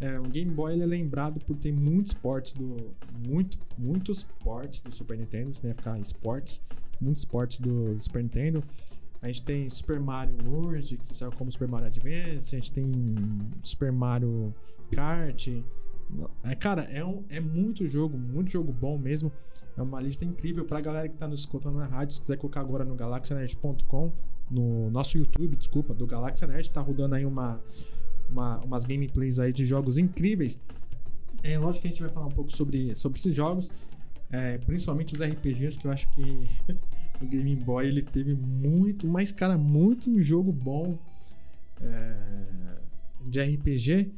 É, 0.00 0.18
o 0.18 0.24
Game 0.24 0.50
Boy 0.50 0.80
é 0.80 0.86
lembrado 0.86 1.40
por 1.40 1.56
ter 1.56 1.72
muitos 1.72 2.12
ports 2.12 2.54
do. 2.54 2.94
Muito, 3.26 3.58
muitos 3.76 4.24
ports 4.42 4.80
do 4.80 4.90
Super 4.90 5.18
Nintendo, 5.18 5.50
nem 5.62 5.74
ficar 5.74 5.98
esportes. 5.98 6.62
Muitos 7.00 7.24
ports 7.24 7.60
do, 7.60 7.94
do, 7.94 8.02
Super 8.02 8.22
Nintendo. 8.22 8.64
A 9.20 9.26
gente 9.26 9.42
tem 9.44 9.68
Super 9.68 10.00
Mario 10.00 10.36
World, 10.44 10.96
que 10.96 11.16
saiu 11.16 11.30
como 11.32 11.50
Super 11.52 11.68
Mario 11.68 11.86
Advance. 11.86 12.56
A 12.56 12.58
gente 12.58 12.72
tem 12.72 12.92
Super 13.60 13.92
Mario 13.92 14.54
Kart. 14.90 15.48
É, 16.44 16.54
cara, 16.54 16.82
é, 16.84 17.04
um, 17.04 17.24
é 17.28 17.40
muito 17.40 17.86
jogo, 17.88 18.18
muito 18.18 18.50
jogo 18.50 18.72
bom 18.72 18.98
mesmo. 18.98 19.32
É 19.76 19.82
uma 19.82 20.00
lista 20.00 20.24
incrível 20.24 20.64
pra 20.64 20.80
galera 20.80 21.08
que 21.08 21.16
tá 21.16 21.26
nos 21.26 21.40
escutando 21.40 21.78
na 21.78 21.86
rádio. 21.86 22.14
Se 22.14 22.20
quiser 22.20 22.36
colocar 22.36 22.60
agora 22.60 22.84
no 22.84 22.94
galaxianerd.com, 22.94 24.12
no 24.50 24.90
nosso 24.90 25.16
YouTube, 25.16 25.56
desculpa, 25.56 25.94
do 25.94 26.06
Galaxia 26.06 26.46
Nerd, 26.46 26.70
tá 26.70 26.80
rodando 26.80 27.14
aí 27.14 27.24
uma, 27.24 27.60
uma, 28.28 28.58
umas 28.58 28.84
gameplays 28.84 29.38
aí 29.38 29.52
de 29.52 29.64
jogos 29.64 29.96
incríveis. 29.96 30.60
É 31.42 31.58
lógico 31.58 31.82
que 31.82 31.88
a 31.88 31.90
gente 31.90 32.02
vai 32.02 32.10
falar 32.10 32.26
um 32.26 32.32
pouco 32.32 32.52
sobre, 32.52 32.94
sobre 32.94 33.18
esses 33.18 33.34
jogos, 33.34 33.72
é, 34.30 34.58
principalmente 34.58 35.14
os 35.14 35.22
RPGs, 35.22 35.78
que 35.78 35.86
eu 35.86 35.90
acho 35.90 36.10
que 36.12 36.22
o 37.20 37.26
Game 37.26 37.56
Boy 37.56 37.86
ele 37.86 38.02
teve 38.02 38.34
muito, 38.34 39.08
mas 39.08 39.32
cara, 39.32 39.56
muito 39.56 40.22
jogo 40.22 40.52
bom 40.52 40.98
é, 41.80 42.78
de 43.26 43.40
RPG. 43.40 44.12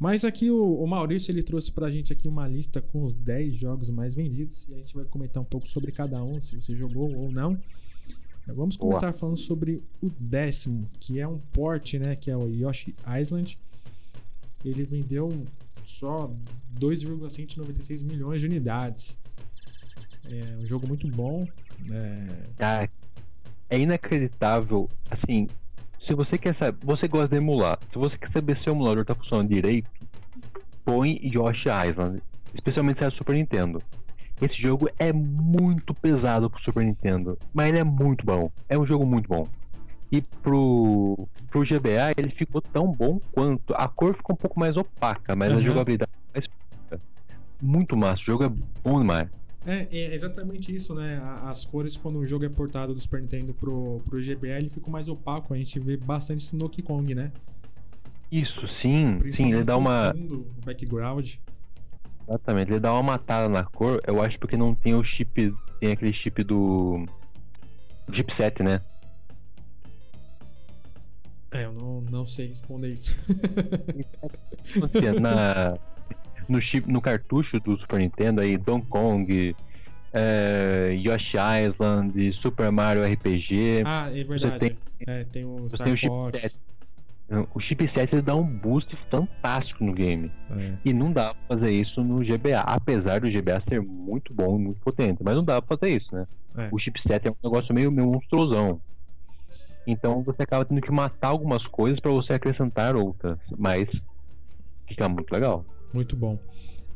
Mas 0.00 0.24
aqui 0.24 0.50
o, 0.50 0.82
o, 0.82 0.86
Maurício 0.86 1.30
ele 1.30 1.42
trouxe 1.42 1.70
pra 1.70 1.90
gente 1.90 2.10
aqui 2.10 2.26
uma 2.26 2.48
lista 2.48 2.80
com 2.80 3.04
os 3.04 3.14
10 3.14 3.54
jogos 3.54 3.90
mais 3.90 4.14
vendidos 4.14 4.66
e 4.66 4.72
a 4.72 4.78
gente 4.78 4.94
vai 4.94 5.04
comentar 5.04 5.42
um 5.42 5.46
pouco 5.46 5.68
sobre 5.68 5.92
cada 5.92 6.22
um, 6.24 6.40
se 6.40 6.58
você 6.58 6.74
jogou 6.74 7.14
ou 7.14 7.30
não. 7.30 7.60
Vamos 8.46 8.78
começar 8.78 9.10
Boa. 9.10 9.12
falando 9.12 9.36
sobre 9.36 9.84
o 10.02 10.10
décimo, 10.18 10.88
que 10.98 11.20
é 11.20 11.28
um 11.28 11.38
port, 11.52 11.94
né? 11.94 12.16
Que 12.16 12.30
é 12.30 12.36
o 12.36 12.48
Yoshi 12.48 12.94
Island. 13.20 13.58
Ele 14.64 14.84
vendeu 14.84 15.46
só 15.84 16.32
2,196 16.78 18.02
milhões 18.02 18.40
de 18.40 18.46
unidades. 18.46 19.18
É 20.24 20.56
um 20.62 20.66
jogo 20.66 20.88
muito 20.88 21.06
bom. 21.08 21.46
É... 22.58 22.88
é 23.68 23.78
inacreditável. 23.78 24.88
Assim, 25.10 25.46
se 26.10 26.14
você 26.14 26.36
quer 26.36 26.56
saber, 26.56 26.76
você 26.84 27.06
gosta 27.06 27.28
de 27.28 27.36
emular. 27.36 27.78
Se 27.92 27.96
você 27.96 28.18
quer 28.18 28.32
saber 28.32 28.58
se 28.58 28.68
o 28.68 28.72
emulador 28.72 29.02
está 29.02 29.14
funcionando 29.14 29.48
direito, 29.48 29.88
põe 30.84 31.20
Yoshi 31.22 31.68
Island, 31.68 32.20
especialmente 32.52 32.98
se 32.98 33.04
é 33.04 33.10
Super 33.10 33.36
Nintendo. 33.36 33.80
Esse 34.42 34.60
jogo 34.60 34.88
é 34.98 35.12
muito 35.12 35.94
pesado 35.94 36.50
pro 36.50 36.60
Super 36.62 36.84
Nintendo, 36.84 37.38
mas 37.54 37.68
ele 37.68 37.78
é 37.78 37.84
muito 37.84 38.26
bom. 38.26 38.50
É 38.68 38.76
um 38.76 38.84
jogo 38.84 39.06
muito 39.06 39.28
bom. 39.28 39.46
E 40.10 40.20
pro, 40.20 41.28
pro 41.48 41.60
GBA 41.60 42.10
ele 42.16 42.30
ficou 42.30 42.60
tão 42.60 42.90
bom 42.90 43.20
quanto. 43.30 43.72
A 43.74 43.86
cor 43.86 44.16
ficou 44.16 44.34
um 44.34 44.38
pouco 44.38 44.58
mais 44.58 44.76
opaca, 44.76 45.36
mas 45.36 45.52
uhum. 45.52 45.58
a 45.58 45.60
jogabilidade 45.60 46.10
é 46.34 46.40
mais 46.40 47.00
muito 47.62 47.96
massa. 47.96 48.20
O 48.22 48.24
jogo 48.24 48.44
é 48.44 48.48
bom 48.82 48.98
demais. 48.98 49.28
É, 49.66 49.86
é, 49.90 50.14
exatamente 50.14 50.74
isso, 50.74 50.94
né? 50.94 51.20
As 51.42 51.64
cores, 51.64 51.96
quando 51.96 52.18
o 52.18 52.26
jogo 52.26 52.44
é 52.44 52.48
portado 52.48 52.94
do 52.94 53.00
Super 53.00 53.20
Nintendo 53.20 53.52
pro, 53.52 54.00
pro 54.04 54.20
GBA, 54.20 54.58
ele 54.58 54.70
fica 54.70 54.90
mais 54.90 55.08
opaco. 55.08 55.52
A 55.52 55.56
gente 55.56 55.78
vê 55.78 55.96
bastante 55.96 56.56
Donkey 56.56 56.82
Kong, 56.82 57.14
né? 57.14 57.30
Isso, 58.32 58.60
sim. 58.80 59.20
Sim, 59.30 59.52
ele 59.52 59.64
dá 59.64 59.76
uma. 59.76 60.14
Fundo, 60.14 60.46
o 60.58 60.64
background. 60.64 61.34
Exatamente, 62.26 62.70
ele 62.70 62.80
dá 62.80 62.92
uma 62.92 63.02
matada 63.02 63.48
na 63.48 63.64
cor, 63.64 64.00
eu 64.06 64.22
acho 64.22 64.38
porque 64.38 64.56
não 64.56 64.72
tem 64.72 64.94
o 64.94 65.02
chip, 65.02 65.52
tem 65.80 65.90
aquele 65.90 66.12
chip 66.12 66.44
do 66.44 67.04
chipset, 68.14 68.62
né? 68.62 68.80
É, 71.52 71.64
eu 71.64 71.72
não, 71.72 72.00
não 72.02 72.24
sei 72.24 72.46
responder 72.46 72.92
isso. 72.92 73.16
na, 75.20 75.74
no, 76.50 76.60
chip, 76.60 76.90
no 76.90 77.00
cartucho 77.00 77.58
do 77.60 77.78
Super 77.78 78.00
Nintendo 78.00 78.40
aí, 78.40 78.56
Donkey 78.56 78.88
Kong, 78.88 79.56
é, 80.12 80.98
Yoshi 81.00 81.36
Island, 81.36 82.32
Super 82.42 82.70
Mario 82.70 83.04
RPG. 83.04 83.82
Ah, 83.84 84.10
é 84.12 84.24
verdade. 84.24 84.58
Tem, 84.58 84.76
é, 85.06 85.24
tem 85.24 85.44
o 85.44 85.68
Star 85.68 85.86
tem 85.86 85.96
Fox. 85.96 86.56
O 86.56 86.70
o 87.54 87.60
chipset 87.60 88.20
dá 88.22 88.34
um 88.34 88.44
boost 88.44 88.92
fantástico 89.08 89.84
no 89.84 89.92
game. 89.92 90.32
É. 90.50 90.72
E 90.84 90.92
não 90.92 91.12
dá 91.12 91.32
pra 91.32 91.56
fazer 91.56 91.70
isso 91.70 92.02
no 92.02 92.24
GBA. 92.24 92.58
Apesar 92.58 93.20
do 93.20 93.30
GBA 93.30 93.62
ser 93.68 93.80
muito 93.80 94.34
bom 94.34 94.56
e 94.58 94.62
muito 94.62 94.80
potente. 94.80 95.22
Mas 95.22 95.36
não 95.36 95.44
dá 95.44 95.62
pra 95.62 95.76
fazer 95.76 95.94
isso, 95.96 96.12
né? 96.12 96.26
É. 96.56 96.68
O 96.72 96.78
chipset 96.80 97.28
é 97.28 97.30
um 97.30 97.36
negócio 97.44 97.72
meio, 97.72 97.92
meio 97.92 98.10
monstruosão. 98.10 98.80
Então 99.86 100.22
você 100.24 100.42
acaba 100.42 100.64
tendo 100.64 100.80
que 100.80 100.90
matar 100.90 101.28
algumas 101.28 101.64
coisas 101.68 102.00
para 102.00 102.10
você 102.10 102.32
acrescentar 102.32 102.96
outras. 102.96 103.38
Mas 103.56 103.88
fica 104.88 105.08
muito 105.08 105.30
legal. 105.32 105.64
Muito 105.92 106.16
bom. 106.16 106.38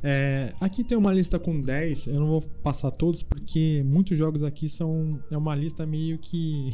É, 0.07 0.53
aqui 0.61 0.85
tem 0.85 0.99
uma 0.99 1.11
lista 1.11 1.39
com 1.39 1.59
10, 1.59 2.09
eu 2.09 2.21
não 2.21 2.27
vou 2.27 2.43
passar 2.63 2.91
todos 2.91 3.23
porque 3.23 3.83
muitos 3.87 4.19
jogos 4.19 4.43
aqui 4.43 4.69
são. 4.69 5.19
É 5.31 5.37
uma 5.37 5.55
lista 5.55 5.87
meio 5.87 6.19
que. 6.19 6.73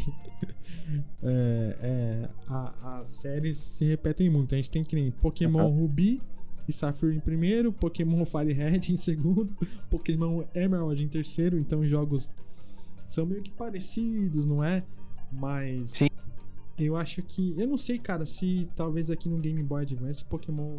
é, 1.23 1.77
é, 1.81 2.29
a, 2.49 2.99
as 2.99 3.09
séries 3.09 3.57
se 3.57 3.85
repetem 3.85 4.29
muito. 4.29 4.53
A 4.53 4.57
gente 4.57 4.69
tem 4.69 4.83
que 4.83 4.97
nem 4.97 5.13
Pokémon 5.13 5.67
uhum. 5.67 5.83
Ruby 5.83 6.21
e 6.67 6.73
Sapphire 6.73 7.15
em 7.15 7.21
primeiro, 7.21 7.73
Pokémon 7.73 8.25
Fire 8.25 8.53
Red 8.53 8.91
em 8.91 8.97
segundo, 8.97 9.55
Pokémon 9.89 10.43
Emerald 10.53 11.01
em 11.01 11.09
terceiro. 11.09 11.57
Então, 11.57 11.87
jogos 11.87 12.33
são 13.07 13.25
meio 13.25 13.43
que 13.43 13.53
parecidos, 13.53 14.45
não 14.45 14.65
é? 14.65 14.83
Mas. 15.31 15.91
Sim. 15.91 16.09
Eu 16.77 16.97
acho 16.97 17.23
que. 17.23 17.55
Eu 17.57 17.69
não 17.69 17.77
sei, 17.77 17.97
cara, 17.97 18.27
se 18.27 18.69
talvez 18.75 19.09
aqui 19.09 19.29
no 19.29 19.39
Game 19.39 19.63
Boy 19.63 19.83
Advance 19.83 20.25
Pokémon 20.25 20.79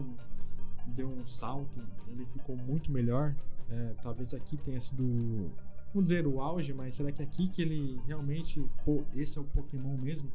deu 0.87 1.07
um 1.07 1.25
salto, 1.25 1.79
ele 2.07 2.25
ficou 2.25 2.55
muito 2.55 2.91
melhor. 2.91 3.35
É, 3.69 3.95
talvez 4.01 4.33
aqui 4.33 4.57
tenha 4.57 4.81
sido, 4.81 5.51
vamos 5.93 6.09
dizer, 6.09 6.27
o 6.27 6.41
auge, 6.41 6.73
mas 6.73 6.95
será 6.95 7.11
que 7.11 7.21
é 7.21 7.25
aqui 7.25 7.47
que 7.47 7.61
ele 7.61 8.01
realmente, 8.05 8.65
pô, 8.83 9.03
esse 9.13 9.37
é 9.37 9.41
o 9.41 9.45
Pokémon 9.45 9.97
mesmo? 9.97 10.29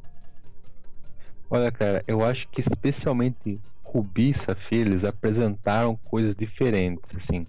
Olha, 1.49 1.71
cara, 1.71 2.03
eu 2.07 2.25
acho 2.25 2.47
que 2.49 2.61
especialmente 2.61 3.59
Rubi 3.83 4.31
e 4.31 4.45
Safira, 4.45 4.89
eles 4.89 5.03
apresentaram 5.03 5.95
coisas 5.95 6.35
diferentes, 6.35 7.03
assim. 7.15 7.47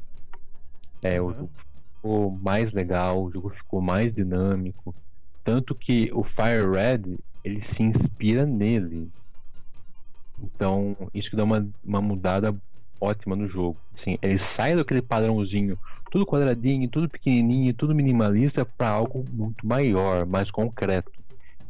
É, 1.02 1.20
uhum. 1.20 1.26
o 1.28 1.34
jogo 1.34 1.50
ficou 1.96 2.30
mais 2.30 2.72
legal, 2.72 3.24
o 3.24 3.30
jogo 3.30 3.50
ficou 3.50 3.80
mais 3.80 4.14
dinâmico. 4.14 4.94
Tanto 5.44 5.74
que 5.74 6.10
o 6.12 6.22
Fire 6.22 6.70
Red, 6.70 7.18
ele 7.42 7.64
se 7.74 7.82
inspira 7.82 8.46
nele. 8.46 9.10
Então, 10.40 10.96
isso 11.12 11.28
que 11.30 11.36
dá 11.36 11.44
uma, 11.44 11.68
uma 11.84 12.00
mudada 12.00 12.54
ótima 13.00 13.36
no 13.36 13.48
jogo. 13.48 13.76
Assim, 14.00 14.18
ele 14.22 14.40
sai 14.56 14.76
daquele 14.76 15.02
padrãozinho, 15.02 15.78
tudo 16.10 16.26
quadradinho, 16.26 16.88
tudo 16.88 17.08
pequenininho, 17.08 17.74
tudo 17.74 17.94
minimalista, 17.94 18.64
para 18.64 18.88
algo 18.90 19.24
muito 19.30 19.66
maior, 19.66 20.26
mais 20.26 20.50
concreto. 20.50 21.10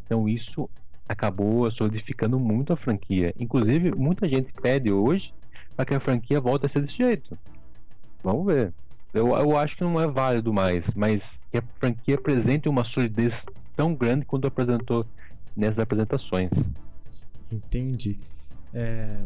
Então 0.05 0.29
isso 0.29 0.69
acabou 1.09 1.71
solidificando 1.73 2.39
muito 2.39 2.73
a 2.73 2.77
franquia. 2.77 3.35
Inclusive, 3.39 3.93
muita 3.93 4.29
gente 4.29 4.53
pede 4.61 4.93
hoje 4.93 5.33
para 5.75 5.87
que 5.87 5.95
a 5.95 6.01
franquia 6.01 6.41
volte 6.41 6.67
a 6.67 6.69
ser 6.69 6.83
desse 6.83 6.97
jeito. 6.97 7.39
Vamos 8.23 8.47
ver. 8.47 8.73
Eu, 9.15 9.29
eu 9.29 9.57
acho 9.57 9.77
que 9.77 9.85
não 9.85 10.01
é 10.01 10.07
válido 10.07 10.53
mais, 10.53 10.85
mas 10.95 11.23
que 11.51 11.59
a 11.59 11.63
franquia 11.79 12.17
apresente 12.17 12.69
uma 12.69 12.85
solidez 12.85 13.33
tão 13.75 13.95
grande 13.95 14.25
quanto 14.27 14.47
apresentou 14.47 15.07
nessas 15.57 15.79
apresentações. 15.79 16.51
Entendi. 17.51 18.19
É, 18.75 19.19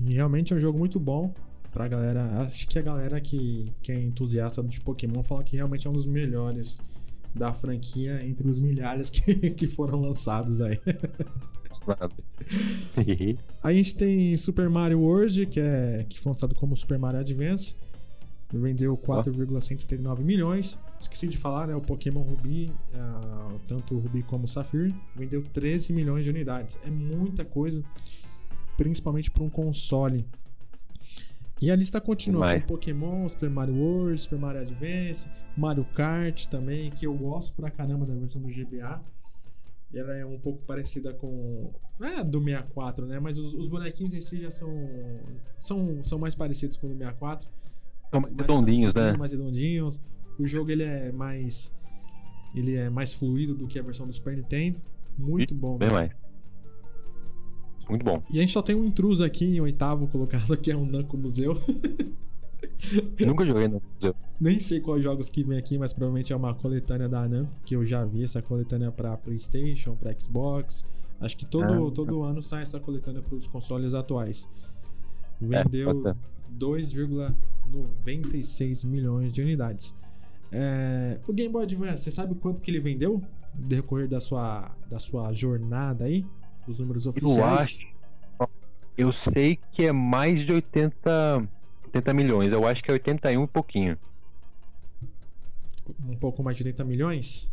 e 0.00 0.14
realmente 0.14 0.52
é 0.52 0.56
um 0.56 0.60
jogo 0.60 0.78
muito 0.78 0.98
bom 0.98 1.32
pra 1.72 1.88
galera. 1.88 2.40
Acho 2.40 2.66
que 2.68 2.78
a 2.78 2.82
galera 2.82 3.20
que, 3.20 3.72
que 3.82 3.90
é 3.90 4.00
entusiasta 4.00 4.62
de 4.62 4.80
Pokémon 4.80 5.22
fala 5.22 5.42
que 5.42 5.56
realmente 5.56 5.86
é 5.86 5.90
um 5.90 5.94
dos 5.94 6.06
melhores 6.06 6.80
da 7.34 7.52
franquia 7.52 8.24
entre 8.26 8.48
os 8.48 8.60
milhares 8.60 9.08
que, 9.10 9.50
que 9.52 9.66
foram 9.66 10.00
lançados 10.00 10.60
aí. 10.60 10.78
a 13.62 13.72
gente 13.72 13.96
tem 13.96 14.36
Super 14.36 14.68
Mario 14.68 15.00
World, 15.00 15.46
que, 15.46 15.58
é, 15.58 16.04
que 16.08 16.20
foi 16.20 16.32
lançado 16.32 16.54
como 16.54 16.76
Super 16.76 16.98
Mario 16.98 17.20
Advance. 17.20 17.74
Vendeu 18.52 18.94
4,179 18.98 20.22
milhões. 20.22 20.78
Esqueci 21.00 21.26
de 21.26 21.38
falar, 21.38 21.68
né? 21.68 21.74
O 21.74 21.80
Pokémon 21.80 22.20
Ruby, 22.20 22.70
uh, 22.92 23.58
tanto 23.66 23.94
o 23.94 23.98
Ruby 23.98 24.22
como 24.22 24.44
o 24.44 24.46
Sapphire, 24.46 24.94
vendeu 25.16 25.42
13 25.42 25.94
milhões 25.94 26.22
de 26.22 26.30
unidades. 26.30 26.78
É 26.84 26.90
muita 26.90 27.46
coisa 27.46 27.82
principalmente 28.82 29.30
para 29.30 29.44
um 29.44 29.50
console. 29.50 30.26
E 31.60 31.70
a 31.70 31.76
lista 31.76 32.00
continua 32.00 32.40
Demais. 32.40 32.62
com 32.62 32.66
Pokémon, 32.66 33.28
Super 33.28 33.48
Mario 33.48 33.76
World, 33.76 34.20
Super 34.20 34.38
Mario 34.38 34.62
Advance, 34.62 35.30
Mario 35.56 35.84
Kart 35.84 36.46
também, 36.46 36.90
que 36.90 37.06
eu 37.06 37.14
gosto 37.14 37.54
pra 37.54 37.70
caramba 37.70 38.04
da 38.04 38.14
versão 38.14 38.42
do 38.42 38.48
GBA. 38.48 39.00
Ela 39.94 40.16
é 40.16 40.26
um 40.26 40.38
pouco 40.38 40.64
parecida 40.64 41.12
com. 41.12 41.70
Não 42.00 42.08
é 42.08 42.24
do 42.24 42.42
64, 42.42 43.06
né? 43.06 43.20
Mas 43.20 43.38
os, 43.38 43.54
os 43.54 43.68
bonequinhos 43.68 44.12
em 44.12 44.20
si 44.20 44.40
já 44.40 44.50
são, 44.50 44.74
são. 45.56 46.02
São 46.02 46.18
mais 46.18 46.34
parecidos 46.34 46.76
com 46.76 46.88
o 46.88 46.90
do 46.90 46.96
64. 46.96 47.48
São 48.10 48.20
mais 48.20 48.34
mais 48.34 48.48
redondinhos, 48.48 48.94
né? 48.94 49.12
Mais 49.16 49.32
redondinhos. 49.32 50.00
O 50.38 50.46
jogo 50.46 50.70
ele 50.70 50.82
é 50.82 51.12
mais. 51.12 51.72
Ele 52.56 52.74
é 52.74 52.90
mais 52.90 53.12
fluido 53.12 53.54
do 53.54 53.68
que 53.68 53.78
a 53.78 53.82
versão 53.82 54.06
do 54.06 54.12
Super 54.12 54.34
Nintendo. 54.36 54.80
Muito 55.16 55.54
bom 55.54 55.78
Bem 55.78 55.88
mesmo. 55.88 56.00
mais. 56.00 56.21
Muito 57.88 58.04
bom. 58.04 58.22
E 58.30 58.38
a 58.38 58.40
gente 58.40 58.52
só 58.52 58.62
tem 58.62 58.74
um 58.74 58.84
intruso 58.84 59.24
aqui 59.24 59.44
em 59.44 59.60
oitavo 59.60 60.06
colocado, 60.08 60.56
que 60.56 60.70
é 60.70 60.76
um 60.76 60.86
Namco 60.86 61.16
Museu. 61.16 61.54
Nunca 63.24 63.44
joguei 63.44 63.68
no 63.68 63.80
museu. 63.94 64.14
Nem 64.40 64.58
sei 64.60 64.80
quais 64.80 65.02
jogos 65.02 65.28
que 65.28 65.42
vem 65.44 65.58
aqui, 65.58 65.78
mas 65.78 65.92
provavelmente 65.92 66.32
é 66.32 66.36
uma 66.36 66.54
coletânea 66.54 67.08
da 67.08 67.28
Namco, 67.28 67.52
que 67.64 67.76
eu 67.76 67.84
já 67.86 68.04
vi 68.04 68.24
essa 68.24 68.42
coletânea 68.42 68.90
pra 68.90 69.16
PlayStation, 69.16 69.94
pra 69.94 70.12
Xbox. 70.18 70.84
Acho 71.20 71.36
que 71.36 71.46
todo, 71.46 71.88
Ah. 71.88 71.90
todo 71.92 72.22
ano 72.22 72.42
sai 72.42 72.62
essa 72.62 72.80
coletânea 72.80 73.22
pros 73.22 73.46
consoles 73.46 73.94
atuais. 73.94 74.48
É, 75.40 75.62
Vendeu 75.64 76.02
pode 76.02 76.18
2,96 76.58 78.84
milhões 78.84 79.32
de 79.32 79.40
unidades. 79.42 79.94
É, 80.50 81.20
o 81.26 81.32
Game 81.32 81.50
Boy 81.52 81.62
Advance, 81.64 82.02
você 82.04 82.10
sabe 82.10 82.34
quanto 82.34 82.60
que 82.60 82.70
ele 82.70 82.80
vendeu 82.80 83.22
no 83.54 83.66
decorrer 83.66 84.08
da 84.08 84.20
sua, 84.20 84.70
da 84.88 84.98
sua 84.98 85.32
jornada 85.32 86.04
aí? 86.04 86.26
Os 86.66 86.78
números 86.78 87.06
oficiais? 87.06 87.80
acho- 88.38 88.50
Eu 88.96 89.10
sei 89.32 89.58
que 89.72 89.86
é 89.86 89.92
mais 89.92 90.44
de 90.46 90.52
80, 90.52 91.48
80 91.86 92.12
milhões. 92.12 92.52
Eu 92.52 92.66
acho 92.66 92.82
que 92.82 92.90
é 92.90 92.94
81 92.94 93.44
e 93.44 93.46
pouquinho. 93.48 93.98
Um 96.08 96.16
pouco 96.16 96.42
mais 96.42 96.56
de 96.56 96.62
80 96.64 96.84
milhões? 96.84 97.50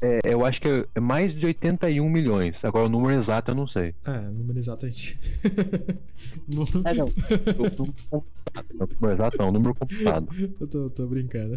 É, 0.00 0.18
eu 0.24 0.44
acho 0.44 0.60
que 0.60 0.68
é 0.94 1.00
mais 1.00 1.34
de 1.38 1.46
81 1.46 2.08
milhões. 2.10 2.54
Agora 2.62 2.84
o 2.84 2.88
número 2.88 3.22
exato 3.22 3.50
eu 3.50 3.54
não 3.54 3.66
sei. 3.66 3.94
É, 4.06 4.18
número 4.30 4.58
exato 4.58 4.84
a 4.84 4.88
gente. 4.88 5.18
Não- 6.54 6.64
É, 6.84 6.94
não. 6.94 7.06
O 7.06 7.78
número 7.78 7.94
computado. 8.10 8.66
Não, 8.74 8.86
o 8.86 8.88
número 9.00 9.12
exato 9.14 9.36
não, 9.38 9.48
o 9.48 9.52
número 9.52 9.74
computado. 9.74 10.28
eu 10.60 10.66
tô, 10.68 10.90
tô 10.90 11.06
brincando. 11.06 11.56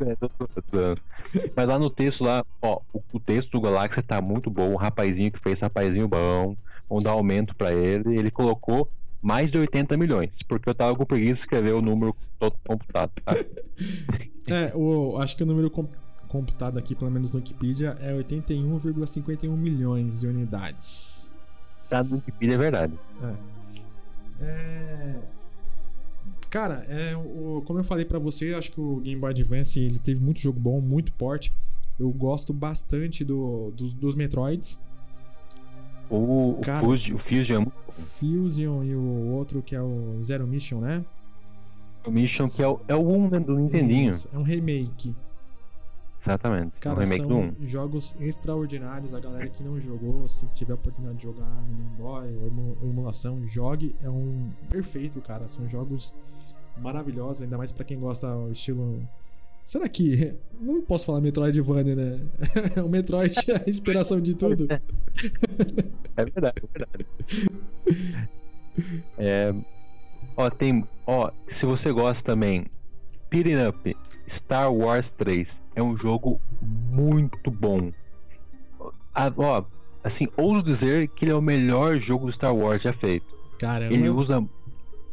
É, 0.00 0.14
tô- 0.16 0.28
tô- 0.28 0.46
tô 0.46 0.62
zoando. 0.76 1.00
Mas 1.56 1.68
lá 1.68 1.78
no 1.78 1.88
texto, 1.88 2.22
lá, 2.24 2.44
ó, 2.60 2.80
o, 2.92 3.00
o 3.12 3.20
texto 3.20 3.50
do 3.52 3.60
Galáxia 3.60 4.02
tá 4.02 4.20
muito 4.20 4.50
bom. 4.50 4.72
O 4.72 4.76
rapazinho 4.76 5.30
que 5.32 5.40
fez 5.40 5.58
rapazinho 5.60 6.08
bom. 6.08 6.56
Vamos 6.88 7.04
dar 7.04 7.12
aumento 7.12 7.54
pra 7.54 7.72
ele. 7.72 8.18
Ele 8.18 8.30
colocou 8.30 8.88
mais 9.22 9.50
de 9.50 9.58
80 9.58 9.96
milhões. 9.96 10.30
Porque 10.48 10.68
eu 10.68 10.74
tava 10.74 10.94
com 10.96 11.06
preguiça 11.06 11.34
de 11.36 11.40
escrever 11.42 11.72
o 11.74 11.80
número 11.82 12.14
todo 12.38 12.54
computado. 12.66 13.12
Tá? 13.24 13.34
É, 14.48 14.72
o, 14.74 15.16
acho 15.18 15.36
que 15.36 15.44
o 15.44 15.46
número 15.46 15.70
com- 15.70 15.86
computado 16.30 16.78
aqui, 16.78 16.94
pelo 16.94 17.10
menos 17.10 17.32
no 17.32 17.40
Wikipedia, 17.40 17.96
é 18.00 18.12
81,51 18.16 19.50
milhões 19.50 20.20
de 20.20 20.28
unidades. 20.28 21.34
Tá 21.88 22.04
no 22.04 22.16
Wikipedia, 22.16 22.54
é 22.54 22.58
verdade. 22.58 22.94
É... 24.40 25.18
Cara, 26.48 26.84
é, 26.88 27.16
o, 27.16 27.62
como 27.66 27.80
eu 27.80 27.84
falei 27.84 28.04
pra 28.04 28.18
você, 28.18 28.54
acho 28.54 28.70
que 28.72 28.80
o 28.80 28.96
Game 29.00 29.20
Boy 29.20 29.30
Advance 29.30 29.78
ele 29.78 29.98
teve 29.98 30.20
muito 30.20 30.40
jogo 30.40 30.58
bom, 30.58 30.80
muito 30.80 31.12
porte. 31.12 31.52
Eu 31.98 32.10
gosto 32.10 32.52
bastante 32.52 33.24
do, 33.24 33.72
dos, 33.72 33.92
dos 33.92 34.14
Metroids, 34.14 34.80
O, 36.08 36.52
o, 36.52 36.60
Cara. 36.62 36.84
Fusion, 36.84 37.16
o 37.16 37.18
Fusion 37.18 37.54
é 37.54 37.58
muito 37.58 37.74
o 37.86 37.92
Fusion 37.92 38.84
e 38.84 38.94
o 38.94 39.32
outro 39.32 39.62
que 39.62 39.74
é 39.74 39.82
o 39.82 40.18
Zero 40.22 40.46
Mission, 40.46 40.80
né? 40.80 41.04
o 42.04 42.10
Mission, 42.10 42.48
que 42.48 42.62
é 42.62 42.68
o, 42.68 42.80
é 42.88 42.94
o 42.94 43.00
1 43.00 43.30
né, 43.30 43.40
do 43.40 43.58
Nintendinho. 43.58 44.08
Isso, 44.08 44.28
é 44.32 44.38
um 44.38 44.42
remake. 44.42 45.14
Exatamente. 46.22 46.72
é 46.76 46.80
Cara, 46.80 47.00
do 47.02 47.06
são 47.06 47.40
1. 47.60 47.66
jogos 47.66 48.14
extraordinários. 48.20 49.14
A 49.14 49.20
galera 49.20 49.48
que 49.48 49.62
não 49.62 49.80
jogou, 49.80 50.26
se 50.28 50.46
tiver 50.48 50.72
a 50.72 50.74
oportunidade 50.74 51.18
de 51.18 51.24
jogar 51.24 51.46
no 51.46 51.74
Game 51.74 51.90
Boy 51.96 52.36
ou 52.36 52.46
emu- 52.48 52.76
ou 52.82 52.88
emulação, 52.88 53.46
jogue. 53.46 53.94
É 54.02 54.10
um 54.10 54.50
perfeito, 54.68 55.20
cara. 55.20 55.48
São 55.48 55.68
jogos 55.68 56.14
maravilhosos, 56.76 57.42
ainda 57.42 57.56
mais 57.56 57.72
pra 57.72 57.84
quem 57.84 57.98
gosta 57.98 58.30
do 58.34 58.50
estilo. 58.52 59.02
Será 59.64 59.88
que. 59.88 60.36
Não 60.60 60.82
posso 60.82 61.06
falar 61.06 61.20
Metroidvania, 61.20 61.94
né? 61.96 62.20
o 62.84 62.88
Metroid 62.90 63.34
é 63.50 63.56
a 63.56 63.70
inspiração 63.70 64.20
de 64.20 64.34
tudo. 64.34 64.66
É 66.16 66.24
verdade, 66.24 66.60
é 66.62 66.78
verdade. 66.78 67.06
É, 69.18 69.54
ó, 70.36 70.50
tem. 70.50 70.84
Ó, 71.06 71.30
se 71.58 71.66
você 71.66 71.92
gosta 71.92 72.22
também, 72.24 72.66
Beating 73.30 73.66
Up 73.68 73.96
Star 74.44 74.72
Wars 74.72 75.06
3 75.18 75.48
é 75.80 75.82
um 75.82 75.96
jogo 75.96 76.40
muito 76.60 77.50
bom. 77.50 77.92
Ah, 79.14 79.32
ó, 79.36 79.64
assim, 80.04 80.28
ouso 80.36 80.62
dizer 80.62 81.08
que 81.08 81.24
ele 81.24 81.32
é 81.32 81.34
o 81.34 81.42
melhor 81.42 81.98
jogo 82.00 82.26
do 82.26 82.32
Star 82.32 82.54
Wars 82.54 82.82
já 82.82 82.92
feito. 82.92 83.26
Caramba. 83.58 83.92
Ele 83.92 84.08
usa. 84.08 84.44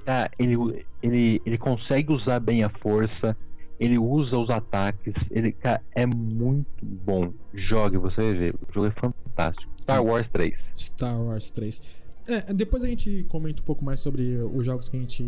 Ah, 0.05 0.29
ele, 0.39 0.85
ele, 1.01 1.41
ele 1.45 1.57
consegue 1.57 2.11
usar 2.13 2.39
bem 2.39 2.63
a 2.63 2.69
força. 2.69 3.35
Ele 3.79 3.97
usa 3.97 4.37
os 4.37 4.49
ataques. 4.49 5.13
Ele, 5.29 5.51
cara, 5.51 5.81
é 5.93 6.05
muito 6.05 6.83
bom. 6.83 7.31
Jogue, 7.53 7.97
você 7.97 8.15
vai 8.15 8.33
ver. 8.33 8.55
O 8.55 8.73
jogo 8.73 8.87
é 8.87 8.91
fantástico. 8.91 9.71
Star 9.81 10.03
Wars 10.03 10.27
3. 10.31 10.55
Star 10.77 11.21
Wars 11.21 11.49
3. 11.51 11.81
É, 12.27 12.53
depois 12.53 12.83
a 12.83 12.87
gente 12.87 13.25
comenta 13.29 13.61
um 13.61 13.65
pouco 13.65 13.85
mais 13.85 14.01
sobre 14.01 14.35
os 14.53 14.65
jogos 14.65 14.89
que 14.89 14.97
a 14.97 14.99
gente 14.99 15.23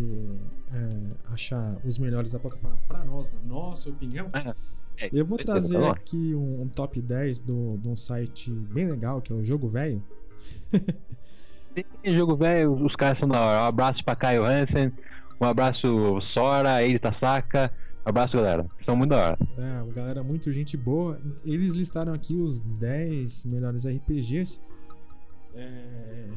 é, 0.71 1.31
achar 1.31 1.77
os 1.85 1.97
melhores 1.97 2.33
da 2.33 2.39
plataforma 2.39 2.77
pra 2.87 3.05
nós, 3.05 3.31
na 3.31 3.41
nossa 3.41 3.89
opinião. 3.89 4.29
Ah, 4.33 4.53
é, 4.99 5.09
Eu 5.11 5.25
vou 5.25 5.37
trazer 5.37 5.79
tá 5.79 5.91
aqui 5.91 6.35
um, 6.35 6.63
um 6.63 6.67
top 6.67 7.01
10 7.01 7.39
do, 7.39 7.77
de 7.77 7.87
um 7.87 7.95
site 7.95 8.51
bem 8.51 8.87
legal, 8.87 9.21
que 9.21 9.31
é 9.31 9.35
o 9.35 9.43
Jogo 9.43 9.67
Velho. 9.67 10.03
Jogo 12.03 12.35
velho, 12.35 12.73
os 12.85 12.95
caras 12.95 13.19
são 13.19 13.27
da 13.27 13.39
hora. 13.39 13.61
Um 13.61 13.65
abraço 13.65 14.03
pra 14.03 14.15
Caio 14.15 14.43
Hansen, 14.43 14.91
um 15.39 15.45
abraço 15.45 16.19
Sora, 16.33 16.83
ele 16.83 16.99
Tasaka. 16.99 17.71
Um 18.05 18.09
abraço, 18.09 18.35
galera. 18.35 18.65
São 18.85 18.95
muito 18.95 19.11
da 19.11 19.17
hora. 19.17 19.37
É, 19.57 19.93
galera 19.93 20.23
muito 20.23 20.51
gente 20.51 20.75
boa. 20.75 21.19
Eles 21.45 21.71
listaram 21.71 22.13
aqui 22.13 22.35
os 22.35 22.59
10 22.59 23.45
melhores 23.45 23.85
RPGs. 23.85 24.61
É, 25.53 26.29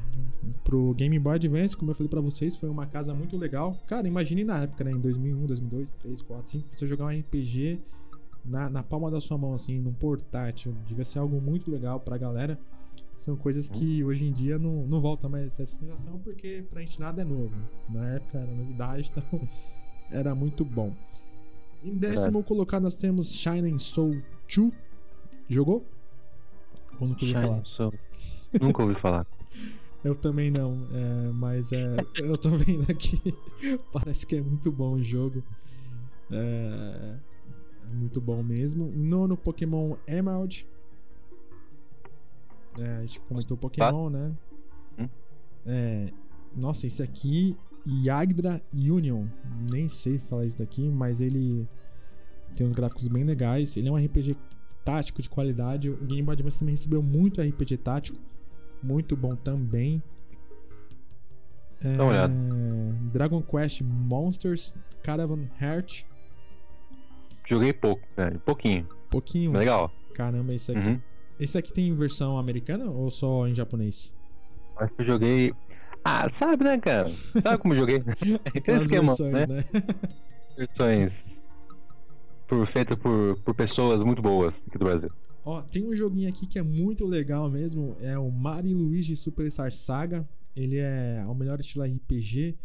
pro 0.65 0.95
Game 0.95 1.19
Boy 1.19 1.37
Advance, 1.37 1.77
como 1.77 1.91
eu 1.91 1.95
falei 1.95 2.09
pra 2.09 2.21
vocês, 2.21 2.57
foi 2.57 2.69
uma 2.69 2.87
casa 2.87 3.15
muito 3.15 3.37
legal. 3.37 3.77
Cara, 3.87 4.07
imagine 4.07 4.45
na 4.45 4.63
época, 4.63 4.85
né? 4.85 4.93
Em 4.93 5.01
2001, 5.01 5.47
2002, 5.47 5.93
2003, 5.93 6.03
2004, 6.03 6.43
2005, 6.43 6.77
você 6.77 6.87
jogar 6.87 7.07
um 7.07 7.21
RPG 7.21 7.81
na, 8.45 8.69
na 8.69 8.83
palma 8.83 9.11
da 9.11 9.21
sua 9.21 9.39
mão, 9.39 9.55
assim, 9.55 9.79
num 9.79 9.93
portátil. 9.93 10.75
Devia 10.87 11.05
ser 11.05 11.19
algo 11.19 11.41
muito 11.41 11.71
legal 11.71 12.01
pra 12.01 12.19
galera. 12.19 12.59
São 13.17 13.37
coisas 13.37 13.69
que 13.69 14.03
hoje 14.03 14.25
em 14.25 14.33
dia 14.33 14.59
não, 14.59 14.87
não 14.87 15.01
volta 15.01 15.29
mais 15.29 15.47
essa 15.47 15.65
sensação, 15.67 16.19
porque 16.19 16.65
pra 16.71 16.81
gente 16.81 16.99
nada 16.99 17.23
é 17.23 17.25
novo. 17.25 17.57
Na 17.89 18.15
época 18.15 18.39
era 18.39 18.53
novidade, 18.53 19.13
então 19.15 19.49
era 20.11 20.35
muito 20.35 20.65
bom. 20.65 20.93
Em 21.85 21.95
décimo 21.95 22.43
colocado 22.43 22.83
nós 22.83 22.97
temos 22.97 23.33
Shining 23.33 23.79
Soul 23.79 24.23
2. 24.55 24.73
Jogou? 25.49 25.85
Ou 27.01 27.09
nunca 27.09 27.25
ouviu 27.25 27.41
falar? 27.41 27.65
Soul. 27.65 27.95
Nunca 28.61 28.83
ouvi 28.83 28.95
falar. 29.01 29.27
Eu 30.05 30.17
também 30.17 30.51
não, 30.51 30.89
é, 30.93 31.33
mas 31.33 31.71
é, 31.71 31.95
eu 32.25 32.37
tô 32.37 32.51
vendo 32.51 32.91
aqui. 32.91 33.21
Parece 33.93 34.27
que 34.27 34.35
é 34.35 34.41
muito 34.41 34.73
bom 34.73 34.95
o 34.95 35.05
jogo. 35.05 35.45
É, 36.29 37.19
é 37.21 37.32
muito 37.93 38.21
bom 38.21 38.43
mesmo. 38.43 38.91
Nono, 38.95 39.37
Pokémon 39.37 39.97
Emerald. 40.07 40.67
É, 42.79 42.97
a 42.97 43.01
gente 43.01 43.21
comentou 43.21 43.57
Pokémon, 43.57 44.09
né? 44.11 44.33
Hum. 44.99 45.09
É, 45.67 46.11
nossa, 46.57 46.87
esse 46.87 47.03
aqui, 47.03 47.57
Yagdra 47.87 48.63
Union. 48.73 49.27
Nem 49.71 49.89
sei 49.89 50.19
falar 50.19 50.47
isso 50.47 50.59
daqui, 50.59 50.89
mas 50.89 51.21
ele 51.21 51.69
tem 52.57 52.67
uns 52.67 52.73
gráficos 52.73 53.09
bem 53.09 53.25
legais. 53.25 53.77
Ele 53.77 53.89
é 53.89 53.93
um 53.93 53.97
RPG 53.97 54.37
tático 54.85 55.23
de 55.23 55.29
qualidade. 55.29 55.91
O 55.91 55.97
Game 55.97 56.23
Boy 56.23 56.35
Advance 56.35 56.59
também 56.59 56.75
recebeu 56.75 57.03
muito 57.03 57.41
RPG 57.41 57.79
tático. 57.79 58.19
Muito 58.83 59.17
bom 59.17 59.37
também. 59.37 60.03
É. 61.85 61.97
Dragon 63.13 63.43
Quest 63.43 63.81
Monsters 63.83 64.77
Caravan 65.03 65.49
Heart. 65.61 66.05
Joguei 67.49 67.73
pouco, 67.73 68.03
velho. 68.17 68.39
Pouquinho. 68.41 68.89
Pouquinho. 69.11 69.53
Legal. 69.53 69.91
Caramba, 70.15 70.55
esse 70.55 70.73
aqui. 70.73 70.89
Uhum. 70.89 71.01
Esse 71.39 71.59
aqui 71.59 71.73
tem 71.73 71.95
versão 71.95 72.39
americana 72.39 72.91
ou 72.91 73.11
só 73.11 73.47
em 73.49 73.55
japonês? 73.55 74.15
Acho 74.77 74.95
que 74.95 75.03
eu 75.03 75.07
joguei. 75.07 75.53
Ah, 76.05 76.31
sabe, 76.39 76.65
né, 76.65 76.79
cara? 76.79 77.05
Sabe 77.05 77.59
como 77.59 77.75
eu 77.75 77.79
joguei? 77.79 77.99
Aquele 78.47 78.83
esquema, 78.83 79.07
versões, 79.09 79.33
né? 79.33 79.47
né? 79.47 79.65
Versões 80.57 81.33
por, 82.53 82.71
feitas 82.71 82.99
por, 82.99 83.41
por 83.41 83.55
pessoas 83.55 84.05
muito 84.05 84.21
boas 84.21 84.55
aqui 84.67 84.77
do 84.77 84.85
Brasil. 84.85 85.11
Ó, 85.43 85.63
tem 85.63 85.83
um 85.89 85.97
joguinho 85.97 86.29
aqui 86.29 86.47
que 86.47 86.59
é 86.59 86.63
muito 86.63 87.07
legal 87.07 87.51
mesmo. 87.51 87.97
É 87.99 88.19
o 88.19 88.31
Mario 88.31 88.77
Luigi 88.77 89.17
Superstar 89.17 89.73
Saga. 89.73 90.29
Ele 90.55 90.77
é 90.77 91.25
o 91.27 91.35
melhor 91.35 91.59
estilo 91.61 91.85
RPG. 91.85 92.59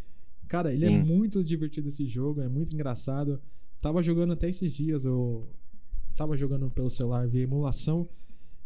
Cara, 0.49 0.73
ele 0.73 0.85
é 0.85 0.89
Sim. 0.89 0.99
muito 1.03 1.41
divertido 1.41 1.87
esse 1.87 2.05
jogo, 2.05 2.41
é 2.41 2.49
muito 2.49 2.73
engraçado. 2.73 3.41
Tava 3.81 4.01
jogando 4.01 4.33
até 4.33 4.49
esses 4.49 4.73
dias, 4.73 5.05
eu 5.05 5.47
tava 6.15 6.35
jogando 6.35 6.69
pelo 6.71 6.89
celular 6.89 7.27
via 7.27 7.43
emulação. 7.43 8.07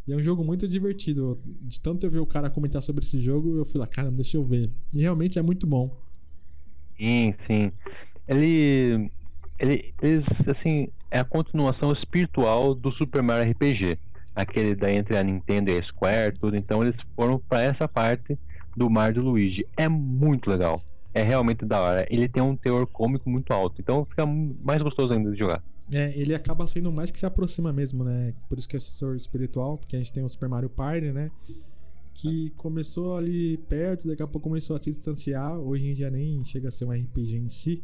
E 0.07 0.13
é 0.13 0.15
um 0.15 0.23
jogo 0.23 0.43
muito 0.43 0.67
divertido. 0.67 1.39
De 1.45 1.79
tanto 1.79 2.05
eu 2.05 2.11
ver 2.11 2.19
o 2.19 2.25
cara 2.25 2.49
comentar 2.49 2.81
sobre 2.81 3.03
esse 3.03 3.19
jogo, 3.21 3.57
eu 3.57 3.65
fui 3.65 3.79
lá, 3.79 3.85
cara, 3.85 4.09
deixa 4.09 4.37
eu 4.37 4.43
ver. 4.43 4.71
E 4.93 5.01
realmente 5.01 5.37
é 5.37 5.41
muito 5.41 5.67
bom. 5.67 5.95
Sim, 6.97 7.33
sim. 7.45 7.71
Ele. 8.27 9.11
Ele. 9.59 9.93
Eles, 10.01 10.25
assim, 10.47 10.87
é 11.09 11.19
a 11.19 11.25
continuação 11.25 11.91
espiritual 11.91 12.73
do 12.73 12.91
Super 12.93 13.21
Mario 13.21 13.51
RPG. 13.51 13.99
Aquele 14.33 14.75
da 14.75 14.91
entre 14.91 15.17
a 15.17 15.23
Nintendo 15.23 15.71
e 15.71 15.77
a 15.77 15.83
Square, 15.83 16.37
tudo. 16.39 16.55
Então 16.55 16.81
eles 16.81 16.95
foram 17.15 17.37
pra 17.37 17.61
essa 17.61 17.87
parte 17.87 18.39
do 18.75 18.89
Mario 18.89 19.21
do 19.21 19.29
Luigi. 19.29 19.67
É 19.75 19.87
muito 19.89 20.49
legal. 20.49 20.81
É 21.13 21.21
realmente 21.23 21.65
da 21.65 21.81
hora. 21.81 22.07
Ele 22.09 22.27
tem 22.29 22.41
um 22.41 22.55
teor 22.55 22.87
cômico 22.87 23.29
muito 23.29 23.51
alto. 23.51 23.81
Então 23.81 24.05
fica 24.05 24.25
mais 24.25 24.81
gostoso 24.81 25.13
ainda 25.13 25.31
de 25.31 25.37
jogar. 25.37 25.63
É, 25.93 26.17
ele 26.17 26.33
acaba 26.33 26.65
sendo 26.67 26.91
mais 26.91 27.11
que 27.11 27.19
se 27.19 27.25
aproxima 27.25 27.73
mesmo, 27.73 28.03
né? 28.03 28.33
Por 28.47 28.57
isso 28.57 28.67
que 28.67 28.75
é 28.75 28.77
o 28.77 28.81
sucessor 28.81 29.15
espiritual, 29.15 29.77
porque 29.77 29.95
a 29.95 29.99
gente 29.99 30.13
tem 30.13 30.23
o 30.23 30.29
Super 30.29 30.47
Mario 30.47 30.69
Party, 30.69 31.11
né? 31.11 31.29
Que 32.13 32.49
começou 32.51 33.17
ali 33.17 33.57
perto, 33.57 34.07
daqui 34.07 34.23
a 34.23 34.27
pouco 34.27 34.47
começou 34.47 34.75
a 34.75 34.79
se 34.79 34.89
distanciar. 34.89 35.57
Hoje 35.57 35.87
em 35.87 35.93
dia 35.93 36.09
nem 36.09 36.45
chega 36.45 36.69
a 36.69 36.71
ser 36.71 36.85
um 36.85 36.91
RPG 36.91 37.35
em 37.37 37.49
si. 37.49 37.83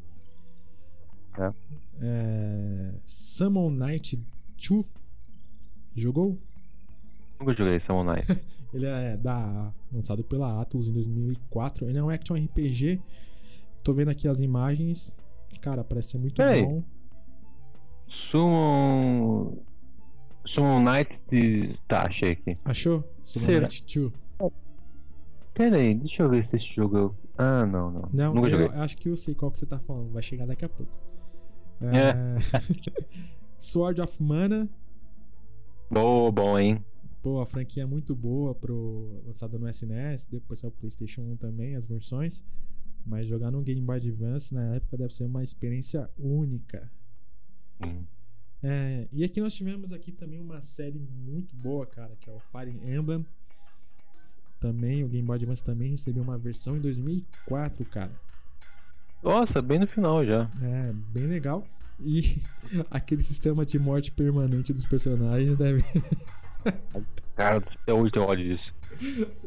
É. 1.38 1.54
É, 2.02 2.94
Summon 3.06 3.72
Night 3.72 4.18
2. 4.70 4.86
Jogou? 5.96 6.40
Nunca 7.40 7.54
joguei 7.54 7.80
Summon 7.82 8.04
Night. 8.06 8.28
Ele 8.74 8.86
é 8.86 9.18
da, 9.18 9.74
lançado 9.92 10.24
pela 10.24 10.62
Atlus 10.62 10.88
em 10.88 10.94
2004. 10.94 11.88
Ele 11.90 11.98
é 11.98 12.04
um 12.04 12.10
action 12.10 12.36
RPG. 12.36 13.02
Tô 13.84 13.94
vendo 13.94 14.10
aqui 14.10 14.28
as 14.28 14.40
imagens. 14.40 15.12
Cara, 15.62 15.84
parece 15.84 16.10
ser 16.12 16.18
muito 16.18 16.36
Peraí. 16.36 16.66
bom. 16.66 16.84
Summon. 18.32 19.58
Summon 20.54 20.84
Night 20.84 21.20
de. 21.32 21.78
Tá, 21.88 22.08
achei 22.08 22.32
aqui. 22.32 22.54
Achou? 22.66 23.04
Summon 23.24 23.48
Será? 23.48 23.62
Night 23.62 24.00
2. 24.00 24.14
Pera 25.54 25.78
aí, 25.78 25.96
deixa 25.96 26.22
eu 26.24 26.30
ver 26.30 26.48
se 26.50 26.56
esse 26.58 26.76
jogo. 26.76 26.98
eu- 26.98 27.16
Ah, 27.38 27.66
não, 27.66 27.92
não. 27.92 28.02
Não, 28.14 28.34
Nunca 28.34 28.50
eu 28.50 28.72
acho 28.82 28.96
que 28.98 29.10
eu 29.10 29.18
sei 29.18 29.34
qual 29.34 29.52
que 29.52 29.58
você 29.60 29.66
tá 29.66 29.80
falando. 29.80 30.12
Vai 30.12 30.22
chegar 30.22 30.46
daqui 30.46 30.66
a 30.66 30.70
pouco. 30.70 30.92
É. 31.82 32.10
É... 32.10 32.36
Sword 33.58 34.00
of 34.02 34.22
Mana. 34.22 34.70
Boa, 35.90 36.32
bom, 36.32 36.60
hein? 36.60 36.84
Pô, 37.22 37.42
a 37.42 37.46
franquia 37.46 37.84
é 37.84 37.86
muito 37.86 38.16
boa 38.16 38.54
pro 38.54 39.22
lançada 39.26 39.58
no 39.58 39.68
SNES, 39.70 40.26
depois 40.26 40.60
saiu 40.60 40.70
o 40.70 40.74
PlayStation 40.74 41.22
1 41.22 41.38
também, 41.38 41.76
as 41.76 41.86
versões. 41.86 42.44
Mas 43.06 43.28
jogar 43.28 43.52
no 43.52 43.62
Game 43.62 43.82
Boy 43.82 43.98
Advance 43.98 44.54
na 44.54 44.76
época 44.76 44.98
deve 44.98 45.16
ser 45.16 45.24
uma 45.24 45.44
experiência 45.44 46.10
única. 46.18 46.92
Hum. 47.82 48.04
É, 48.62 49.08
e 49.12 49.24
aqui 49.24 49.40
nós 49.40 49.54
tivemos 49.54 49.94
aqui 49.94 50.12
também 50.12 50.40
uma 50.40 50.62
série 50.62 51.00
muito 51.00 51.56
boa, 51.56 51.86
cara, 51.86 52.16
que 52.16 52.30
é 52.30 52.34
o 52.34 52.40
Fire 52.40 52.72
Emblem. 52.84 53.26
Também 54.60 55.04
o 55.04 55.08
Game 55.08 55.26
Boy 55.26 55.36
Advance 55.36 55.64
também 55.64 55.92
recebeu 55.92 56.24
uma 56.24 56.38
versão 56.38 56.76
em 56.76 56.82
2004, 56.82 57.86
cara. 57.86 58.12
Nossa, 59.24 59.62
bem 59.62 59.80
no 59.80 59.88
final 59.88 60.26
já. 60.26 60.52
É, 60.62 60.94
bem 60.94 61.28
legal. 61.28 61.66
E 62.00 62.42
aquele 62.90 63.24
sistema 63.24 63.66
de 63.66 63.80
morte 63.80 64.12
permanente 64.12 64.74
dos 64.74 64.86
personagens 64.86 65.56
deve. 65.56 65.84
Cara, 67.36 67.58
até 67.58 67.94
hoje 67.94 68.12
tem 68.12 68.22
ódio 68.22 68.46
disso. 68.58 68.74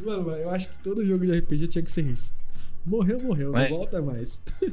Mano, 0.04 0.24
mas 0.26 0.40
eu 0.40 0.50
acho 0.50 0.68
que 0.70 0.78
todo 0.82 1.04
jogo 1.06 1.26
de 1.26 1.38
RPG 1.38 1.68
tinha 1.68 1.82
que 1.82 1.90
ser 1.90 2.04
isso. 2.06 2.32
Morreu, 2.86 3.20
morreu, 3.20 3.52
Mas- 3.52 3.70
não 3.70 3.78
volta 3.78 4.00
mais. 4.02 4.42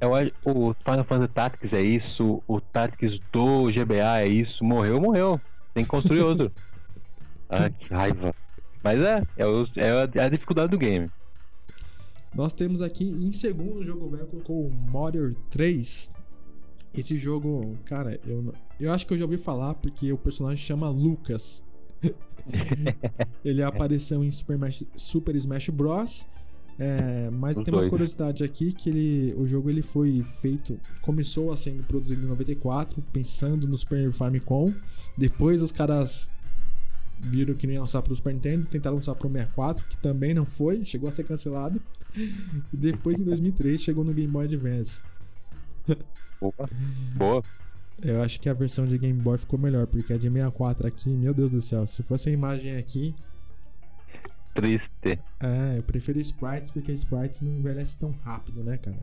Eu 0.00 0.12
acho, 0.12 0.32
o 0.44 0.74
Final 0.74 1.04
Fantasy 1.04 1.32
Tactics 1.32 1.72
é 1.72 1.80
isso, 1.80 2.42
o 2.48 2.60
Tactics 2.60 3.16
do 3.32 3.70
GBA 3.70 4.22
é 4.22 4.26
isso, 4.26 4.62
morreu, 4.64 5.00
morreu. 5.00 5.40
Tem 5.72 5.84
que 5.84 5.88
construir 5.88 6.20
outro. 6.26 6.50
ah, 7.48 7.70
que 7.70 7.94
raiva. 7.94 8.34
Mas 8.82 8.98
é, 8.98 9.22
é, 9.36 9.46
o- 9.46 9.66
é 9.76 9.90
a, 9.92 10.24
é 10.24 10.28
dificuldade 10.30 10.72
do 10.72 10.78
game. 10.78 11.08
Nós 12.34 12.52
temos 12.52 12.82
aqui 12.82 13.04
em 13.04 13.30
segundo 13.30 13.78
o 13.78 13.84
jogo 13.84 14.10
velho 14.10 14.26
colocou 14.26 14.66
o 14.66 14.70
Modern 14.72 15.32
3. 15.48 16.10
Esse 16.96 17.16
jogo, 17.16 17.76
cara, 17.84 18.20
eu, 18.26 18.42
não- 18.42 18.54
eu 18.78 18.92
acho 18.92 19.06
que 19.06 19.14
eu 19.14 19.18
já 19.18 19.24
ouvi 19.24 19.36
falar 19.38 19.74
porque 19.74 20.12
o 20.12 20.18
personagem 20.18 20.62
chama 20.64 20.88
Lucas. 20.88 21.64
Ele 23.44 23.62
apareceu 23.62 24.22
em 24.22 24.30
Super 24.30 24.54
Smash, 24.54 24.84
Super 24.96 25.34
Smash 25.36 25.68
Bros. 25.70 26.26
É, 26.78 27.30
mas 27.30 27.56
Os 27.56 27.64
tem 27.64 27.72
uma 27.72 27.80
dois. 27.82 27.90
curiosidade 27.90 28.42
aqui 28.42 28.72
que 28.72 28.90
ele, 28.90 29.32
o 29.38 29.46
jogo 29.46 29.70
ele 29.70 29.80
foi 29.80 30.24
feito, 30.40 30.76
começou 31.02 31.52
a 31.52 31.56
sendo 31.56 31.84
produzido 31.84 32.24
em 32.24 32.28
94, 32.28 33.00
pensando 33.12 33.68
no 33.68 33.78
Super 33.78 34.10
Famicom. 34.10 34.74
Depois 35.16 35.62
os 35.62 35.70
caras 35.70 36.28
viram 37.20 37.54
que 37.54 37.64
não 37.68 37.74
ia 37.74 37.80
lançar 37.80 38.02
pro 38.02 38.12
Super 38.14 38.34
Nintendo, 38.34 38.66
tentaram 38.66 38.96
lançar 38.96 39.14
pro 39.14 39.28
64, 39.30 39.86
que 39.86 39.96
também 39.98 40.34
não 40.34 40.44
foi, 40.44 40.84
chegou 40.84 41.08
a 41.08 41.12
ser 41.12 41.22
cancelado. 41.22 41.80
E 42.16 42.76
depois 42.76 43.20
em 43.20 43.24
2003 43.24 43.80
chegou 43.80 44.02
no 44.02 44.12
Game 44.12 44.30
Boy 44.32 44.46
Advance. 44.46 45.00
Boa. 46.52 46.68
Boa. 47.14 47.44
Eu 48.02 48.22
acho 48.22 48.40
que 48.40 48.48
a 48.48 48.52
versão 48.52 48.84
de 48.84 48.98
Game 48.98 49.20
Boy 49.20 49.38
ficou 49.38 49.58
melhor, 49.58 49.86
porque 49.86 50.12
a 50.12 50.16
de 50.18 50.28
64 50.28 50.86
aqui, 50.86 51.08
meu 51.10 51.32
Deus 51.32 51.52
do 51.52 51.60
céu, 51.60 51.86
se 51.86 52.02
fosse 52.02 52.28
a 52.28 52.32
imagem 52.32 52.76
aqui, 52.76 53.14
Triste. 54.54 55.18
é, 55.42 55.78
eu 55.78 55.82
prefiro 55.82 56.18
sprites 56.20 56.70
porque 56.70 56.92
sprites 56.92 57.42
não 57.42 57.52
envelhece 57.52 57.98
tão 57.98 58.12
rápido, 58.24 58.62
né, 58.62 58.76
cara? 58.78 58.98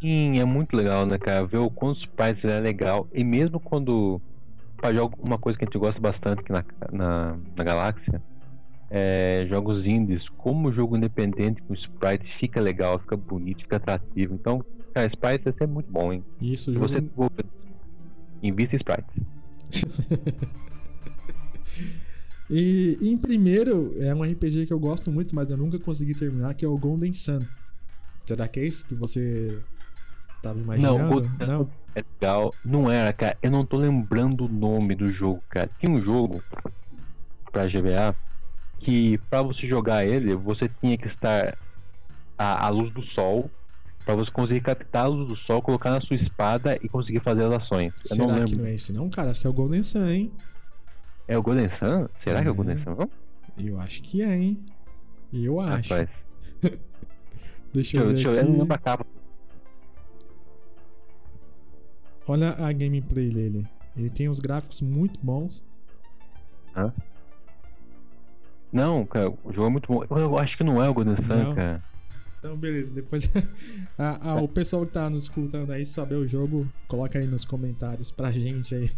Sim, 0.00 0.38
é 0.38 0.44
muito 0.44 0.76
legal, 0.76 1.06
né, 1.06 1.16
cara? 1.18 1.46
Ver 1.46 1.58
o 1.58 1.70
quanto 1.70 2.00
sprites 2.00 2.44
é 2.44 2.58
legal. 2.58 3.06
E 3.12 3.22
mesmo 3.22 3.60
quando. 3.60 4.20
Pra 4.76 4.92
jogo, 4.92 5.16
uma 5.22 5.38
coisa 5.38 5.56
que 5.56 5.64
a 5.64 5.66
gente 5.66 5.78
gosta 5.78 6.00
bastante 6.00 6.40
aqui 6.40 6.50
na, 6.50 6.64
na, 6.90 7.38
na 7.56 7.64
galáxia 7.64 8.20
é 8.90 9.46
jogos 9.48 9.86
indies. 9.86 10.28
Como 10.36 10.72
jogo 10.72 10.96
independente 10.96 11.62
com 11.62 11.72
sprite 11.74 12.26
fica 12.40 12.60
legal, 12.60 12.98
fica 12.98 13.16
bonito, 13.16 13.62
fica 13.62 13.76
atrativo. 13.76 14.34
Então, 14.34 14.64
cara, 14.92 15.06
sprites 15.06 15.46
é 15.46 15.52
sempre 15.52 15.66
muito 15.68 15.90
bom, 15.90 16.12
hein? 16.12 16.24
Isso, 16.40 16.72
jogo. 16.72 16.88
você 16.88 17.00
desenvolver, 17.00 17.44
invista 18.42 18.76
em 18.76 18.78
sprites. 18.78 20.52
E 22.54 22.98
em 23.00 23.16
primeiro, 23.16 23.94
é 23.96 24.14
um 24.14 24.22
RPG 24.22 24.66
que 24.66 24.74
eu 24.74 24.78
gosto 24.78 25.10
muito, 25.10 25.34
mas 25.34 25.50
eu 25.50 25.56
nunca 25.56 25.78
consegui 25.78 26.14
terminar, 26.14 26.52
que 26.52 26.66
é 26.66 26.68
o 26.68 26.76
Golden 26.76 27.14
Sun. 27.14 27.46
Será 28.26 28.46
que 28.46 28.60
é 28.60 28.66
isso 28.66 28.86
que 28.86 28.94
você 28.94 29.58
tava 30.42 30.58
imaginando? 30.58 31.08
Golden 31.08 31.30
Sun 31.30 31.70
É 31.94 32.04
legal. 32.12 32.54
Não 32.62 32.90
era, 32.90 33.10
cara. 33.14 33.38
Eu 33.42 33.50
não 33.50 33.64
tô 33.64 33.78
lembrando 33.78 34.44
o 34.44 34.48
nome 34.48 34.94
do 34.94 35.10
jogo, 35.10 35.42
cara. 35.48 35.70
Tinha 35.78 35.96
um 35.96 36.04
jogo 36.04 36.42
pra 37.50 37.66
GBA 37.66 38.14
que 38.80 39.16
pra 39.30 39.40
você 39.40 39.66
jogar 39.66 40.04
ele, 40.04 40.34
você 40.34 40.68
tinha 40.78 40.98
que 40.98 41.08
estar 41.08 41.56
à, 42.36 42.66
à 42.66 42.68
luz 42.68 42.92
do 42.92 43.02
sol. 43.14 43.50
Pra 44.04 44.14
você 44.16 44.30
conseguir 44.32 44.60
captar 44.62 45.04
a 45.04 45.08
luz 45.08 45.28
do 45.28 45.36
sol, 45.36 45.62
colocar 45.62 45.90
na 45.90 46.00
sua 46.00 46.16
espada 46.16 46.76
e 46.82 46.88
conseguir 46.88 47.20
fazer 47.20 47.44
as 47.44 47.62
ações. 47.62 47.94
Eu 48.10 48.16
Será 48.16 48.26
não 48.26 48.44
que 48.44 48.56
não 48.56 48.66
é 48.66 48.74
esse 48.74 48.92
não, 48.92 49.08
cara? 49.08 49.30
Acho 49.30 49.40
que 49.40 49.46
é 49.46 49.50
o 49.50 49.52
Golden 49.52 49.82
Sun, 49.82 50.06
hein? 50.08 50.32
É 51.28 51.38
o 51.38 51.42
Golden 51.42 51.68
Sun? 51.68 52.08
Será 52.24 52.42
que 52.42 52.48
é 52.48 52.50
o 52.50 52.52
É. 52.52 52.56
Golden 52.56 52.82
Sun? 52.82 52.94
Não? 52.96 53.10
Eu 53.58 53.78
acho 53.80 54.02
que 54.02 54.22
é, 54.22 54.36
hein? 54.36 54.64
Eu 55.32 55.60
acho. 55.60 55.90
Rapaz. 55.94 56.08
Deixa 57.72 57.96
eu 57.96 58.02
eu, 58.02 58.08
ver 58.08 58.14
deixa 58.14 58.28
eu, 58.28 58.34
eu 58.34 58.40
aqui. 58.42 58.50
lembro 58.52 58.74
a 58.74 58.78
capa. 58.78 59.06
Olha 62.28 62.50
a 62.50 62.72
gameplay 62.72 63.30
dele. 63.30 63.66
Ele 63.96 64.10
tem 64.10 64.28
uns 64.28 64.40
gráficos 64.40 64.82
muito 64.82 65.18
bons. 65.22 65.64
Não, 68.72 69.04
cara, 69.06 69.30
o 69.44 69.52
jogo 69.52 69.66
é 69.66 69.70
muito 69.70 69.86
bom. 69.92 70.04
Eu, 70.10 70.16
eu 70.18 70.38
acho 70.38 70.56
que 70.56 70.64
não 70.64 70.82
é 70.82 70.88
o 70.88 70.94
Golden 70.94 71.16
Sun, 71.16 71.22
Não. 71.26 71.54
cara. 71.54 71.82
Então, 72.42 72.56
beleza. 72.56 72.92
Depois. 72.92 73.30
O 74.42 74.48
pessoal 74.48 74.84
que 74.84 74.92
tá 74.92 75.08
nos 75.08 75.22
escutando 75.24 75.70
aí, 75.70 75.84
saber 75.84 76.16
o 76.16 76.26
jogo, 76.26 76.68
coloca 76.88 77.18
aí 77.18 77.26
nos 77.26 77.44
comentários 77.44 78.10
pra 78.10 78.32
gente 78.32 78.74
aí. 78.74 78.90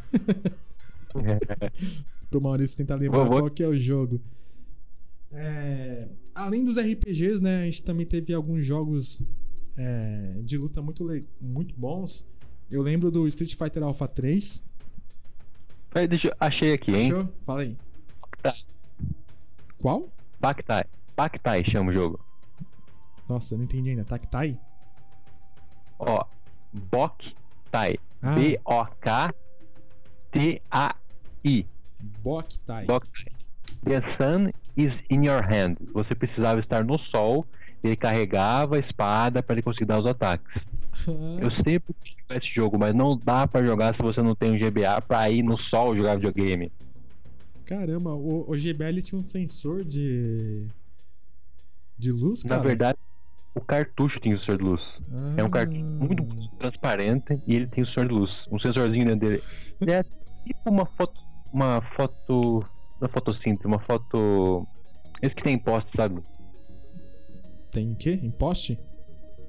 Pro 2.30 2.40
Maurício 2.40 2.76
tentar 2.76 2.94
lembrar 2.96 3.28
qual 3.28 3.50
que 3.50 3.62
é 3.62 3.68
o 3.68 3.78
jogo. 3.78 4.18
É, 5.30 6.08
além 6.34 6.64
dos 6.64 6.78
RPGs, 6.78 7.42
né? 7.42 7.62
A 7.62 7.64
gente 7.66 7.82
também 7.82 8.06
teve 8.06 8.32
alguns 8.32 8.64
jogos 8.64 9.20
é, 9.76 10.40
de 10.42 10.56
luta 10.56 10.80
muito, 10.80 11.04
muito 11.38 11.74
bons. 11.76 12.24
Eu 12.70 12.80
lembro 12.80 13.10
do 13.10 13.28
Street 13.28 13.54
Fighter 13.54 13.82
Alpha 13.82 14.08
3. 14.08 14.62
Peraí, 15.90 16.08
deixa 16.08 16.28
eu, 16.28 16.34
achei 16.40 16.72
aqui, 16.72 16.92
hein? 16.92 17.12
Achou? 17.12 17.28
Fala 17.44 17.60
aí. 17.60 17.76
Tá. 18.42 18.54
Qual? 19.78 20.08
Pactai. 20.40 20.86
Pactai 21.14 21.64
chama 21.70 21.90
o 21.90 21.94
jogo. 21.94 22.33
Nossa, 23.28 23.56
não 23.56 23.64
entendi 23.64 23.90
ainda. 23.90 24.04
Tactai? 24.04 24.58
Ó, 25.98 26.24
Bok 26.72 27.34
Tai. 27.70 27.98
Ah, 28.22 28.34
B-O-K-T-A-I. 28.34 29.34
Boktai. 32.22 32.84
Bok 32.86 33.08
Tai. 33.08 33.32
The 33.84 34.00
sun 34.16 34.50
is 34.76 34.92
in 35.10 35.24
your 35.26 35.42
hand. 35.42 35.76
Você 35.92 36.14
precisava 36.14 36.60
estar 36.60 36.84
no 36.84 36.98
sol 36.98 37.46
Ele 37.82 37.96
carregava 37.96 38.76
a 38.76 38.78
espada 38.78 39.42
para 39.42 39.56
ele 39.56 39.62
conseguir 39.62 39.84
dar 39.84 39.98
os 40.00 40.06
ataques. 40.06 40.62
Eu 41.38 41.50
sempre 41.62 41.94
tive 42.02 42.22
esse 42.30 42.54
jogo, 42.54 42.78
mas 42.78 42.94
não 42.94 43.14
dá 43.16 43.46
para 43.46 43.66
jogar 43.66 43.94
se 43.94 44.00
você 44.00 44.22
não 44.22 44.34
tem 44.34 44.52
um 44.52 44.58
GBA 44.58 45.02
pra 45.06 45.28
ir 45.28 45.42
no 45.42 45.58
sol 45.58 45.94
jogar 45.94 46.14
videogame. 46.14 46.72
Caramba, 47.66 48.14
o, 48.14 48.50
o 48.50 48.54
GBA 48.56 49.02
tinha 49.02 49.20
um 49.20 49.24
sensor 49.24 49.84
de. 49.84 50.66
de 51.98 52.10
luz, 52.10 52.42
cara? 52.42 52.56
Na 52.56 52.62
verdade, 52.62 52.98
o 53.54 53.60
cartucho 53.60 54.18
tinha 54.20 54.34
o 54.34 54.38
sensor 54.40 54.58
de 54.58 54.64
luz. 54.64 54.82
Ah. 55.12 55.34
É 55.38 55.44
um 55.44 55.50
cartucho 55.50 55.84
muito 55.84 56.24
transparente 56.58 57.40
e 57.46 57.54
ele 57.54 57.66
tem 57.68 57.84
o 57.84 57.86
sensor 57.86 58.08
de 58.08 58.14
luz. 58.14 58.30
Um 58.50 58.58
sensorzinho 58.58 59.04
dentro 59.04 59.28
dele. 59.28 59.42
Ele 59.80 59.90
é 59.92 60.02
tipo 60.02 60.70
uma 60.70 60.86
foto. 60.86 61.20
Uma 61.52 61.80
foto. 61.96 62.64
Uma 63.00 63.08
fotossíntese, 63.08 63.66
uma 63.66 63.78
foto. 63.80 64.66
Esse 65.22 65.34
que 65.34 65.42
tem 65.42 65.58
poste, 65.58 65.90
sabe? 65.96 66.22
Tem 67.70 67.92
o 67.92 67.96
quê? 67.96 68.18
Em 68.22 68.30
poste? 68.30 68.78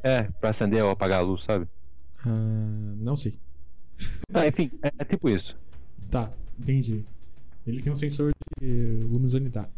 É, 0.04 0.24
pra 0.40 0.52
acender 0.52 0.84
ou 0.84 0.92
apagar 0.92 1.20
a 1.20 1.24
luz, 1.24 1.44
sabe? 1.46 1.68
Ah, 2.26 2.94
não 2.98 3.16
sei. 3.16 3.40
Ah, 4.34 4.48
enfim, 4.48 4.70
é, 4.84 4.92
é 5.00 5.06
tipo 5.06 5.30
isso. 5.30 5.56
Tá, 6.12 6.32
entendi. 6.60 7.06
Ele 7.66 7.82
tem 7.82 7.92
um 7.92 7.96
sensor 7.96 8.34
de 8.60 9.06
luminosidade. 9.10 9.70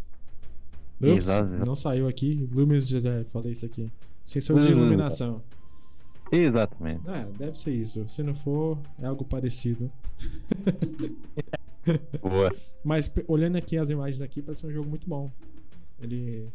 Ups, 0.99 1.29
Exato. 1.29 1.65
não 1.65 1.75
saiu 1.75 2.07
aqui. 2.07 2.49
Luminosidade, 2.51 3.29
falei 3.29 3.51
isso 3.51 3.65
aqui. 3.65 3.89
Sensor 4.27 4.59
de 4.59 4.67
Hum. 4.67 4.71
iluminação. 4.71 5.41
Exatamente. 6.31 7.07
É, 7.09 7.23
deve 7.37 7.57
ser 7.57 7.73
isso. 7.73 8.07
Se 8.09 8.21
não 8.21 8.35
for, 8.35 8.77
é 8.99 9.05
algo 9.05 9.23
parecido. 9.23 9.89
Boa. 12.21 12.51
Mas 12.83 13.09
olhando 13.27 13.55
aqui 13.57 13.77
as 13.77 13.89
imagens 13.89 14.21
aqui, 14.21 14.41
parece 14.41 14.67
um 14.67 14.71
jogo 14.71 14.89
muito 14.89 15.07
bom. 15.07 15.31
Ele 16.01 16.51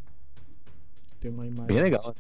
tem 1.19 1.31
uma 1.31 1.47
imagem. 1.47 1.75
Bem 1.75 1.83
legal. 1.83 2.15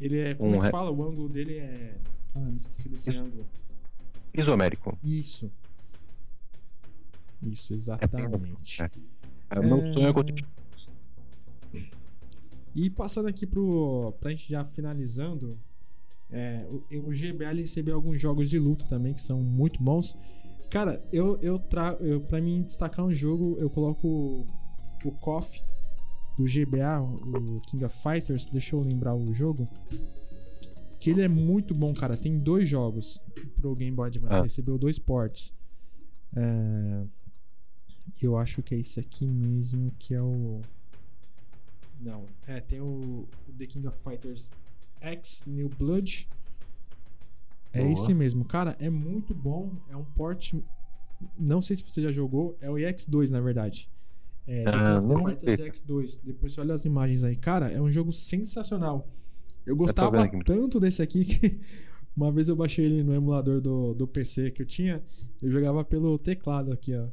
Ele 0.00 0.18
é. 0.18 0.34
Como 0.34 0.56
Um 0.56 0.56
é 0.56 0.60
que 0.64 0.70
fala? 0.70 0.90
O 0.90 1.02
ângulo 1.02 1.28
dele 1.28 1.58
é. 1.58 1.98
Ah, 2.34 2.40
me 2.40 2.56
esqueci 2.56 2.88
desse 2.88 3.10
Isso. 3.10 3.20
ângulo. 3.20 3.46
Isomérico. 4.32 4.98
Isso. 5.04 5.52
Isso, 7.42 7.74
exatamente. 7.74 8.82
É. 8.82 8.90
É, 9.50 9.60
meu 9.60 9.76
É. 9.78 9.92
sonho 9.92 10.06
é 10.06 10.12
continuar. 10.14 10.48
E 12.74 12.88
passando 12.90 13.28
aqui 13.28 13.46
pro. 13.46 14.14
pra 14.20 14.30
gente 14.30 14.48
já 14.48 14.64
finalizando. 14.64 15.58
é, 16.30 16.66
o, 16.70 17.08
o 17.08 17.10
GBA 17.10 17.50
ele 17.50 17.62
recebeu 17.62 17.94
alguns 17.94 18.20
jogos 18.20 18.48
de 18.48 18.58
luta 18.58 18.84
também 18.86 19.12
que 19.12 19.20
são 19.20 19.42
muito 19.42 19.82
bons. 19.82 20.16
Cara, 20.70 21.04
eu, 21.12 21.38
eu 21.42 21.58
trago. 21.58 22.02
Eu, 22.02 22.20
pra 22.20 22.40
mim 22.40 22.62
destacar 22.62 23.04
um 23.04 23.12
jogo, 23.12 23.56
eu 23.58 23.68
coloco 23.68 24.08
o, 24.08 24.46
o 25.04 25.12
KOF 25.12 25.62
do 26.38 26.44
GBA, 26.44 27.00
o 27.02 27.60
King 27.68 27.84
of 27.84 27.96
Fighters. 28.02 28.46
Deixa 28.46 28.74
eu 28.74 28.80
lembrar 28.80 29.14
o 29.14 29.34
jogo. 29.34 29.68
Que 30.98 31.10
ele 31.10 31.20
é 31.20 31.28
muito 31.28 31.74
bom, 31.74 31.92
cara. 31.92 32.16
Tem 32.16 32.38
dois 32.38 32.68
jogos 32.68 33.20
pro 33.56 33.74
Game 33.74 33.94
Boy 33.94 34.06
Advance. 34.06 34.36
Ah. 34.36 34.42
Recebeu 34.42 34.78
dois 34.78 34.98
ports. 34.98 35.52
É, 36.34 37.04
eu 38.22 38.38
acho 38.38 38.62
que 38.62 38.74
é 38.74 38.78
esse 38.78 38.98
aqui 38.98 39.26
mesmo 39.26 39.92
que 39.98 40.14
é 40.14 40.22
o. 40.22 40.62
Não, 42.02 42.26
é, 42.48 42.60
tem 42.60 42.80
o, 42.80 43.28
o 43.48 43.52
The 43.56 43.66
King 43.66 43.86
of 43.86 43.98
Fighters 44.02 44.50
X 45.00 45.44
New 45.46 45.68
Blood. 45.68 46.28
É 47.72 47.80
Boa. 47.80 47.92
esse 47.92 48.12
mesmo, 48.12 48.44
cara, 48.44 48.76
é 48.78 48.90
muito 48.90 49.32
bom. 49.34 49.72
É 49.88 49.96
um 49.96 50.04
port. 50.04 50.52
Não 51.38 51.62
sei 51.62 51.76
se 51.76 51.82
você 51.84 52.02
já 52.02 52.10
jogou, 52.10 52.56
é 52.60 52.68
o 52.68 52.74
EX2 52.74 53.30
na 53.30 53.40
verdade. 53.40 53.88
É, 54.46 54.64
The 54.64 54.70
Ah, 54.70 55.00
King 55.00 55.12
of 55.14 55.24
Fighters 55.24 55.56
sei. 55.60 55.70
X2. 55.70 56.20
Depois 56.24 56.52
você 56.52 56.60
olha 56.60 56.74
as 56.74 56.84
imagens 56.84 57.22
aí. 57.24 57.36
Cara, 57.36 57.70
é 57.70 57.80
um 57.80 57.90
jogo 57.90 58.10
sensacional. 58.10 59.08
Eu 59.64 59.76
gostava 59.76 60.20
aqui. 60.22 60.38
tanto 60.44 60.80
desse 60.80 61.00
aqui 61.00 61.24
que 61.24 61.60
uma 62.16 62.32
vez 62.32 62.48
eu 62.48 62.56
baixei 62.56 62.84
ele 62.84 63.04
no 63.04 63.14
emulador 63.14 63.60
do, 63.60 63.94
do 63.94 64.06
PC 64.08 64.50
que 64.50 64.62
eu 64.62 64.66
tinha. 64.66 65.02
Eu 65.40 65.50
jogava 65.50 65.84
pelo 65.84 66.18
teclado 66.18 66.72
aqui, 66.72 66.94
ó. 66.96 67.06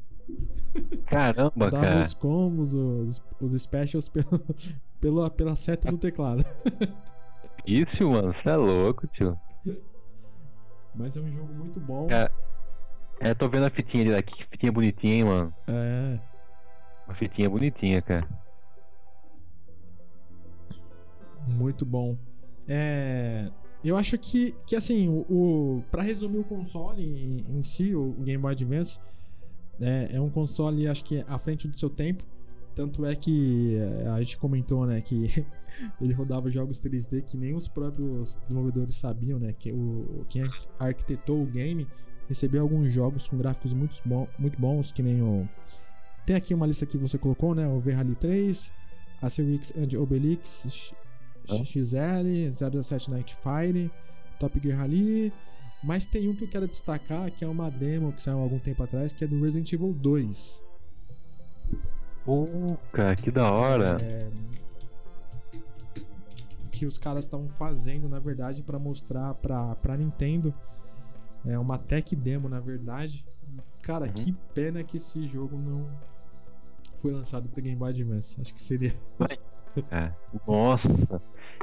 Caramba, 1.06 1.72
Dava 1.72 1.86
cara. 1.86 2.00
os 2.00 2.14
combos, 2.14 2.74
os, 2.74 3.22
os 3.40 3.62
specials 3.62 4.10
pelo, 4.10 4.40
pela, 5.00 5.30
pela 5.30 5.56
seta 5.56 5.90
do 5.90 5.98
teclado. 5.98 6.46
Isso, 7.66 8.10
mano. 8.10 8.34
Você 8.34 8.50
é 8.50 8.56
louco, 8.56 9.08
tio. 9.08 9.38
Mas 10.96 11.16
é 11.16 11.22
um 11.22 11.32
jogo 11.32 11.54
muito 11.54 11.80
bom. 11.80 12.08
É. 12.10 12.32
É, 13.22 13.34
tô 13.34 13.50
vendo 13.50 13.66
a 13.66 13.70
fitinha 13.70 14.06
dele 14.06 14.18
aqui. 14.18 14.34
Que 14.34 14.46
fitinha 14.50 14.72
bonitinha, 14.72 15.14
hein, 15.14 15.24
mano. 15.24 15.54
É. 15.68 16.20
Uma 17.06 17.16
fitinha 17.16 17.50
bonitinha, 17.50 18.02
cara. 18.02 18.28
Muito 21.48 21.86
bom. 21.86 22.18
É, 22.68 23.50
eu 23.84 23.98
acho 23.98 24.18
que, 24.18 24.52
que 24.66 24.76
assim, 24.76 25.08
o, 25.10 25.26
o 25.30 25.84
para 25.90 26.04
resumir 26.04 26.40
o 26.40 26.44
console 26.44 27.04
em, 27.04 27.58
em 27.58 27.64
si, 27.64 27.96
o 27.96 28.14
Game 28.20 28.42
Boy 28.42 28.52
Advance 28.52 29.00
é, 29.82 30.16
é 30.16 30.22
um 30.22 30.30
console, 30.30 30.88
acho 30.88 31.04
que 31.04 31.24
à 31.28 31.38
frente 31.38 31.68
do 31.68 31.78
seu 31.78 31.90
tempo. 31.90 32.24
Tanto 32.76 33.06
é 33.06 33.16
que 33.16 33.76
é, 33.76 34.08
a 34.08 34.20
gente 34.20 34.38
comentou, 34.38 34.86
né, 34.86 35.02
que 35.02 35.46
ele 36.00 36.14
rodava 36.14 36.50
jogos 36.50 36.80
3D 36.80 37.24
que 37.24 37.36
nem 37.36 37.54
os 37.54 37.68
próprios 37.68 38.36
desenvolvedores 38.38 38.96
sabiam, 38.96 39.40
né, 39.40 39.52
que 39.52 39.72
o 39.72 40.24
quem 40.30 40.50
arquitetou 40.80 41.42
o 41.42 41.46
game 41.46 41.88
recebeu 42.28 42.62
alguns 42.62 42.92
jogos 42.92 43.28
com 43.28 43.38
gráficos 43.38 43.74
muito, 43.74 43.98
bom, 44.06 44.28
muito 44.38 44.60
bons, 44.60 44.92
que 44.92 45.02
nem 45.02 45.22
o 45.22 45.48
tem 46.26 46.36
aqui 46.36 46.54
uma 46.54 46.68
lista 46.68 46.86
que 46.86 46.98
você 46.98 47.18
colocou, 47.18 47.56
né, 47.56 47.68
o 47.68 47.80
V-Rally 47.80 48.16
3, 48.16 48.72
Asterix 49.22 49.74
and 49.76 50.00
Obelix. 50.00 50.94
XL, 51.66 52.52
07 52.84 53.10
Night 53.10 53.36
Fire, 53.36 53.92
Top 54.40 54.60
Gear 54.62 54.78
Rally. 54.80 55.34
Mas 55.84 56.06
tem 56.06 56.28
um 56.30 56.36
que 56.36 56.44
eu 56.44 56.48
quero 56.50 56.68
destacar, 56.68 57.32
que 57.32 57.44
é 57.44 57.48
uma 57.48 57.70
demo 57.72 58.12
que 58.12 58.22
saiu 58.22 58.40
há 58.40 58.42
algum 58.42 58.60
tempo 58.60 58.84
atrás, 58.84 59.14
que 59.14 59.24
é 59.24 59.28
do 59.28 59.42
Resident 59.42 59.72
Evil 59.72 59.94
2. 59.94 60.66
Pô, 62.26 62.78
cara, 62.92 63.16
que 63.16 63.32
da 63.32 63.50
hora. 63.52 63.98
É, 64.02 64.30
que 66.72 66.86
os 66.86 66.98
caras 66.98 67.26
estavam 67.26 67.50
fazendo, 67.50 68.08
na 68.08 68.20
verdade, 68.20 68.62
para 68.64 68.78
mostrar 68.80 69.34
pra, 69.36 69.76
pra 69.76 69.98
Nintendo. 69.98 70.54
É 71.46 71.58
uma 71.58 71.78
tech 71.78 72.16
demo, 72.16 72.48
na 72.50 72.60
verdade. 72.60 73.26
Cara, 73.82 74.06
Uhum. 74.06 74.12
que 74.14 74.32
pena 74.54 74.84
que 74.84 74.98
esse 74.98 75.26
jogo 75.28 75.58
não 75.58 75.90
foi 76.96 77.12
lançado 77.14 77.48
pro 77.50 77.62
Game 77.62 77.76
Boy 77.78 77.90
Advance. 77.90 78.40
Acho 78.42 78.54
que 78.54 78.62
seria. 78.62 78.94
É. 79.92 80.12
Nossa. 80.48 81.22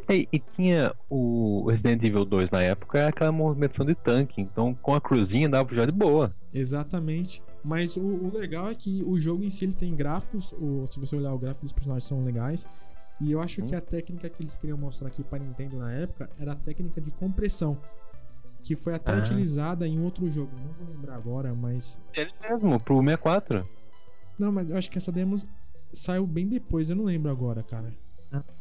E, 0.09 0.29
e 0.33 0.39
tinha 0.39 0.95
o 1.11 1.69
Resident 1.69 2.03
Evil 2.03 2.25
2 2.25 2.51
na 2.51 2.63
época, 2.63 2.99
era 2.99 3.09
aquela 3.09 3.33
movimentação 3.33 3.85
de 3.85 3.95
tanque. 3.95 4.41
Então, 4.41 4.75
com 4.75 4.95
a 4.95 5.01
cruzinha 5.01 5.49
dava 5.49 5.65
pra 5.65 5.75
jogar 5.75 5.87
de 5.91 5.97
boa. 5.99 6.35
Exatamente. 6.55 7.43
Mas 7.65 7.97
o, 7.97 8.03
o 8.03 8.33
legal 8.33 8.69
é 8.71 8.75
que 8.75 9.03
o 9.05 9.19
jogo 9.19 9.43
em 9.43 9.51
si 9.51 9.65
ele 9.65 9.73
tem 9.75 9.95
gráficos. 9.95 10.53
O, 10.53 10.87
se 10.87 11.01
você 11.01 11.17
olhar 11.17 11.33
o 11.35 11.39
gráfico 11.39 11.65
dos 11.65 11.73
personagens 11.73 12.05
são 12.05 12.25
legais. 12.25 12.69
E 13.21 13.33
eu 13.33 13.41
acho 13.41 13.63
Hum. 13.63 13.67
que 13.67 13.75
a 13.75 13.81
técnica 13.81 14.29
que 14.29 14.43
eles 14.43 14.55
queriam 14.57 14.77
mostrar 14.79 15.09
aqui 15.09 15.25
pra 15.25 15.39
Nintendo 15.39 15.79
na 15.79 15.91
época 15.93 16.29
era 16.39 16.53
a 16.53 16.57
técnica 16.57 17.01
de 17.01 17.11
compressão. 17.11 17.79
Que 18.65 18.77
foi 18.77 18.95
até 18.95 19.13
Ah. 19.13 19.19
utilizada 19.19 19.87
em 19.89 19.99
outro 20.01 20.31
jogo. 20.31 20.51
Não 20.57 20.73
vou 20.75 20.95
lembrar 20.95 21.17
agora, 21.17 21.55
mas. 21.55 22.01
Ele 22.15 22.31
mesmo, 22.43 22.79
pro 22.83 22.97
64. 23.03 23.67
Não, 24.39 24.53
mas 24.53 24.71
eu 24.71 24.77
acho 24.77 24.91
que 24.91 24.99
essa 24.99 25.11
demo 25.11 25.35
saiu 25.93 26.27
bem 26.27 26.47
depois. 26.47 26.91
Eu 26.91 26.97
não 26.97 27.05
lembro 27.05 27.31
agora, 27.31 27.63
cara. 27.63 27.93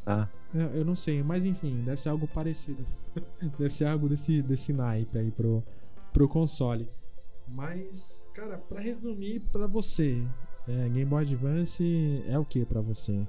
Tá. 0.03 0.30
Eu, 0.53 0.68
eu 0.68 0.86
não 0.86 0.95
sei, 0.95 1.24
mas 1.24 1.45
enfim, 1.45 1.84
deve 1.84 1.99
ser 1.99 2.09
algo 2.09 2.28
parecido. 2.28 2.86
deve 3.57 3.74
ser 3.74 3.86
algo 3.86 4.07
desse, 4.07 4.41
desse 4.41 4.72
naipe 4.72 5.18
aí 5.18 5.32
pro, 5.32 5.63
pro 6.13 6.30
console. 6.30 6.88
Mas, 7.47 8.26
cara, 8.34 8.57
pra 8.57 8.80
resumir 8.80 9.39
pra 9.51 9.68
você, 9.68 10.28
é, 10.68 10.89
Game 10.89 11.05
Boy 11.05 11.24
Advance 11.24 12.24
é 12.28 12.38
o 12.39 12.45
que 12.45 12.66
pra 12.66 12.82
você? 12.82 13.26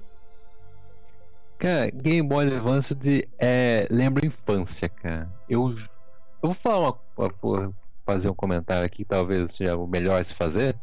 Cara, 1.59 1.91
Game 1.91 2.27
Boy 2.27 2.47
Advance 2.47 2.95
é, 3.39 3.87
lembra 3.91 4.27
infância, 4.27 4.89
cara. 4.89 5.31
Eu, 5.49 5.71
eu 5.71 6.51
vou 6.51 6.55
falar 6.63 6.95
uma, 7.17 7.75
fazer 8.05 8.29
um 8.29 8.35
comentário 8.35 8.87
aqui, 8.87 9.05
talvez 9.05 9.49
seja 9.57 9.77
o 9.77 9.87
melhor 9.87 10.25
se 10.25 10.35
fazer. 10.37 10.77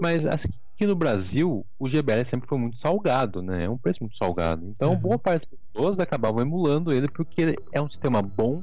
Mas 0.00 0.24
assim, 0.26 0.48
aqui 0.80 0.86
no 0.86 0.96
Brasil, 0.96 1.66
o 1.78 1.88
GBL 1.90 2.24
sempre 2.30 2.48
foi 2.48 2.56
muito 2.56 2.78
salgado, 2.78 3.42
né? 3.42 3.64
É 3.64 3.68
um 3.68 3.76
preço 3.76 3.98
muito 4.00 4.16
salgado. 4.16 4.64
Então, 4.66 4.92
Uhum. 4.92 4.98
boa 4.98 5.18
parte 5.18 5.46
das 5.50 5.60
pessoas 5.74 5.98
acabavam 5.98 6.40
emulando 6.40 6.90
ele 6.90 7.06
porque 7.08 7.42
ele 7.42 7.56
é 7.70 7.82
um 7.82 7.90
sistema 7.90 8.22
bom, 8.22 8.62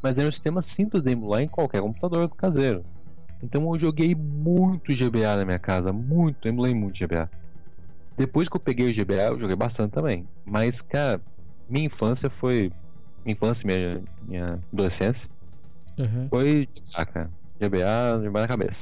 mas 0.00 0.16
é 0.16 0.24
um 0.24 0.30
sistema 0.30 0.64
simples 0.76 1.02
de 1.02 1.10
emular 1.10 1.42
em 1.42 1.48
qualquer 1.48 1.80
computador 1.82 2.28
caseiro. 2.36 2.84
Então 3.42 3.74
eu 3.74 3.80
joguei 3.80 4.14
muito 4.14 4.94
GBA 4.94 5.36
na 5.36 5.44
minha 5.44 5.58
casa, 5.58 5.92
muito, 5.92 6.46
emulei 6.46 6.72
muito 6.72 6.96
GBA. 7.04 7.28
Depois 8.16 8.48
que 8.48 8.56
eu 8.56 8.60
peguei 8.60 8.88
o 8.88 8.94
GBA, 8.94 9.26
eu 9.30 9.38
joguei 9.40 9.56
bastante 9.56 9.90
também. 9.92 10.24
Mas, 10.44 10.80
cara, 10.82 11.20
minha 11.68 11.86
infância 11.86 12.30
foi. 12.38 12.70
Minha 13.24 13.34
infância, 13.34 13.60
minha, 13.64 14.00
minha 14.22 14.60
adolescência, 14.72 15.20
Uhum. 15.98 16.28
foi. 16.30 16.68
Ah, 16.94 17.04
cara. 17.04 17.28
GBA, 17.60 18.20
GBA 18.22 18.40
na 18.42 18.48
cabeça. 18.48 18.76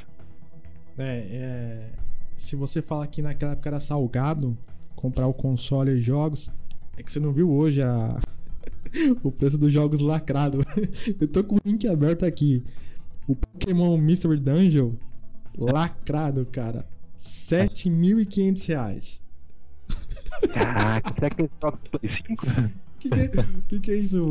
É, 0.98 1.18
é, 1.32 1.90
se 2.34 2.56
você 2.56 2.80
fala 2.82 3.06
que 3.06 3.22
naquela 3.22 3.52
época 3.52 3.68
era 3.68 3.80
salgado 3.80 4.56
comprar 4.94 5.26
o 5.26 5.34
console 5.34 5.92
e 5.92 6.00
jogos, 6.00 6.50
é 6.96 7.02
que 7.02 7.10
você 7.12 7.20
não 7.20 7.32
viu 7.32 7.50
hoje 7.50 7.82
a, 7.82 8.18
o 9.22 9.30
preço 9.30 9.58
dos 9.58 9.72
jogos 9.72 10.00
lacrado. 10.00 10.64
Eu 11.20 11.28
tô 11.28 11.44
com 11.44 11.56
o 11.56 11.60
link 11.64 11.86
aberto 11.86 12.24
aqui. 12.24 12.62
O 13.26 13.34
Pokémon 13.34 13.96
Mystery 13.96 14.38
Dungeon 14.38 14.92
lacrado, 15.58 16.46
cara. 16.46 16.86
7.500 17.16 18.66
reais. 18.68 19.22
Caraca, 20.52 21.12
será 21.14 21.30
que 21.30 21.42
ele 21.42 21.50
troca 21.60 21.78
pro 21.90 22.00
Play 22.00 22.12
5? 22.26 22.44
Que 23.04 23.10
que, 23.10 23.20
é, 23.20 23.28
que 23.68 23.80
que 23.80 23.90
é 23.90 23.96
isso? 23.96 24.24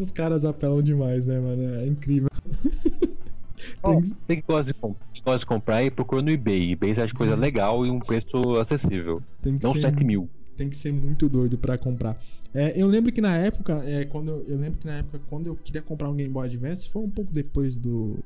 Os 0.00 0.12
caras 0.12 0.44
apelam 0.44 0.80
demais, 0.80 1.26
né, 1.26 1.40
mano? 1.40 1.60
É 1.80 1.88
incrível. 1.88 2.28
Ó, 3.82 3.94
Tem- 3.94 4.02
Você 4.02 4.36
que 4.36 4.42
gosta 4.42 4.72
de, 4.72 4.78
gosta 5.24 5.40
de 5.40 5.46
comprar 5.46 5.84
e 5.84 5.90
procura 5.90 6.22
no 6.22 6.30
eBay. 6.30 6.72
eBay 6.72 6.94
você 6.94 7.00
acha 7.02 7.14
coisa 7.14 7.34
legal 7.36 7.86
e 7.86 7.90
um 7.90 7.98
preço 8.00 8.36
acessível. 8.60 9.22
Tem 9.40 9.56
que 9.58 9.64
Não 9.64 9.72
ser 9.72 9.82
7 9.82 10.04
mil. 10.04 10.28
tem 10.56 10.68
que 10.68 10.76
ser 10.76 10.92
muito 10.92 11.28
doido 11.28 11.56
pra 11.58 11.78
comprar. 11.78 12.16
É, 12.54 12.72
eu 12.80 12.86
lembro 12.86 13.10
que 13.10 13.20
na 13.20 13.34
época, 13.36 13.82
é, 13.86 14.04
quando 14.04 14.28
eu, 14.28 14.44
eu 14.46 14.58
lembro 14.58 14.78
que 14.78 14.86
na 14.86 14.98
época 14.98 15.20
quando 15.30 15.46
eu 15.46 15.54
queria 15.54 15.80
comprar 15.80 16.10
um 16.10 16.14
Game 16.14 16.30
Boy 16.32 16.46
Advance, 16.46 16.88
foi 16.90 17.02
um 17.02 17.08
pouco 17.10 17.32
depois 17.32 17.78
do 17.78 18.18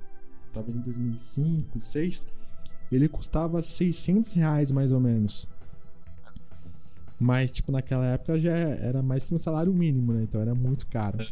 talvez 0.52 0.76
em 0.76 0.80
2005, 0.80 1.68
2006, 1.74 2.26
ele 2.90 3.08
custava 3.08 3.60
600 3.62 4.32
reais 4.32 4.72
mais 4.72 4.90
ou 4.92 4.98
menos. 5.00 5.48
Mas 7.18 7.52
tipo 7.52 7.72
naquela 7.72 8.04
época 8.06 8.38
já 8.38 8.50
era 8.56 9.02
mais 9.02 9.24
que 9.24 9.34
um 9.34 9.38
salário 9.38 9.72
mínimo, 9.72 10.12
né? 10.12 10.22
Então 10.24 10.40
era 10.40 10.54
muito 10.54 10.86
caro. 10.86 11.24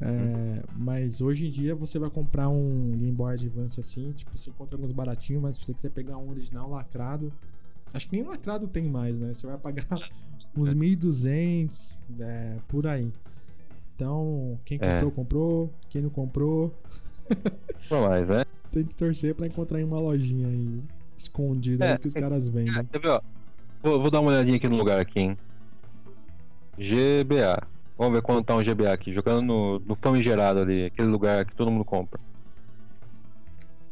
É, 0.00 0.62
mas 0.76 1.20
hoje 1.20 1.46
em 1.46 1.50
dia 1.50 1.74
você 1.74 1.98
vai 1.98 2.10
comprar 2.10 2.48
um 2.48 2.92
Game 2.98 3.12
Boy 3.12 3.34
Advance 3.34 3.78
assim, 3.78 4.10
tipo, 4.12 4.36
você 4.36 4.50
encontra 4.50 4.76
alguns 4.76 4.92
baratinhos, 4.92 5.40
mas 5.42 5.56
se 5.56 5.64
você 5.64 5.72
quiser 5.74 5.90
pegar 5.90 6.16
um 6.18 6.30
original 6.30 6.68
lacrado, 6.68 7.32
acho 7.92 8.08
que 8.08 8.16
nem 8.16 8.24
lacrado 8.24 8.66
tem 8.66 8.88
mais, 8.88 9.18
né? 9.18 9.32
Você 9.32 9.46
vai 9.46 9.56
pagar 9.58 9.86
uns 10.56 10.74
1.200, 10.74 11.94
é, 12.20 12.56
por 12.68 12.86
aí. 12.86 13.12
Então, 13.94 14.58
quem 14.64 14.78
É. 14.80 14.94
comprou, 14.94 15.10
comprou. 15.12 15.72
Quem 15.88 16.02
não 16.02 16.10
comprou, 16.10 16.74
mais, 17.90 18.28
né? 18.28 18.44
tem 18.72 18.84
que 18.84 18.96
torcer 18.96 19.36
pra 19.36 19.46
encontrar 19.46 19.80
em 19.80 19.84
uma 19.84 20.00
lojinha 20.00 20.48
aí 20.48 20.82
escondida 21.16 21.84
aí 21.84 21.90
É, 21.92 21.98
que 21.98 22.08
os 22.08 22.16
é, 22.16 22.20
caras 22.20 22.48
vendem. 22.48 22.74
Ó? 23.04 23.20
Vou, 23.80 24.00
vou 24.00 24.10
dar 24.10 24.20
uma 24.20 24.30
olhadinha 24.30 24.56
aqui 24.56 24.68
no 24.68 24.76
lugar 24.76 24.98
aqui, 24.98 25.20
hein? 25.20 25.38
GBA. 26.76 27.73
Vamos 27.96 28.14
ver 28.14 28.22
quanto 28.22 28.46
tá 28.46 28.56
um 28.56 28.62
GBA 28.62 28.92
aqui. 28.92 29.14
Jogando 29.14 29.42
no, 29.42 29.78
no 29.80 29.96
famigerado 29.96 30.60
ali, 30.60 30.86
aquele 30.86 31.08
lugar 31.08 31.44
que 31.44 31.54
todo 31.54 31.70
mundo 31.70 31.84
compra. 31.84 32.20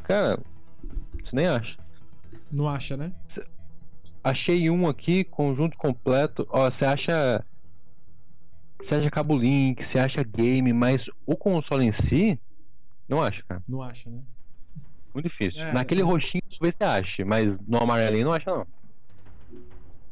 Cara, 0.03 0.38
você 1.22 1.30
nem 1.32 1.46
acha. 1.46 1.76
Não 2.53 2.68
acha, 2.68 2.96
né? 2.96 3.12
Achei 4.24 4.68
um 4.70 4.88
aqui, 4.88 5.24
conjunto 5.24 5.76
completo. 5.76 6.46
Ó, 6.50 6.70
você 6.70 6.84
acha. 6.84 7.44
Você 8.78 8.96
acha 8.96 9.11
cabo 9.11 9.36
link, 9.36 9.80
você 9.86 9.98
acha 9.98 10.24
game, 10.24 10.72
mas 10.72 11.00
o 11.24 11.36
console 11.36 11.86
em 11.86 12.09
si, 12.09 12.38
não 13.09 13.22
acha, 13.22 13.42
cara. 13.48 13.62
Não 13.68 13.80
acha, 13.80 14.11
né? 14.11 14.20
Muito 15.14 15.28
difícil. 15.28 15.62
É, 15.62 15.72
Naquele 15.72 16.00
é. 16.00 16.05
roxinho 16.05 16.42
talvez 16.50 16.74
você 16.76 16.84
ache, 16.84 17.24
mas 17.24 17.57
no 17.66 17.78
amarelinho 17.78 18.24
não 18.24 18.32
acha, 18.32 18.50
não. 18.50 18.66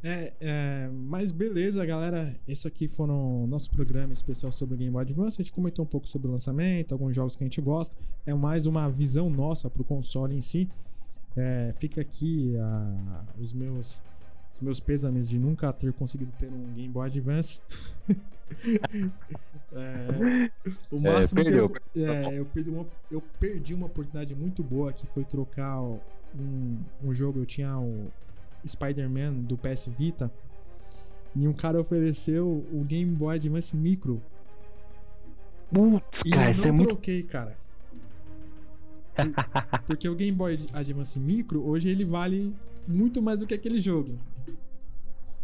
É, 0.03 0.33
é, 0.41 0.89
mas 0.93 1.31
beleza, 1.31 1.85
galera. 1.85 2.35
Esse 2.49 2.67
aqui 2.67 2.89
foram 2.89 3.47
nosso 3.47 3.71
programa 3.71 4.13
especial 4.13 4.51
sobre 4.51 4.75
o 4.75 4.79
Game 4.79 4.91
Boy 4.91 5.03
Advance. 5.03 5.41
A 5.41 5.45
gente 5.45 5.53
comentou 5.53 5.85
um 5.85 5.89
pouco 5.89 6.09
sobre 6.09 6.29
o 6.29 6.31
lançamento, 6.31 6.93
alguns 6.93 7.15
jogos 7.15 7.37
que 7.37 7.45
a 7.45 7.47
gente 7.47 7.61
gosta. 7.61 7.97
É 8.25 8.33
mais 8.33 8.65
uma 8.67 8.89
visão 8.91 9.29
nossa 9.29 9.69
pro 9.69 9.85
console 9.85 10.35
em 10.35 10.41
si. 10.41 10.69
É, 11.37 11.73
fica 11.79 12.01
aqui 12.01 12.57
ah, 12.59 13.25
os 13.39 13.53
meus 13.53 14.03
os 14.53 14.61
meus 14.61 14.81
pêsames 14.81 15.29
de 15.29 15.39
nunca 15.39 15.73
ter 15.73 15.93
conseguido 15.93 16.33
ter 16.37 16.49
um 16.49 16.73
Game 16.73 16.89
Boy 16.89 17.07
Advance. 17.07 17.61
É, 19.73 20.51
o 20.91 20.97
É, 20.97 21.01
máximo 21.13 21.45
perdeu. 21.45 21.69
que 21.71 22.01
eu, 22.01 22.13
é, 22.13 22.39
eu, 22.41 22.45
perdi 22.47 22.71
uma, 22.71 22.87
eu 23.13 23.23
perdi 23.39 23.75
uma 23.75 23.87
oportunidade 23.87 24.35
muito 24.35 24.61
boa 24.65 24.93
que 24.93 25.07
foi 25.07 25.25
trocar 25.25 25.81
o- 25.81 26.01
um, 26.37 26.77
um 27.05 27.15
jogo. 27.15 27.39
Eu 27.39 27.47
tinha 27.47 27.79
o 27.79 28.11
Spider-Man 28.67 29.33
do 29.43 29.57
PS 29.57 29.87
Vita 29.89 30.31
e 31.35 31.47
um 31.47 31.53
cara 31.53 31.81
ofereceu 31.81 32.65
o 32.73 32.85
Game 32.85 33.11
Boy 33.15 33.37
Advance 33.37 33.77
Micro 33.77 34.21
Putz, 35.73 36.03
e 36.27 36.31
cara, 36.31 36.51
eu 36.51 36.55
isso 36.55 36.63
é 36.65 36.67
não 36.69 36.75
muito. 36.75 36.89
troquei, 36.89 37.23
cara. 37.23 37.57
Por- 39.15 39.81
Porque 39.87 40.09
o 40.09 40.15
Game 40.15 40.37
Boy 40.37 40.59
Advance 40.73 41.19
Micro 41.19 41.63
hoje 41.63 41.89
ele 41.89 42.05
vale 42.05 42.55
muito 42.89 43.23
mais 43.23 43.41
do 43.41 43.47
que 43.47 43.55
aquele 43.55 43.81
jogo. 43.81 44.19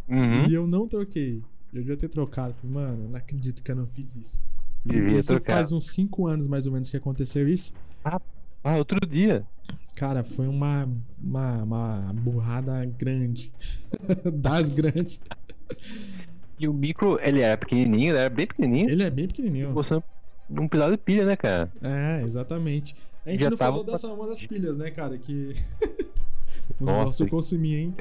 Uhum. 0.07 0.47
E 0.47 0.53
eu 0.53 0.67
não 0.67 0.87
troquei. 0.87 1.43
Eu 1.73 1.79
devia 1.81 1.97
ter 1.97 2.09
trocado. 2.09 2.55
Mano, 2.63 3.09
não 3.09 3.17
acredito 3.17 3.61
que 3.63 3.71
eu 3.71 3.75
não 3.75 3.85
fiz 3.87 4.15
isso. 4.15 4.39
Devia 4.85 5.19
isso 5.19 5.27
trocar. 5.29 5.53
faz 5.55 5.71
uns 5.71 5.87
5 5.89 6.27
anos 6.27 6.47
mais 6.47 6.65
ou 6.65 6.71
menos 6.73 6.89
que 6.89 6.97
aconteceu 6.97 7.47
isso. 7.47 7.73
Ah, 8.67 8.75
outro 8.75 8.99
dia. 9.07 9.45
Cara, 9.95 10.25
foi 10.25 10.45
uma, 10.45 10.89
uma, 11.23 11.63
uma 11.63 12.13
burrada 12.13 12.83
grande. 12.83 13.49
das 14.33 14.69
grandes. 14.69 15.23
E 16.59 16.67
o 16.67 16.73
micro, 16.73 17.17
ele 17.21 17.39
era 17.39 17.57
pequenininho, 17.57 18.09
ele 18.09 18.17
era 18.17 18.29
bem 18.29 18.45
pequenininho. 18.45 18.89
Ele 18.89 19.03
é 19.03 19.09
bem 19.09 19.25
pequenininho. 19.25 19.71
Você 19.73 20.03
não 20.49 20.67
precisava 20.67 20.91
de 20.91 21.01
pilha, 21.01 21.25
né, 21.25 21.37
cara? 21.37 21.71
É, 21.81 22.21
exatamente. 22.23 22.93
A 23.25 23.29
gente 23.29 23.43
Já 23.43 23.49
não 23.49 23.55
falou 23.55 23.85
das 23.85 24.01
famosas 24.01 24.41
pilhas, 24.41 24.75
né, 24.75 24.91
cara? 24.91 25.17
Que 25.17 25.55
o 26.77 26.83
Nossa, 26.83 26.99
negócio 26.99 27.29
consumia, 27.29 27.79
hein? 27.79 27.95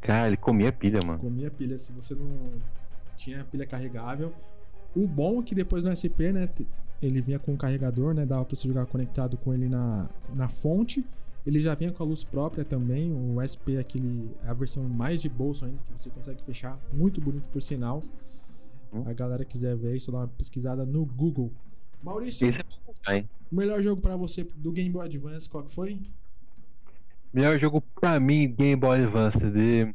Cara, 0.00 0.26
ele 0.26 0.36
comia 0.36 0.72
pilha, 0.72 0.98
mano. 1.06 1.20
Comia 1.20 1.52
pilha. 1.52 1.78
Se 1.78 1.92
você 1.92 2.16
não 2.16 2.60
tinha 3.16 3.44
pilha 3.44 3.64
carregável. 3.64 4.32
O 4.92 5.06
bom 5.06 5.40
é 5.40 5.44
que 5.44 5.54
depois 5.54 5.84
do 5.84 5.94
SP, 5.94 6.34
né? 6.34 6.48
Ele 7.02 7.20
vinha 7.20 7.38
com 7.38 7.52
um 7.52 7.56
carregador, 7.56 8.14
né? 8.14 8.24
Dava 8.24 8.44
pra 8.44 8.56
você 8.56 8.68
jogar 8.68 8.86
conectado 8.86 9.36
com 9.36 9.52
ele 9.52 9.68
na, 9.68 10.08
na 10.34 10.48
fonte. 10.48 11.04
Ele 11.44 11.60
já 11.60 11.74
vinha 11.74 11.90
com 11.90 12.02
a 12.02 12.06
luz 12.06 12.22
própria 12.22 12.64
também. 12.64 13.12
O 13.12 13.40
SP 13.42 13.74
é 13.76 13.80
aquele, 13.80 14.30
é 14.44 14.48
a 14.48 14.54
versão 14.54 14.84
mais 14.84 15.20
de 15.20 15.28
bolso 15.28 15.64
ainda, 15.64 15.78
que 15.82 16.00
você 16.00 16.10
consegue 16.10 16.42
fechar. 16.44 16.78
Muito 16.92 17.20
bonito, 17.20 17.48
por 17.48 17.60
sinal. 17.60 18.02
Hum. 18.92 19.02
A 19.06 19.12
galera 19.12 19.44
quiser 19.44 19.76
ver 19.76 19.96
isso, 19.96 20.12
dá 20.12 20.18
uma 20.18 20.28
pesquisada 20.28 20.86
no 20.86 21.04
Google. 21.04 21.50
Maurício, 22.02 22.48
é 23.08 23.24
o 23.50 23.54
melhor 23.54 23.80
jogo 23.80 24.00
pra 24.00 24.16
você 24.16 24.44
do 24.56 24.72
Game 24.72 24.90
Boy 24.90 25.06
Advance, 25.06 25.48
qual 25.48 25.64
que 25.64 25.70
foi? 25.70 26.00
Melhor 27.32 27.58
jogo 27.58 27.82
pra 28.00 28.20
mim, 28.20 28.52
Game 28.52 28.76
Boy 28.76 29.02
Advance 29.02 29.38
de. 29.38 29.94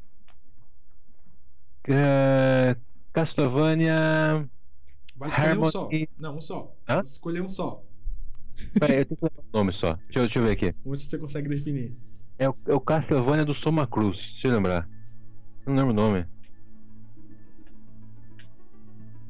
É... 1.90 2.76
Castlevania. 3.14 4.48
Vai 5.18 5.30
escolher 5.30 5.58
um 5.60 5.66
só. 5.66 5.84
Harmony- 5.86 6.10
Não, 6.20 6.36
um 6.36 6.42
só. 6.42 6.76
Hã? 6.88 7.02
Escolher 7.02 7.42
um 7.42 7.50
só. 7.50 7.84
Pera 8.80 8.94
aí, 8.94 9.00
eu 9.00 9.06
tenho 9.06 9.18
que 9.18 9.26
lembrar 9.26 9.44
o 9.54 9.58
nome 9.58 9.74
só. 9.74 9.94
Deixa 9.94 10.20
eu, 10.20 10.24
deixa 10.24 10.40
eu 10.40 10.44
ver 10.44 10.52
aqui. 10.52 10.76
Vamos 10.84 11.00
ver 11.00 11.06
se 11.06 11.10
você 11.10 11.18
consegue 11.18 11.50
definir. 11.50 11.96
É 12.40 12.48
o, 12.50 12.56
é 12.68 12.74
o 12.74 12.80
Castlevania 12.80 13.46
do 13.46 13.54
Soma 13.56 13.88
Cruz, 13.88 14.16
deixa 14.34 14.48
eu 14.48 14.54
lembrar. 14.54 14.88
Não 15.66 15.74
lembro 15.76 15.92
o 15.92 15.94
nome. 15.96 16.26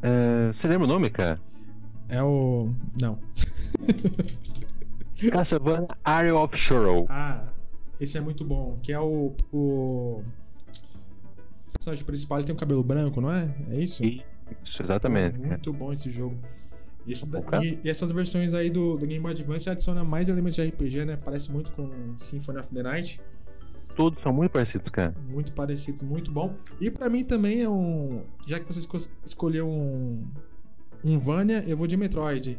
É, 0.02 0.54
você 0.54 0.68
lembra 0.68 0.86
o 0.86 0.90
nome, 0.90 1.10
cara? 1.10 1.40
É 2.10 2.22
o. 2.22 2.70
Não. 3.02 3.20
Castlevania 5.32 5.88
Area 6.04 6.36
of 6.36 6.56
Sorrow. 6.68 7.06
Ah, 7.10 7.50
esse 8.00 8.18
é 8.18 8.22
muito 8.22 8.44
bom. 8.46 8.78
Que 8.84 8.94
é 8.94 9.00
o. 9.00 9.34
O. 9.52 10.22
O 10.22 11.80
personagem 11.80 12.06
principal 12.06 12.38
ele 12.40 12.48
tem 12.48 12.56
um 12.56 12.60
cabelo 12.60 12.84
branco, 12.84 13.20
não 13.22 13.32
é? 13.32 13.54
É 13.70 13.80
isso? 13.82 14.04
Isso, 14.66 14.82
exatamente. 14.84 15.38
Muito 15.40 15.74
bom 15.74 15.92
esse 15.94 16.12
jogo. 16.12 16.38
Esse 17.08 17.28
da- 17.30 17.42
e, 17.64 17.80
e 17.84 17.90
essas 17.90 18.12
versões 18.12 18.54
aí 18.54 18.70
do, 18.70 18.98
do 18.98 19.08
Game 19.08 19.22
Boy 19.22 19.32
Advance 19.32 19.70
adiciona 19.70 20.04
mais 20.04 20.28
elementos 20.30 20.56
de 20.56 20.64
RPG, 20.68 21.06
né? 21.06 21.18
Parece 21.24 21.52
muito 21.52 21.72
com 21.72 21.90
Symphony 22.18 22.60
of 22.60 22.74
the 22.74 22.84
Night. 22.84 23.22
Todos 23.96 24.22
são 24.22 24.32
muito 24.34 24.52
parecidos, 24.52 24.90
cara. 24.92 25.16
Muito 25.30 25.52
parecidos, 25.54 26.02
muito 26.04 26.32
bom. 26.32 26.54
E 26.80 26.92
pra 26.92 27.10
mim 27.10 27.24
também 27.24 27.62
é 27.62 27.70
um. 27.70 28.22
Já 28.46 28.60
que 28.60 28.66
você 28.72 28.80
esco- 28.80 28.98
escolheu 29.26 29.68
um. 29.68 30.24
Um 31.04 31.18
Vania, 31.18 31.64
eu 31.66 31.78
vou 31.78 31.88
de 31.88 31.96
Metroid. 31.98 32.58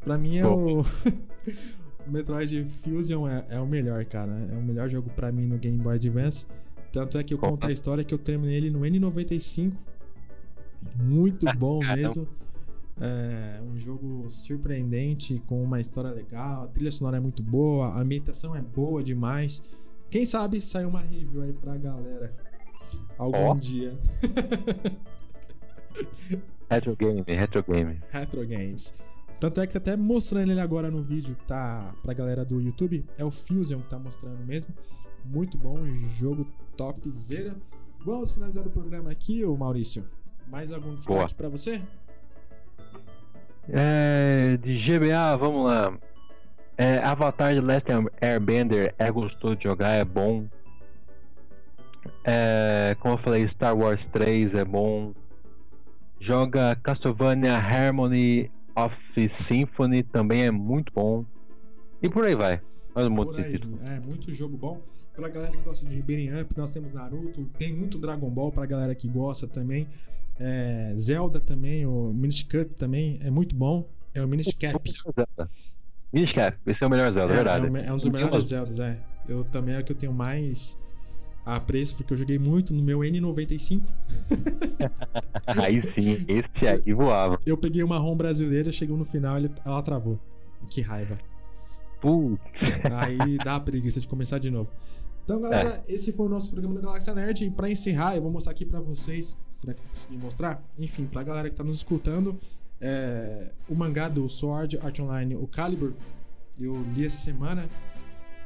Pra 0.00 0.16
mim 0.18 0.38
é 0.38 0.46
o. 0.46 0.80
o 0.80 0.84
Metroid 2.06 2.64
Fusion 2.64 3.28
é, 3.28 3.44
é 3.50 3.60
o 3.60 3.66
melhor, 3.66 4.04
cara. 4.06 4.32
É 4.50 4.54
o 4.56 4.62
melhor 4.62 4.88
jogo 4.88 5.10
pra 5.10 5.30
mim 5.30 5.46
no 5.46 5.58
Game 5.58 5.76
Boy 5.78 5.96
Advance. 5.96 6.46
Tanto 6.92 7.16
é 7.18 7.22
que 7.22 7.32
eu 7.34 7.38
conto 7.38 7.66
a 7.66 7.72
história 7.72 8.02
que 8.04 8.12
eu 8.12 8.18
terminei 8.18 8.56
ele 8.56 8.70
no 8.70 8.80
N95. 8.80 9.72
Muito 10.96 11.46
bom 11.56 11.80
Caramba. 11.80 12.02
mesmo. 12.02 12.28
É 13.00 13.60
um 13.62 13.78
jogo 13.80 14.28
surpreendente, 14.28 15.42
com 15.46 15.62
uma 15.62 15.80
história 15.80 16.10
legal. 16.10 16.64
A 16.64 16.68
trilha 16.68 16.92
sonora 16.92 17.16
é 17.16 17.20
muito 17.20 17.42
boa, 17.42 17.88
a 17.88 18.00
ambientação 18.00 18.54
é 18.54 18.60
boa 18.60 19.02
demais. 19.02 19.62
Quem 20.08 20.24
sabe 20.26 20.60
sai 20.60 20.84
uma 20.84 21.00
review 21.00 21.42
aí 21.42 21.52
pra 21.52 21.76
galera 21.76 22.34
algum 23.18 23.38
Ó. 23.38 23.54
dia. 23.54 23.98
Retro 26.68 26.96
Game, 26.96 27.22
Retro 27.26 27.62
Game. 27.62 28.00
Retro 28.10 28.46
Games. 28.46 28.94
Tanto 29.38 29.60
é 29.60 29.66
que 29.66 29.72
tá 29.72 29.78
até 29.78 29.96
mostrando 29.96 30.50
ele 30.52 30.60
agora 30.60 30.90
no 30.90 31.02
vídeo 31.02 31.34
que 31.34 31.44
tá 31.44 31.94
pra 32.02 32.14
galera 32.14 32.44
do 32.44 32.60
YouTube. 32.60 33.04
É 33.18 33.24
o 33.24 33.30
Fusion 33.30 33.80
que 33.80 33.88
tá 33.88 33.98
mostrando 33.98 34.44
mesmo. 34.44 34.72
Muito 35.24 35.58
bom, 35.58 35.76
jogo 36.16 36.46
topzera. 36.76 37.56
Vamos 38.04 38.32
finalizar 38.32 38.66
o 38.66 38.70
programa 38.70 39.10
aqui, 39.10 39.44
ô 39.44 39.56
Maurício. 39.56 40.04
Mais 40.46 40.72
algum 40.72 40.94
destaque 40.94 41.18
Boa. 41.18 41.28
pra 41.30 41.48
você? 41.48 41.82
É, 43.68 44.56
de 44.56 44.78
GBA, 44.78 45.36
vamos 45.36 45.66
lá. 45.66 45.96
É, 46.76 46.98
Avatar 46.98 47.54
de 47.54 47.60
Last 47.60 47.86
Airbender 48.20 48.94
é 48.98 49.10
gostoso 49.10 49.56
de 49.56 49.64
jogar, 49.64 49.92
é 49.92 50.04
bom. 50.04 50.46
É, 52.24 52.96
como 53.00 53.14
eu 53.14 53.18
falei, 53.18 53.48
Star 53.48 53.76
Wars 53.76 54.00
3 54.12 54.54
é 54.54 54.64
bom. 54.64 55.12
Joga 56.20 56.76
Castlevania 56.76 57.54
Harmony 57.54 58.50
of 58.76 58.94
Symphony 59.48 60.02
também 60.02 60.44
é 60.44 60.50
muito 60.50 60.92
bom. 60.92 61.24
E 62.02 62.08
por 62.08 62.24
aí 62.24 62.34
vai. 62.34 62.60
Olha 62.94 63.08
um 63.08 63.10
monte 63.10 63.36
de 63.36 63.52
título. 63.52 63.78
É, 63.84 63.98
muito 64.00 64.32
jogo 64.34 64.56
bom. 64.56 64.80
Pra 65.14 65.28
galera 65.28 65.52
que 65.52 65.62
gosta 65.62 65.86
de 65.86 66.00
Beating 66.00 66.40
Up, 66.40 66.56
nós 66.56 66.72
temos 66.72 66.90
Naruto, 66.90 67.44
tem 67.58 67.72
muito 67.72 67.98
Dragon 67.98 68.30
Ball 68.30 68.50
pra 68.50 68.64
galera 68.64 68.94
que 68.94 69.06
gosta 69.08 69.46
também. 69.46 69.86
É, 70.38 70.92
Zelda 70.96 71.40
também, 71.40 71.86
o 71.86 72.12
Minish 72.12 72.42
Cup 72.42 72.72
também 72.76 73.18
é 73.22 73.30
muito 73.30 73.54
bom. 73.54 73.88
É 74.14 74.22
o 74.22 74.28
Minish 74.28 74.54
Cap. 74.54 74.90
Minish 76.12 76.34
Cap, 76.34 76.58
esse 76.66 76.82
é 76.82 76.86
o 76.86 76.90
melhor 76.90 77.12
Zelda, 77.12 77.32
é, 77.32 77.34
verdade. 77.34 77.76
É, 77.76 77.86
é 77.86 77.92
um 77.92 77.96
dos 77.96 78.06
melhores 78.06 78.46
Zeldas, 78.46 78.80
é. 78.80 78.98
Eu 79.28 79.44
também 79.44 79.74
é 79.74 79.80
o 79.80 79.84
que 79.84 79.92
eu 79.92 79.96
tenho 79.96 80.12
mais 80.12 80.78
apreço, 81.44 81.96
porque 81.96 82.12
eu 82.12 82.16
joguei 82.16 82.38
muito 82.38 82.72
no 82.72 82.82
meu 82.82 83.00
N95. 83.00 83.82
aí 85.46 85.82
sim, 85.94 86.24
esse 86.28 86.66
aí 86.66 86.92
voava. 86.92 87.38
Eu 87.46 87.56
peguei 87.56 87.82
uma 87.82 87.98
ROM 87.98 88.16
brasileira, 88.16 88.70
chegou 88.72 88.96
no 88.96 89.04
final 89.04 89.40
e 89.40 89.50
ela 89.64 89.82
travou. 89.82 90.18
Que 90.70 90.80
raiva. 90.80 91.18
Putz. 92.00 92.40
Aí 92.92 93.36
dá 93.38 93.56
a 93.56 93.60
preguiça 93.60 94.00
de 94.00 94.08
começar 94.08 94.38
de 94.38 94.50
novo. 94.50 94.72
Então, 95.24 95.40
galera, 95.40 95.82
é. 95.86 95.94
esse 95.94 96.12
foi 96.12 96.26
o 96.26 96.28
nosso 96.28 96.50
programa 96.50 96.74
da 96.74 96.80
Galáxia 96.80 97.14
Nerd. 97.14 97.44
E 97.44 97.50
pra 97.50 97.70
encerrar, 97.70 98.16
eu 98.16 98.22
vou 98.22 98.30
mostrar 98.30 98.52
aqui 98.52 98.64
pra 98.64 98.80
vocês. 98.80 99.46
Será 99.48 99.74
que 99.74 99.80
eu 99.80 99.86
consegui 99.86 100.16
mostrar? 100.18 100.62
Enfim, 100.78 101.06
pra 101.06 101.22
galera 101.22 101.48
que 101.48 101.54
tá 101.54 101.62
nos 101.62 101.78
escutando, 101.78 102.38
é, 102.80 103.52
o 103.68 103.74
mangá 103.74 104.08
do 104.08 104.28
Sword 104.28 104.78
Art 104.78 104.98
Online, 104.98 105.36
o 105.36 105.46
Calibur, 105.46 105.92
eu 106.58 106.82
li 106.94 107.06
essa 107.06 107.18
semana. 107.18 107.68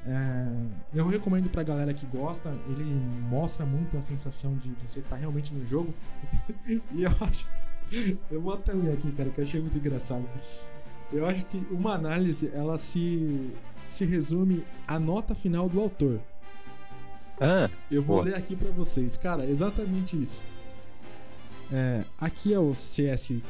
É, 0.04 0.48
eu 0.94 1.08
recomendo 1.08 1.50
pra 1.50 1.62
galera 1.64 1.92
que 1.92 2.06
gosta, 2.06 2.54
ele 2.68 2.84
mostra 3.28 3.66
muito 3.66 3.96
a 3.96 4.02
sensação 4.02 4.56
de 4.56 4.70
você 4.84 5.00
estar 5.00 5.10
tá 5.10 5.16
realmente 5.16 5.54
no 5.54 5.66
jogo. 5.66 5.92
e 6.92 7.02
eu 7.02 7.10
acho. 7.20 7.48
Eu 8.30 8.42
vou 8.42 8.52
até 8.52 8.72
ler 8.72 8.92
aqui, 8.92 9.10
cara, 9.12 9.30
que 9.30 9.40
eu 9.40 9.44
achei 9.44 9.60
muito 9.60 9.78
engraçado. 9.78 10.28
Eu 11.12 11.24
acho 11.26 11.44
que 11.46 11.56
uma 11.70 11.94
análise 11.94 12.50
ela 12.52 12.78
se, 12.78 13.52
se 13.86 14.04
resume 14.04 14.64
à 14.86 14.98
nota 14.98 15.34
final 15.34 15.68
do 15.68 15.80
autor. 15.80 16.20
Ah, 17.40 17.68
eu 17.90 18.02
vou 18.02 18.22
ler 18.22 18.34
aqui 18.34 18.56
para 18.56 18.70
vocês. 18.70 19.16
Cara, 19.16 19.44
exatamente 19.44 20.20
isso. 20.20 20.42
É, 21.70 22.04
aqui 22.18 22.54
é 22.54 22.58
o 22.58 22.72
CSY, 22.72 23.42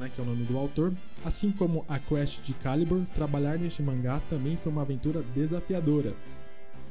né, 0.00 0.10
que 0.12 0.20
é 0.20 0.24
o 0.24 0.26
nome 0.26 0.44
do 0.44 0.58
autor. 0.58 0.92
Assim 1.24 1.50
como 1.50 1.84
a 1.88 1.98
Quest 1.98 2.42
de 2.42 2.52
Calibur, 2.54 3.06
trabalhar 3.14 3.58
neste 3.58 3.82
mangá 3.82 4.20
também 4.28 4.56
foi 4.56 4.70
uma 4.70 4.82
aventura 4.82 5.22
desafiadora. 5.34 6.14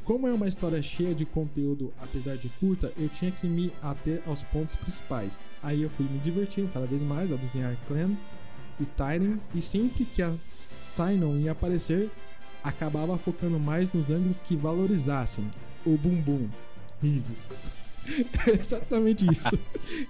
Como 0.04 0.28
é 0.28 0.34
uma 0.34 0.48
história 0.48 0.82
cheia 0.82 1.16
de 1.16 1.26
conteúdo, 1.26 1.92
apesar 2.00 2.38
de 2.38 2.48
curta, 2.48 2.92
eu 2.96 3.10
tinha 3.10 3.32
que 3.32 3.48
me 3.48 3.74
ater 3.82 4.22
aos 4.28 4.44
pontos 4.44 4.76
principais. 4.76 5.44
Aí 5.64 5.82
eu 5.82 5.90
fui 5.90 6.06
me 6.06 6.20
divertindo 6.20 6.70
cada 6.72 6.86
vez 6.86 7.02
mais 7.02 7.32
ao 7.32 7.38
desenhar 7.38 7.76
Clan 7.88 8.16
e 8.80 8.86
Tyrion, 8.86 9.38
e 9.54 9.62
sempre 9.62 10.06
que 10.06 10.22
a 10.22 10.32
Sinon 10.38 11.38
ia 11.38 11.54
aparecer, 11.54 12.12
acabava 12.64 13.18
focando 13.18 13.60
mais 13.60 13.92
nos 13.92 14.12
ângulos 14.12 14.40
que 14.40 14.56
valorizassem 14.56 15.50
o 15.86 15.98
bumbum. 15.98 16.50
Risos. 17.02 17.52
É 18.48 18.52
exatamente 18.52 19.26
isso. 19.30 19.58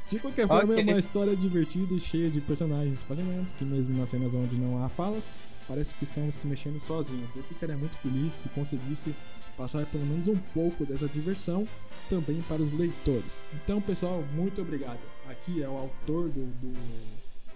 De 0.10 0.20
qualquer 0.20 0.48
forma, 0.48 0.74
okay. 0.74 0.84
é 0.84 0.92
uma 0.92 1.00
história 1.00 1.36
divertida 1.36 1.94
e 1.94 2.00
cheia 2.00 2.30
de 2.30 2.42
personagens 2.42 3.02
fascinantes 3.02 3.54
que, 3.54 3.64
mesmo 3.64 3.98
nas 3.98 4.10
cenas 4.10 4.34
onde 4.34 4.58
não 4.58 4.84
há 4.84 4.90
falas, 4.90 5.32
parece 5.68 5.96
que 5.96 6.04
estão 6.04 6.30
se 6.30 6.46
mexendo 6.46 6.80
sozinhos. 6.80 7.36
Eu 7.36 7.44
ficaria 7.44 7.78
muito 7.78 7.98
feliz 8.00 8.34
se 8.34 8.50
conseguisse 8.50 9.16
passar 9.58 9.86
pelo 9.86 10.06
menos 10.06 10.28
um 10.28 10.36
pouco 10.54 10.86
dessa 10.86 11.08
diversão 11.08 11.66
também 12.10 12.42
para 12.42 12.62
os 12.62 12.72
leitores. 12.72 13.46
Então, 13.54 13.82
pessoal, 13.82 14.24
muito 14.34 14.62
obrigado. 14.62 15.00
Aqui 15.30 15.64
é 15.64 15.70
o 15.70 15.78
autor 15.78 16.30
do, 16.30 16.46
do, 16.46 16.74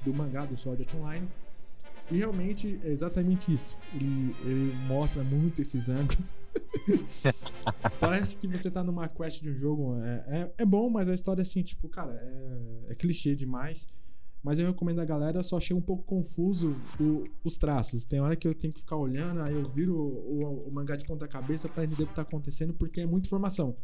do 0.04 0.14
mangá 0.14 0.46
do 0.46 0.56
Sword 0.56 0.84
Art 0.84 0.96
Online. 0.96 1.28
E 2.12 2.18
realmente 2.18 2.80
é 2.84 2.90
exatamente 2.90 3.54
isso. 3.54 3.78
Ele, 3.94 4.36
ele 4.44 4.74
mostra 4.88 5.24
muito 5.24 5.62
esses 5.62 5.90
ângulos. 5.90 6.34
Parece 8.00 8.38
que 8.38 8.48
você 8.48 8.72
tá 8.72 8.84
numa 8.84 9.08
quest 9.08 9.42
de 9.44 9.52
um 9.52 9.56
jogo. 9.56 9.96
É, 10.02 10.24
é, 10.28 10.54
é 10.60 10.66
bom, 10.66 10.90
mas 10.90 11.08
a 11.08 11.14
história, 11.14 11.42
assim, 11.42 11.62
tipo, 11.62 11.88
cara, 11.88 12.14
é, 12.14 12.92
é, 12.92 12.96
clichê 12.96 13.36
demais. 13.36 13.88
Mas 14.42 14.58
eu 14.58 14.68
recomendo 14.68 15.00
a 15.00 15.06
galera, 15.06 15.44
só 15.44 15.58
achei 15.58 15.76
um 15.76 15.82
pouco 15.82 16.04
confuso 16.04 16.76
o, 17.00 17.26
os 17.44 17.58
traços. 17.58 18.06
Tem 18.06 18.22
hora 18.22 18.36
que 18.36 18.48
eu 18.48 18.56
tenho 18.56 18.74
que 18.74 18.80
ficar 18.80 18.96
olhando, 18.96 19.42
aí 19.42 19.54
eu 19.54 19.66
viro 19.66 19.96
o, 19.96 20.44
o, 20.44 20.68
o 20.70 20.74
mangá 20.74 20.96
de 20.96 21.06
ponta 21.06 21.28
cabeça 21.28 21.68
para 21.68 21.84
entender 21.84 22.04
o 22.04 22.08
que 22.08 22.16
tá 22.16 22.22
acontecendo, 22.22 22.74
porque 22.74 23.02
é 23.02 23.06
muita 23.06 23.28
informação. 23.28 23.76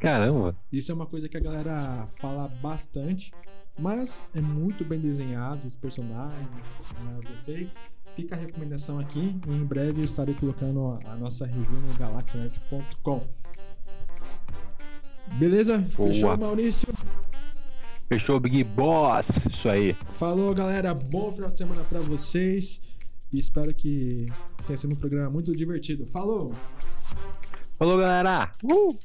Caramba! 0.00 0.56
Isso 0.72 0.90
é 0.90 0.94
uma 0.94 1.06
coisa 1.06 1.28
que 1.28 1.36
a 1.36 1.40
galera 1.40 2.08
fala 2.18 2.48
bastante. 2.48 3.30
Mas 3.80 4.22
é 4.34 4.40
muito 4.40 4.84
bem 4.84 5.00
desenhado, 5.00 5.66
os 5.66 5.74
personagens, 5.74 6.84
né, 7.02 7.18
os 7.18 7.30
efeitos. 7.30 7.78
Fica 8.14 8.34
a 8.34 8.38
recomendação 8.38 8.98
aqui 8.98 9.40
e 9.46 9.50
em 9.50 9.64
breve 9.64 10.00
eu 10.00 10.04
estarei 10.04 10.34
colocando 10.34 10.98
a, 11.06 11.16
nossa 11.16 11.46
review 11.46 11.80
no 11.80 11.94
galaxia.net.com. 11.94 13.22
Beleza? 15.38 15.78
Boa. 15.96 16.08
Fechou, 16.08 16.36
Maurício? 16.36 16.88
Fechou, 18.08 18.38
Big 18.40 18.64
Boss. 18.64 19.24
Isso 19.50 19.68
aí. 19.68 19.94
Falou, 20.10 20.52
galera. 20.54 20.92
Bom 20.92 21.32
final 21.32 21.50
de 21.50 21.56
semana 21.56 21.82
para 21.84 22.00
vocês. 22.00 22.82
E 23.32 23.38
espero 23.38 23.72
que 23.72 24.26
tenha 24.66 24.76
sido 24.76 24.92
um 24.92 24.96
programa 24.96 25.30
muito 25.30 25.54
divertido. 25.56 26.04
Falou! 26.04 26.52
Falou, 27.78 27.96
galera! 27.96 28.50
Uh! 28.64 28.98